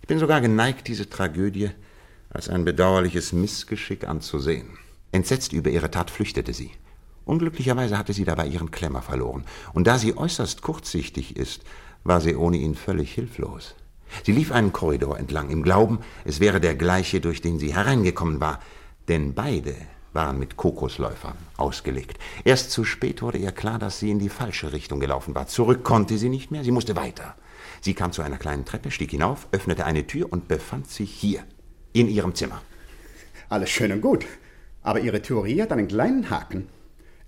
Ich 0.02 0.08
bin 0.08 0.20
sogar 0.20 0.42
geneigt, 0.42 0.88
diese 0.88 1.10
Tragödie 1.10 1.70
als 2.30 2.50
ein 2.50 2.66
bedauerliches 2.66 3.32
Missgeschick 3.32 4.08
anzusehen. 4.08 4.68
Entsetzt 5.12 5.54
über 5.54 5.70
ihre 5.70 5.90
Tat 5.90 6.12
flüchtete 6.12 6.54
sie. 6.54 6.72
Unglücklicherweise 7.26 7.98
hatte 7.98 8.14
sie 8.14 8.26
dabei 8.26 8.48
ihren 8.48 8.72
Klemmer 8.72 9.02
verloren. 9.02 9.46
Und 9.74 9.88
da 9.88 9.98
sie 9.98 10.18
äußerst 10.18 10.62
kurzsichtig 10.62 11.38
ist, 11.38 11.62
war 12.04 12.22
sie 12.22 12.36
ohne 12.36 12.58
ihn 12.58 12.76
völlig 12.76 13.14
hilflos. 13.14 13.76
Sie 14.26 14.32
lief 14.32 14.52
einen 14.52 14.74
Korridor 14.74 15.18
entlang, 15.18 15.50
im 15.50 15.64
Glauben, 15.64 16.00
es 16.26 16.40
wäre 16.40 16.60
der 16.60 16.76
gleiche, 16.76 17.22
durch 17.22 17.42
den 17.42 17.60
sie 17.60 17.74
hereingekommen 17.74 18.40
war. 18.40 18.60
Denn 19.08 19.34
beide 19.34 19.76
waren 20.14 20.40
mit 20.40 20.58
Kokosläufern 20.58 21.38
ausgelegt. 21.58 22.18
Erst 22.44 22.72
zu 22.72 22.84
spät 22.84 23.22
wurde 23.22 23.38
ihr 23.38 23.52
klar, 23.52 23.80
dass 23.80 24.00
sie 24.00 24.12
in 24.12 24.20
die 24.20 24.30
falsche 24.30 24.74
Richtung 24.74 25.00
gelaufen 25.00 25.36
war. 25.36 25.48
Zurück 25.48 25.84
konnte 25.84 26.18
sie 26.18 26.30
nicht 26.30 26.52
mehr, 26.52 26.64
sie 26.64 26.72
musste 26.72 26.96
weiter. 26.96 27.36
Sie 27.82 27.94
kam 27.94 28.12
zu 28.12 28.22
einer 28.22 28.38
kleinen 28.38 28.66
Treppe, 28.66 28.92
stieg 28.92 29.12
hinauf, 29.12 29.48
öffnete 29.52 29.86
eine 29.86 30.08
Tür 30.08 30.32
und 30.32 30.48
befand 30.48 30.90
sich 30.90 31.12
hier, 31.12 31.44
in 31.94 32.08
ihrem 32.08 32.36
Zimmer. 32.36 32.62
Alles 33.50 33.70
schön 33.70 33.92
und 33.92 34.02
gut. 34.02 34.26
Aber 34.82 35.00
Ihre 35.00 35.22
Theorie 35.22 35.62
hat 35.62 35.72
einen 35.72 35.88
kleinen 35.88 36.30
Haken. 36.30 36.68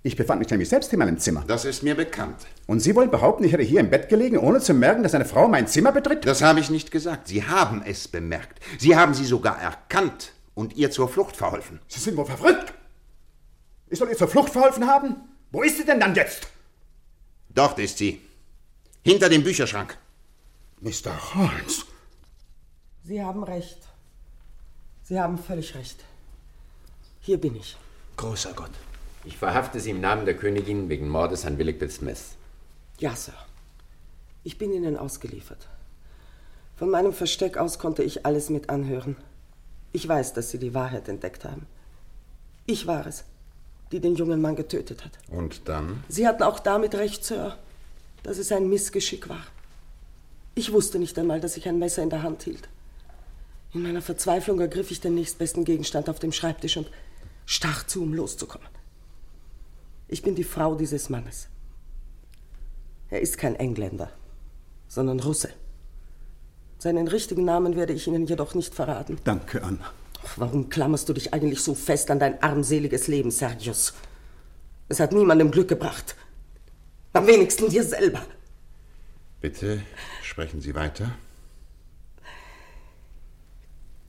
Ich 0.04 0.16
befand 0.16 0.40
mich 0.40 0.50
nämlich 0.50 0.68
selbst 0.68 0.92
in 0.92 0.98
meinem 0.98 1.18
Zimmer. 1.18 1.44
Das 1.46 1.64
ist 1.64 1.84
mir 1.84 1.94
bekannt. 1.94 2.36
Und 2.66 2.80
Sie 2.80 2.94
wollen 2.96 3.10
behaupten, 3.10 3.44
ich 3.44 3.52
hätte 3.52 3.62
hier 3.62 3.78
im 3.78 3.90
Bett 3.90 4.08
gelegen, 4.08 4.36
ohne 4.36 4.58
zu 4.58 4.74
merken, 4.74 5.04
dass 5.04 5.14
eine 5.14 5.24
Frau 5.24 5.46
mein 5.46 5.68
Zimmer 5.68 5.92
betritt? 5.92 6.26
Das 6.26 6.42
habe 6.42 6.58
ich 6.58 6.70
nicht 6.70 6.90
gesagt. 6.90 7.28
Sie 7.28 7.44
haben 7.46 7.82
es 7.84 8.08
bemerkt. 8.08 8.60
Sie 8.78 8.96
haben 8.96 9.14
sie 9.14 9.24
sogar 9.24 9.60
erkannt 9.60 10.32
und 10.54 10.74
ihr 10.76 10.90
zur 10.90 11.08
Flucht 11.08 11.36
verholfen. 11.36 11.80
Sie 11.86 12.00
sind 12.00 12.16
wohl 12.16 12.26
verrückt. 12.26 12.74
Ich 13.88 13.98
soll 13.98 14.08
ihr 14.08 14.16
zur 14.16 14.28
Flucht 14.28 14.52
verholfen 14.52 14.88
haben? 14.88 15.16
Wo 15.52 15.62
ist 15.62 15.76
sie 15.76 15.84
denn 15.84 16.00
dann 16.00 16.16
jetzt? 16.16 16.48
Dort 17.50 17.78
ist 17.78 17.98
sie. 17.98 18.20
Hinter 19.04 19.28
dem 19.28 19.44
Bücherschrank. 19.44 19.96
Mr. 20.80 21.34
Holmes. 21.34 21.86
Sie 23.04 23.22
haben 23.22 23.44
recht. 23.44 23.78
Sie 25.04 25.20
haben 25.20 25.38
völlig 25.38 25.74
recht. 25.76 26.02
Hier 27.20 27.38
bin 27.40 27.54
ich. 27.54 27.76
Großer 28.16 28.52
Gott. 28.52 28.70
Ich 29.24 29.36
verhafte 29.36 29.78
Sie 29.78 29.90
im 29.90 30.00
Namen 30.00 30.24
der 30.24 30.36
Königin 30.36 30.88
wegen 30.88 31.08
Mordes 31.08 31.44
an 31.46 31.56
Willigbeth 31.56 31.92
Smith. 31.92 32.36
Ja, 32.98 33.14
Sir. 33.14 33.34
Ich 34.42 34.58
bin 34.58 34.72
Ihnen 34.72 34.96
ausgeliefert. 34.96 35.68
Von 36.76 36.90
meinem 36.90 37.12
Versteck 37.12 37.56
aus 37.56 37.78
konnte 37.78 38.02
ich 38.02 38.26
alles 38.26 38.50
mit 38.50 38.68
anhören. 38.68 39.16
Ich 39.92 40.08
weiß, 40.08 40.32
dass 40.32 40.50
Sie 40.50 40.58
die 40.58 40.74
Wahrheit 40.74 41.08
entdeckt 41.08 41.44
haben. 41.44 41.66
Ich 42.66 42.88
war 42.88 43.06
es, 43.06 43.24
die 43.92 44.00
den 44.00 44.16
jungen 44.16 44.40
Mann 44.40 44.56
getötet 44.56 45.04
hat. 45.04 45.12
Und 45.28 45.68
dann? 45.68 46.02
Sie 46.08 46.26
hatten 46.26 46.42
auch 46.42 46.58
damit 46.58 46.96
recht, 46.96 47.24
Sir, 47.24 47.56
dass 48.24 48.38
es 48.38 48.50
ein 48.50 48.68
Missgeschick 48.68 49.28
war. 49.28 49.46
Ich 50.56 50.72
wusste 50.72 50.98
nicht 50.98 51.16
einmal, 51.18 51.40
dass 51.40 51.56
ich 51.56 51.68
ein 51.68 51.78
Messer 51.78 52.02
in 52.02 52.10
der 52.10 52.24
Hand 52.24 52.42
hielt. 52.42 52.68
In 53.72 53.82
meiner 53.82 54.02
Verzweiflung 54.02 54.58
ergriff 54.60 54.90
ich 54.90 55.00
den 55.00 55.14
nächstbesten 55.14 55.64
Gegenstand 55.64 56.10
auf 56.10 56.18
dem 56.18 56.32
Schreibtisch 56.32 56.76
und 56.76 56.90
stach 57.46 57.86
zu, 57.86 58.02
um 58.02 58.12
loszukommen. 58.12 58.66
Ich 60.12 60.20
bin 60.20 60.34
die 60.34 60.44
Frau 60.44 60.74
dieses 60.74 61.08
Mannes. 61.08 61.48
Er 63.08 63.22
ist 63.22 63.38
kein 63.38 63.56
Engländer, 63.56 64.12
sondern 64.86 65.20
Russe. 65.20 65.48
Seinen 66.78 67.08
richtigen 67.08 67.46
Namen 67.46 67.76
werde 67.76 67.94
ich 67.94 68.06
Ihnen 68.06 68.26
jedoch 68.26 68.54
nicht 68.54 68.74
verraten. 68.74 69.16
Danke, 69.24 69.62
Anna. 69.62 69.90
Ach, 70.22 70.34
warum 70.36 70.68
klammerst 70.68 71.08
du 71.08 71.14
dich 71.14 71.32
eigentlich 71.32 71.62
so 71.62 71.74
fest 71.74 72.10
an 72.10 72.18
dein 72.18 72.42
armseliges 72.42 73.08
Leben, 73.08 73.30
Sergius? 73.30 73.94
Es 74.90 75.00
hat 75.00 75.12
niemandem 75.12 75.50
Glück 75.50 75.68
gebracht. 75.68 76.14
Am 77.14 77.26
wenigsten 77.26 77.70
dir 77.70 77.82
selber. 77.82 78.20
Bitte 79.40 79.80
sprechen 80.22 80.60
Sie 80.60 80.74
weiter. 80.74 81.12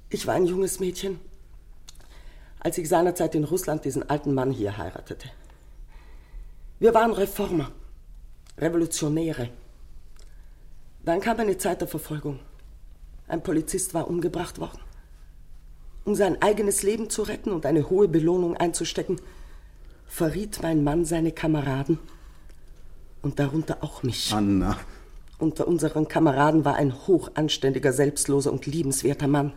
Ich 0.09 0.27
war 0.27 0.33
ein 0.33 0.47
junges 0.47 0.81
Mädchen, 0.81 1.21
als 2.59 2.77
ich 2.77 2.89
seinerzeit 2.89 3.35
in 3.35 3.45
Russland 3.45 3.85
diesen 3.85 4.09
alten 4.09 4.33
Mann 4.33 4.51
hier 4.51 4.77
heiratete. 4.77 5.29
Wir 6.79 6.93
waren 6.93 7.13
Reformer, 7.13 7.71
Revolutionäre. 8.57 9.49
Dann 11.05 11.21
kam 11.21 11.39
eine 11.39 11.57
Zeit 11.57 11.81
der 11.81 11.87
Verfolgung. 11.87 12.39
Ein 13.27 13.43
Polizist 13.43 13.93
war 13.93 14.07
umgebracht 14.07 14.59
worden. 14.59 14.79
Um 16.05 16.15
sein 16.15 16.41
eigenes 16.41 16.83
Leben 16.83 17.09
zu 17.09 17.23
retten 17.23 17.51
und 17.51 17.65
eine 17.65 17.89
hohe 17.89 18.07
Belohnung 18.07 18.57
einzustecken, 18.57 19.21
verriet 20.05 20.61
mein 20.61 20.83
Mann 20.83 21.05
seine 21.05 21.31
Kameraden 21.31 21.97
und 23.21 23.39
darunter 23.39 23.77
auch 23.81 24.03
mich. 24.03 24.33
Anna. 24.33 24.77
Unter 25.39 25.67
unseren 25.67 26.07
Kameraden 26.07 26.65
war 26.65 26.75
ein 26.75 26.93
hochanständiger, 27.07 27.91
selbstloser 27.91 28.51
und 28.51 28.65
liebenswerter 28.65 29.27
Mann. 29.27 29.53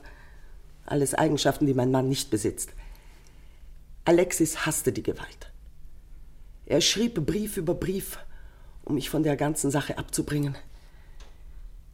Alles 0.84 1.14
Eigenschaften, 1.14 1.66
die 1.66 1.74
mein 1.74 1.90
Mann 1.90 2.08
nicht 2.08 2.30
besitzt. 2.30 2.70
Alexis 4.04 4.64
hasste 4.66 4.92
die 4.92 5.02
Gewalt. 5.02 5.50
Er 6.66 6.80
schrieb 6.80 7.24
Brief 7.24 7.56
über 7.56 7.74
Brief, 7.74 8.18
um 8.84 8.96
mich 8.96 9.08
von 9.08 9.22
der 9.22 9.36
ganzen 9.36 9.70
Sache 9.70 9.98
abzubringen. 9.98 10.56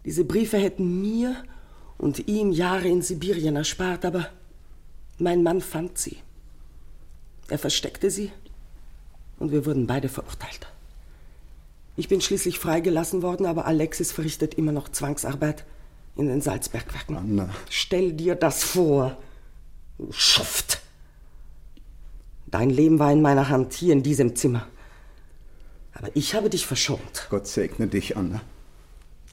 Diese 0.04 0.24
Briefe 0.24 0.58
hätten 0.58 1.00
mir 1.00 1.36
und 1.98 2.26
ihm 2.26 2.50
Jahre 2.50 2.88
in 2.88 3.02
Sibirien 3.02 3.56
erspart, 3.56 4.04
aber 4.04 4.28
mein 5.18 5.42
Mann 5.42 5.60
fand 5.60 5.98
sie. 5.98 6.16
Er 7.48 7.58
versteckte 7.58 8.10
sie 8.10 8.32
und 9.38 9.52
wir 9.52 9.66
wurden 9.66 9.86
beide 9.86 10.08
verurteilt. 10.08 10.66
Ich 11.96 12.08
bin 12.08 12.20
schließlich 12.20 12.58
freigelassen 12.58 13.22
worden, 13.22 13.44
aber 13.44 13.66
Alexis 13.66 14.10
verrichtet 14.10 14.54
immer 14.54 14.72
noch 14.72 14.88
Zwangsarbeit 14.88 15.64
in 16.16 16.28
den 16.28 16.40
Salzbergwerken. 16.40 17.16
Anna. 17.16 17.50
Stell 17.68 18.12
dir 18.12 18.34
das 18.34 18.64
vor, 18.64 19.18
du 19.98 20.10
Schuft. 20.10 20.80
Dein 22.52 22.68
Leben 22.68 22.98
war 22.98 23.10
in 23.10 23.22
meiner 23.22 23.48
Hand, 23.48 23.72
hier 23.72 23.94
in 23.94 24.02
diesem 24.02 24.36
Zimmer. 24.36 24.68
Aber 25.94 26.14
ich 26.14 26.34
habe 26.34 26.50
dich 26.50 26.66
verschont. 26.66 27.26
Gott 27.30 27.46
segne 27.46 27.88
dich, 27.88 28.16
Anna. 28.16 28.42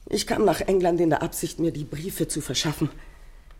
Ich 0.06 0.26
kam 0.26 0.46
nach 0.46 0.62
England 0.62 1.00
in 1.02 1.10
der 1.10 1.22
Absicht, 1.22 1.60
mir 1.60 1.70
die 1.70 1.84
Briefe 1.84 2.28
zu 2.28 2.40
verschaffen, 2.40 2.88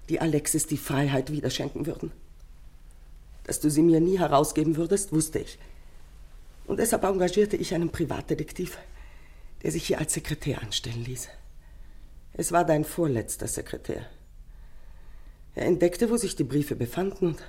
die 0.08 0.18
Alexis 0.18 0.66
die 0.66 0.78
Freiheit 0.78 1.30
wieder 1.30 1.50
schenken 1.50 1.84
würden. 1.84 2.10
Dass 3.44 3.60
du 3.60 3.70
sie 3.70 3.82
mir 3.82 4.00
nie 4.00 4.18
herausgeben 4.18 4.76
würdest, 4.76 5.12
wusste 5.12 5.40
ich. 5.40 5.58
Und 6.66 6.78
deshalb 6.78 7.04
engagierte 7.04 7.58
ich 7.58 7.74
einen 7.74 7.90
Privatdetektiv, 7.90 8.78
der 9.62 9.72
sich 9.72 9.86
hier 9.86 9.98
als 9.98 10.14
Sekretär 10.14 10.62
anstellen 10.62 11.04
ließ. 11.04 11.28
Es 12.32 12.50
war 12.50 12.64
dein 12.64 12.86
vorletzter 12.86 13.46
Sekretär. 13.46 14.06
Er 15.54 15.66
entdeckte, 15.66 16.08
wo 16.08 16.16
sich 16.16 16.34
die 16.34 16.44
Briefe 16.44 16.76
befanden 16.76 17.26
und 17.26 17.42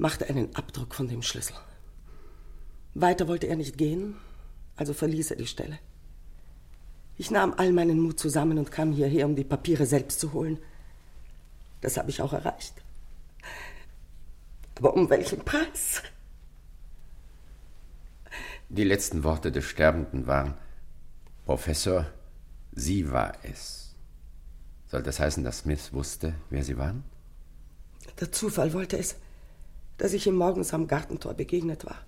machte 0.00 0.28
einen 0.28 0.56
Abdruck 0.56 0.94
von 0.94 1.08
dem 1.08 1.22
Schlüssel. 1.22 1.54
Weiter 2.94 3.28
wollte 3.28 3.46
er 3.46 3.56
nicht 3.56 3.76
gehen, 3.76 4.16
also 4.76 4.94
verließ 4.94 5.30
er 5.30 5.36
die 5.36 5.46
Stelle. 5.46 5.78
Ich 7.18 7.30
nahm 7.30 7.54
all 7.56 7.70
meinen 7.72 8.00
Mut 8.00 8.18
zusammen 8.18 8.58
und 8.58 8.72
kam 8.72 8.92
hierher, 8.92 9.26
um 9.26 9.36
die 9.36 9.44
Papiere 9.44 9.84
selbst 9.84 10.18
zu 10.18 10.32
holen. 10.32 10.58
Das 11.82 11.98
habe 11.98 12.08
ich 12.08 12.22
auch 12.22 12.32
erreicht. 12.32 12.72
Aber 14.78 14.94
um 14.94 15.10
welchen 15.10 15.40
Preis? 15.44 16.02
Die 18.70 18.84
letzten 18.84 19.22
Worte 19.22 19.52
des 19.52 19.66
Sterbenden 19.66 20.26
waren, 20.26 20.54
Professor, 21.44 22.06
sie 22.72 23.12
war 23.12 23.34
es. 23.42 23.94
Soll 24.86 25.02
das 25.02 25.20
heißen, 25.20 25.44
dass 25.44 25.58
Smith 25.58 25.92
wusste, 25.92 26.34
wer 26.48 26.64
sie 26.64 26.78
waren? 26.78 27.04
Der 28.18 28.32
Zufall 28.32 28.72
wollte 28.72 28.96
es, 28.96 29.16
dass 30.00 30.14
ich 30.14 30.26
ihm 30.26 30.34
morgens 30.34 30.72
am 30.72 30.86
Gartentor 30.88 31.34
begegnet 31.34 31.84
war 31.84 31.98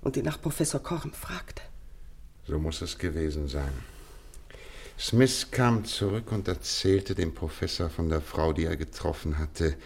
und 0.00 0.16
ihn 0.16 0.24
nach 0.24 0.42
Professor 0.42 0.82
Korm 0.82 1.12
fragte. 1.12 1.62
So 2.48 2.58
muss 2.58 2.82
es 2.82 2.98
gewesen 2.98 3.46
sein. 3.46 3.72
Smith 4.98 5.48
kam 5.52 5.84
zurück 5.84 6.32
und 6.32 6.48
erzählte 6.48 7.14
dem 7.14 7.32
Professor 7.32 7.88
von 7.88 8.08
der 8.08 8.20
Frau, 8.20 8.52
die 8.52 8.64
er 8.64 8.76
getroffen 8.76 9.38
hatte. 9.38 9.76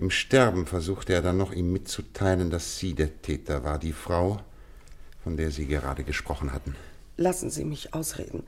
Im 0.00 0.10
Sterben 0.10 0.66
versuchte 0.66 1.12
er 1.12 1.22
dann 1.22 1.36
noch 1.36 1.52
ihm 1.52 1.72
mitzuteilen, 1.72 2.50
dass 2.50 2.78
sie 2.78 2.94
der 2.94 3.22
Täter 3.22 3.62
war, 3.62 3.78
die 3.78 3.92
Frau, 3.92 4.40
von 5.22 5.36
der 5.36 5.52
Sie 5.52 5.66
gerade 5.66 6.02
gesprochen 6.02 6.52
hatten. 6.52 6.74
Lassen 7.16 7.50
Sie 7.50 7.64
mich 7.64 7.94
ausreden. 7.94 8.42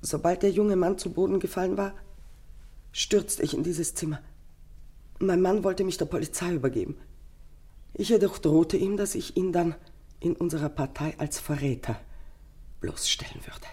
Sobald 0.00 0.42
der 0.42 0.50
junge 0.50 0.74
Mann 0.74 0.98
zu 0.98 1.12
Boden 1.12 1.38
gefallen 1.38 1.76
war, 1.76 1.94
stürzte 2.90 3.44
ich 3.44 3.54
in 3.54 3.62
dieses 3.62 3.94
Zimmer. 3.94 4.20
Mein 5.20 5.40
Mann 5.40 5.64
wollte 5.64 5.84
mich 5.84 5.98
der 5.98 6.04
Polizei 6.04 6.54
übergeben. 6.54 6.96
Ich 7.94 8.08
jedoch 8.08 8.38
drohte 8.38 8.76
ihm, 8.76 8.96
dass 8.96 9.14
ich 9.16 9.36
ihn 9.36 9.52
dann 9.52 9.74
in 10.20 10.36
unserer 10.36 10.68
Partei 10.68 11.14
als 11.18 11.40
Verräter 11.40 11.98
bloßstellen 12.80 13.40
würde. 13.44 13.66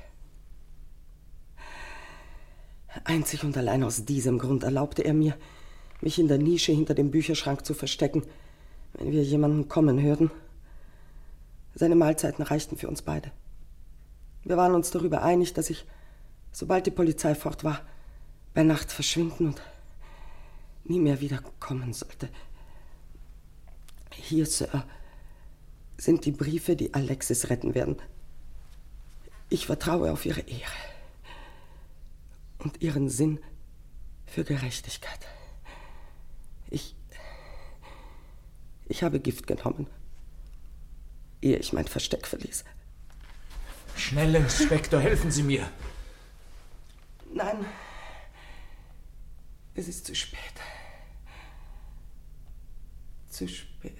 Einzig 3.03 3.43
und 3.43 3.57
allein 3.57 3.83
aus 3.83 4.05
diesem 4.05 4.39
Grund 4.39 4.63
erlaubte 4.63 5.03
er 5.03 5.13
mir, 5.13 5.35
mich 6.01 6.17
in 6.17 6.27
der 6.27 6.37
Nische 6.37 6.71
hinter 6.71 6.93
dem 6.93 7.11
Bücherschrank 7.11 7.65
zu 7.65 7.73
verstecken, 7.73 8.23
wenn 8.93 9.11
wir 9.11 9.23
jemanden 9.23 9.67
kommen 9.67 10.01
hörten. 10.01 10.31
Seine 11.75 11.95
Mahlzeiten 11.95 12.43
reichten 12.43 12.77
für 12.77 12.87
uns 12.87 13.01
beide. 13.01 13.31
Wir 14.43 14.57
waren 14.57 14.73
uns 14.73 14.91
darüber 14.91 15.21
einig, 15.23 15.53
dass 15.53 15.69
ich, 15.69 15.85
sobald 16.51 16.85
die 16.85 16.91
Polizei 16.91 17.35
fort 17.35 17.63
war, 17.63 17.81
bei 18.53 18.63
Nacht 18.63 18.91
verschwinden 18.91 19.47
und 19.47 19.61
nie 20.85 20.99
mehr 20.99 21.21
wiederkommen 21.21 21.93
sollte. 21.93 22.29
Hier, 24.11 24.45
Sir, 24.45 24.85
sind 25.97 26.25
die 26.25 26.31
Briefe, 26.31 26.75
die 26.75 26.93
Alexis 26.93 27.49
retten 27.49 27.75
werden. 27.75 27.97
Ich 29.49 29.65
vertraue 29.65 30.11
auf 30.11 30.25
ihre 30.25 30.41
Ehre 30.41 30.71
und 32.59 32.81
ihren 32.81 33.09
Sinn 33.09 33.39
für 34.25 34.43
Gerechtigkeit. 34.43 35.27
Ich. 36.69 36.95
Ich 38.87 39.03
habe 39.03 39.19
Gift 39.19 39.47
genommen, 39.47 39.87
ehe 41.41 41.57
ich 41.57 41.73
mein 41.73 41.87
Versteck 41.87 42.27
verließ. 42.27 42.63
Schnell, 43.95 44.35
Inspektor, 44.35 44.99
helfen 44.99 45.31
Sie 45.31 45.43
mir. 45.43 45.67
Nein, 47.33 47.65
es 49.75 49.87
ist 49.87 50.05
zu 50.05 50.15
spät. 50.15 50.39
Zu 53.29 53.47
spät. 53.47 53.93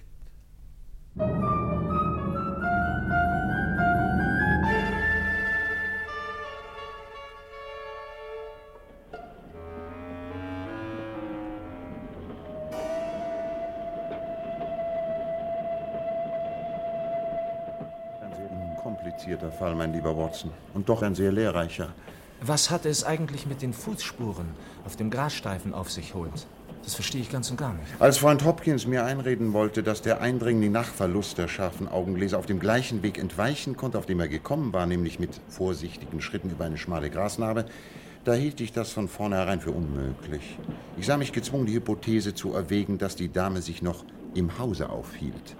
komplizierter 18.81 19.51
Fall, 19.51 19.75
mein 19.75 19.91
lieber 19.91 20.15
Watson. 20.15 20.51
Und 20.73 20.87
doch 20.87 21.01
ein 21.01 21.15
sehr 21.15 21.31
lehrreicher. 21.31 21.93
Was 22.41 22.69
hatte 22.69 22.89
es 22.89 23.03
eigentlich 23.03 23.45
mit 23.45 23.61
den 23.61 23.73
Fußspuren 23.73 24.47
auf 24.85 24.95
dem 24.95 25.09
Grasstreifen 25.09 25.73
auf 25.73 25.91
sich, 25.91 26.13
Holmes? 26.13 26.47
Das 26.83 26.93
verstehe 26.93 27.21
ich 27.21 27.31
ganz 27.31 27.49
und 27.49 27.57
gar 27.57 27.73
nicht. 27.73 27.87
Als 27.99 28.19
Freund 28.19 28.45
Hopkins 28.45 28.85
mir 28.85 29.05
einreden 29.05 29.53
wollte, 29.53 29.81
dass 29.81 30.03
der 30.03 30.21
Eindringling 30.21 30.71
nach 30.71 30.85
Verlust 30.85 31.39
der 31.39 31.47
scharfen 31.47 31.87
Augengläser 31.87 32.37
auf 32.37 32.45
dem 32.45 32.59
gleichen 32.59 33.01
Weg 33.01 33.17
entweichen 33.17 33.75
konnte, 33.75 33.97
auf 33.97 34.05
dem 34.05 34.19
er 34.19 34.27
gekommen 34.27 34.71
war, 34.71 34.85
nämlich 34.85 35.19
mit 35.19 35.41
vorsichtigen 35.49 36.21
Schritten 36.21 36.51
über 36.51 36.65
eine 36.65 36.77
schmale 36.77 37.09
Grasnarbe, 37.09 37.65
da 38.23 38.33
hielt 38.33 38.61
ich 38.61 38.71
das 38.71 38.91
von 38.91 39.07
vornherein 39.07 39.61
für 39.61 39.71
unmöglich. 39.71 40.57
Ich 40.97 41.07
sah 41.07 41.17
mich 41.17 41.31
gezwungen, 41.31 41.65
die 41.65 41.73
Hypothese 41.73 42.35
zu 42.35 42.53
erwägen, 42.53 42.99
dass 42.99 43.15
die 43.15 43.31
Dame 43.31 43.61
sich 43.61 43.81
noch 43.81 44.03
im 44.35 44.59
Hause 44.59 44.89
aufhielt. 44.89 45.55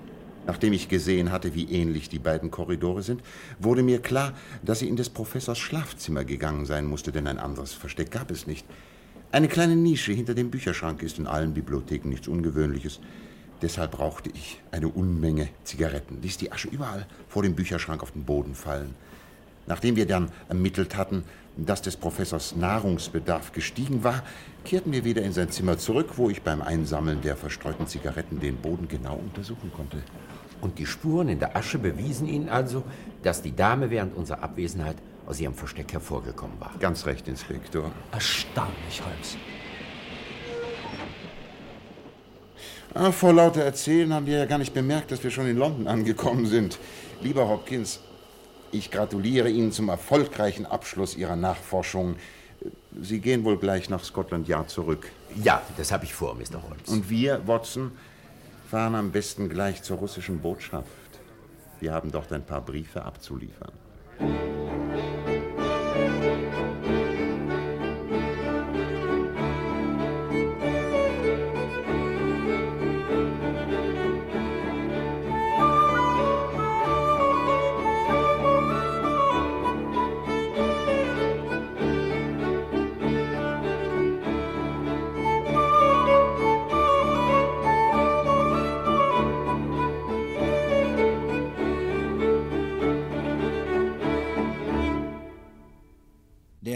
Nachdem 0.48 0.74
ich 0.74 0.90
gesehen 0.90 1.32
hatte, 1.32 1.56
wie 1.56 1.72
ähnlich 1.72 2.10
die 2.10 2.20
beiden 2.20 2.52
Korridore 2.52 3.02
sind, 3.02 3.22
wurde 3.60 3.82
mir 3.82 4.00
klar, 4.00 4.34
dass 4.64 4.80
sie 4.80 4.88
in 4.88 4.96
des 4.96 5.10
Professors 5.10 5.58
Schlafzimmer 5.58 6.24
gegangen 6.24 6.66
sein 6.66 6.86
musste, 6.86 7.12
denn 7.12 7.28
ein 7.28 7.40
anderes 7.40 7.74
Versteck 7.74 8.12
gab 8.12 8.30
es 8.30 8.46
nicht. 8.46 8.66
Eine 9.32 9.48
kleine 9.48 9.76
Nische 9.76 10.14
hinter 10.14 10.36
dem 10.36 10.52
Bücherschrank 10.52 11.02
ist 11.02 11.18
in 11.18 11.28
allen 11.28 11.54
Bibliotheken 11.54 12.10
nichts 12.10 12.28
Ungewöhnliches. 12.28 13.00
Deshalb 13.62 13.92
brauchte 13.92 14.30
ich 14.30 14.62
eine 14.72 14.88
Unmenge 14.88 15.50
Zigaretten, 15.64 16.22
ließ 16.22 16.38
die 16.38 16.52
Asche 16.52 16.68
überall 16.68 17.08
vor 17.28 17.42
dem 17.42 17.56
Bücherschrank 17.56 18.04
auf 18.04 18.12
den 18.12 18.24
Boden 18.24 18.54
fallen. 18.54 18.94
Nachdem 19.68 19.96
wir 19.96 20.06
dann 20.06 20.32
ermittelt 20.48 20.96
hatten, 20.96 21.24
dass 21.58 21.82
des 21.82 21.96
Professors 21.96 22.56
Nahrungsbedarf 22.56 23.52
gestiegen 23.52 24.04
war, 24.04 24.24
kehrten 24.64 24.92
wir 24.92 25.06
wieder 25.06 25.22
in 25.22 25.34
sein 25.34 25.50
Zimmer 25.50 25.78
zurück, 25.78 26.18
wo 26.18 26.30
ich 26.30 26.42
beim 26.42 26.62
Einsammeln 26.62 27.22
der 27.22 27.38
verstreuten 27.38 27.88
Zigaretten 27.88 28.40
den 28.40 28.58
Boden 28.58 28.88
genau 28.88 29.16
untersuchen 29.16 29.72
konnte. 29.74 29.98
Und 30.62 30.80
die 30.80 30.86
Spuren 30.86 31.30
in 31.30 31.40
der 31.40 31.56
Asche 31.56 31.78
bewiesen 31.78 32.28
Ihnen 32.28 32.50
also, 32.50 32.84
dass 33.24 33.42
die 33.42 33.56
Dame 33.56 33.90
während 33.90 34.16
unserer 34.16 34.44
Abwesenheit 34.44 34.96
aus 35.26 35.40
ihrem 35.40 35.54
Versteck 35.54 35.92
hervorgekommen 35.94 36.60
war. 36.60 36.72
Ganz 36.80 37.06
recht, 37.06 37.28
Inspektor. 37.28 37.92
Erstaunlich, 38.12 39.02
Holmes. 39.04 39.38
Ah, 42.94 43.12
vor 43.12 43.34
lauter 43.34 43.62
Erzählen 43.62 44.14
haben 44.14 44.26
wir 44.26 44.38
ja 44.38 44.46
gar 44.46 44.58
nicht 44.58 44.74
bemerkt, 44.74 45.12
dass 45.12 45.24
wir 45.24 45.30
schon 45.30 45.48
in 45.48 45.58
London 45.58 45.88
angekommen 45.88 46.46
sind. 46.46 46.80
Lieber 47.22 47.48
Hopkins, 47.48 48.00
ich 48.78 48.92
gratuliere 48.92 49.50
Ihnen 49.50 49.72
zum 49.72 49.90
erfolgreichen 49.90 50.66
Abschluss 50.66 51.16
Ihrer 51.16 51.36
Nachforschung. 51.36 52.16
Sie 53.02 53.20
gehen 53.20 53.44
wohl 53.44 53.58
gleich 53.58 53.90
nach 53.90 54.04
Scotland 54.04 54.48
Yard 54.48 54.70
zurück. 54.70 55.08
Ja, 55.42 55.62
das 55.78 55.92
habe 55.92 56.06
ich 56.06 56.14
vor, 56.14 56.36
Mr. 56.36 56.62
Holmes. 56.62 56.88
Und 56.88 57.10
wir, 57.10 57.46
Watson, 57.48 57.92
fahren 58.70 58.96
am 58.96 59.12
besten 59.12 59.50
gleich 59.50 59.84
zur 59.84 59.98
russischen 59.98 60.40
Botschaft. 60.40 60.88
Wir 61.80 61.94
haben 61.94 62.12
dort 62.12 62.32
ein 62.34 62.44
paar 62.44 62.62
Briefe 62.62 63.04
abzuliefern. 63.04 63.74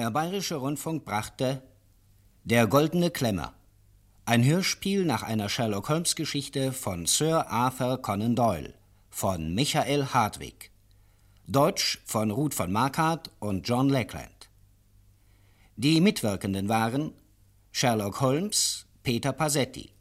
Der 0.10 0.14
Bayerische 0.14 0.56
Rundfunk 0.56 1.06
brachte 1.06 1.62
Der 2.44 2.66
goldene 2.66 3.12
Klemmer, 3.12 3.54
ein 4.26 4.44
Hörspiel 4.44 5.06
nach 5.06 5.22
einer 5.22 5.50
Sherlock 5.50 5.88
Holmes 5.88 6.16
Geschichte 6.16 6.74
von 6.74 7.06
Sir 7.06 7.48
Arthur 7.52 8.02
Conan 8.02 8.36
Doyle 8.36 8.74
von 9.12 9.54
Michael 9.54 10.08
Hartwig. 10.08 10.72
Deutsch 11.46 12.02
von 12.06 12.32
Ruth 12.32 12.56
von 12.56 12.72
Marquardt 12.72 13.30
und 13.38 13.70
John 13.70 13.88
Lackland. 13.88 14.50
Die 15.76 16.02
Mitwirkenden 16.02 16.70
waren 16.70 17.14
Sherlock 17.72 18.20
Holmes 18.20 18.88
Peter 19.04 19.32
Pasetti, 19.32 19.92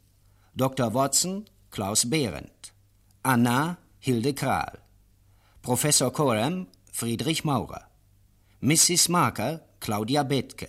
Dr. 0.55 0.91
Watson 0.95 1.45
Klaus 1.69 2.09
Behrendt, 2.09 2.73
Anna 3.21 3.77
Hilde 3.99 4.33
Kral, 4.33 4.79
Professor 5.61 6.11
Coram 6.11 6.65
Friedrich 6.91 7.43
Maurer, 7.43 7.83
Mrs. 8.61 9.07
Marker 9.09 9.68
Claudia 9.79 10.23
Bethke, 10.23 10.67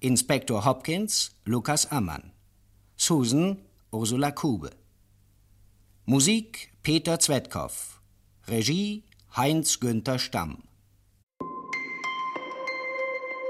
Inspektor 0.00 0.64
Hopkins 0.64 1.36
Lukas 1.44 1.86
Ammann, 1.92 2.32
Susan 2.96 3.58
Ursula 3.90 4.30
Kube. 4.30 4.70
Musik 6.06 6.72
Peter 6.82 7.18
Zwetkow, 7.20 8.00
Regie 8.48 9.04
Heinz 9.36 9.78
Günther 9.80 10.18
Stamm. 10.18 10.62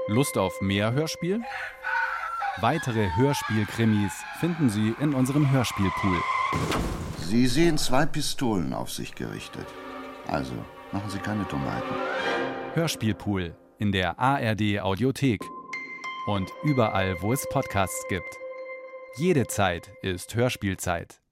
Lust 0.07 0.37
auf 0.37 0.59
mehr 0.61 0.91
Hörspiel? 0.91 1.41
Weitere 2.59 3.09
Hörspielkrimis 3.15 4.13
finden 4.39 4.69
Sie 4.69 4.93
in 4.99 5.13
unserem 5.13 5.49
Hörspielpool. 5.49 6.21
Sie 7.19 7.47
sehen 7.47 7.77
zwei 7.77 8.05
Pistolen 8.05 8.73
auf 8.73 8.91
sich 8.91 9.15
gerichtet. 9.15 9.65
Also, 10.27 10.53
machen 10.91 11.09
Sie 11.09 11.19
keine 11.19 11.45
Dummheiten. 11.45 11.95
Hörspielpool 12.73 13.55
in 13.83 13.91
der 13.91 14.17
ARD 14.17 14.79
Audiothek 14.79 15.41
und 16.25 16.49
überall, 16.63 17.21
wo 17.21 17.33
es 17.33 17.45
Podcasts 17.49 18.07
gibt. 18.07 18.39
Jede 19.17 19.45
Zeit 19.45 19.91
ist 20.01 20.35
Hörspielzeit. 20.35 21.22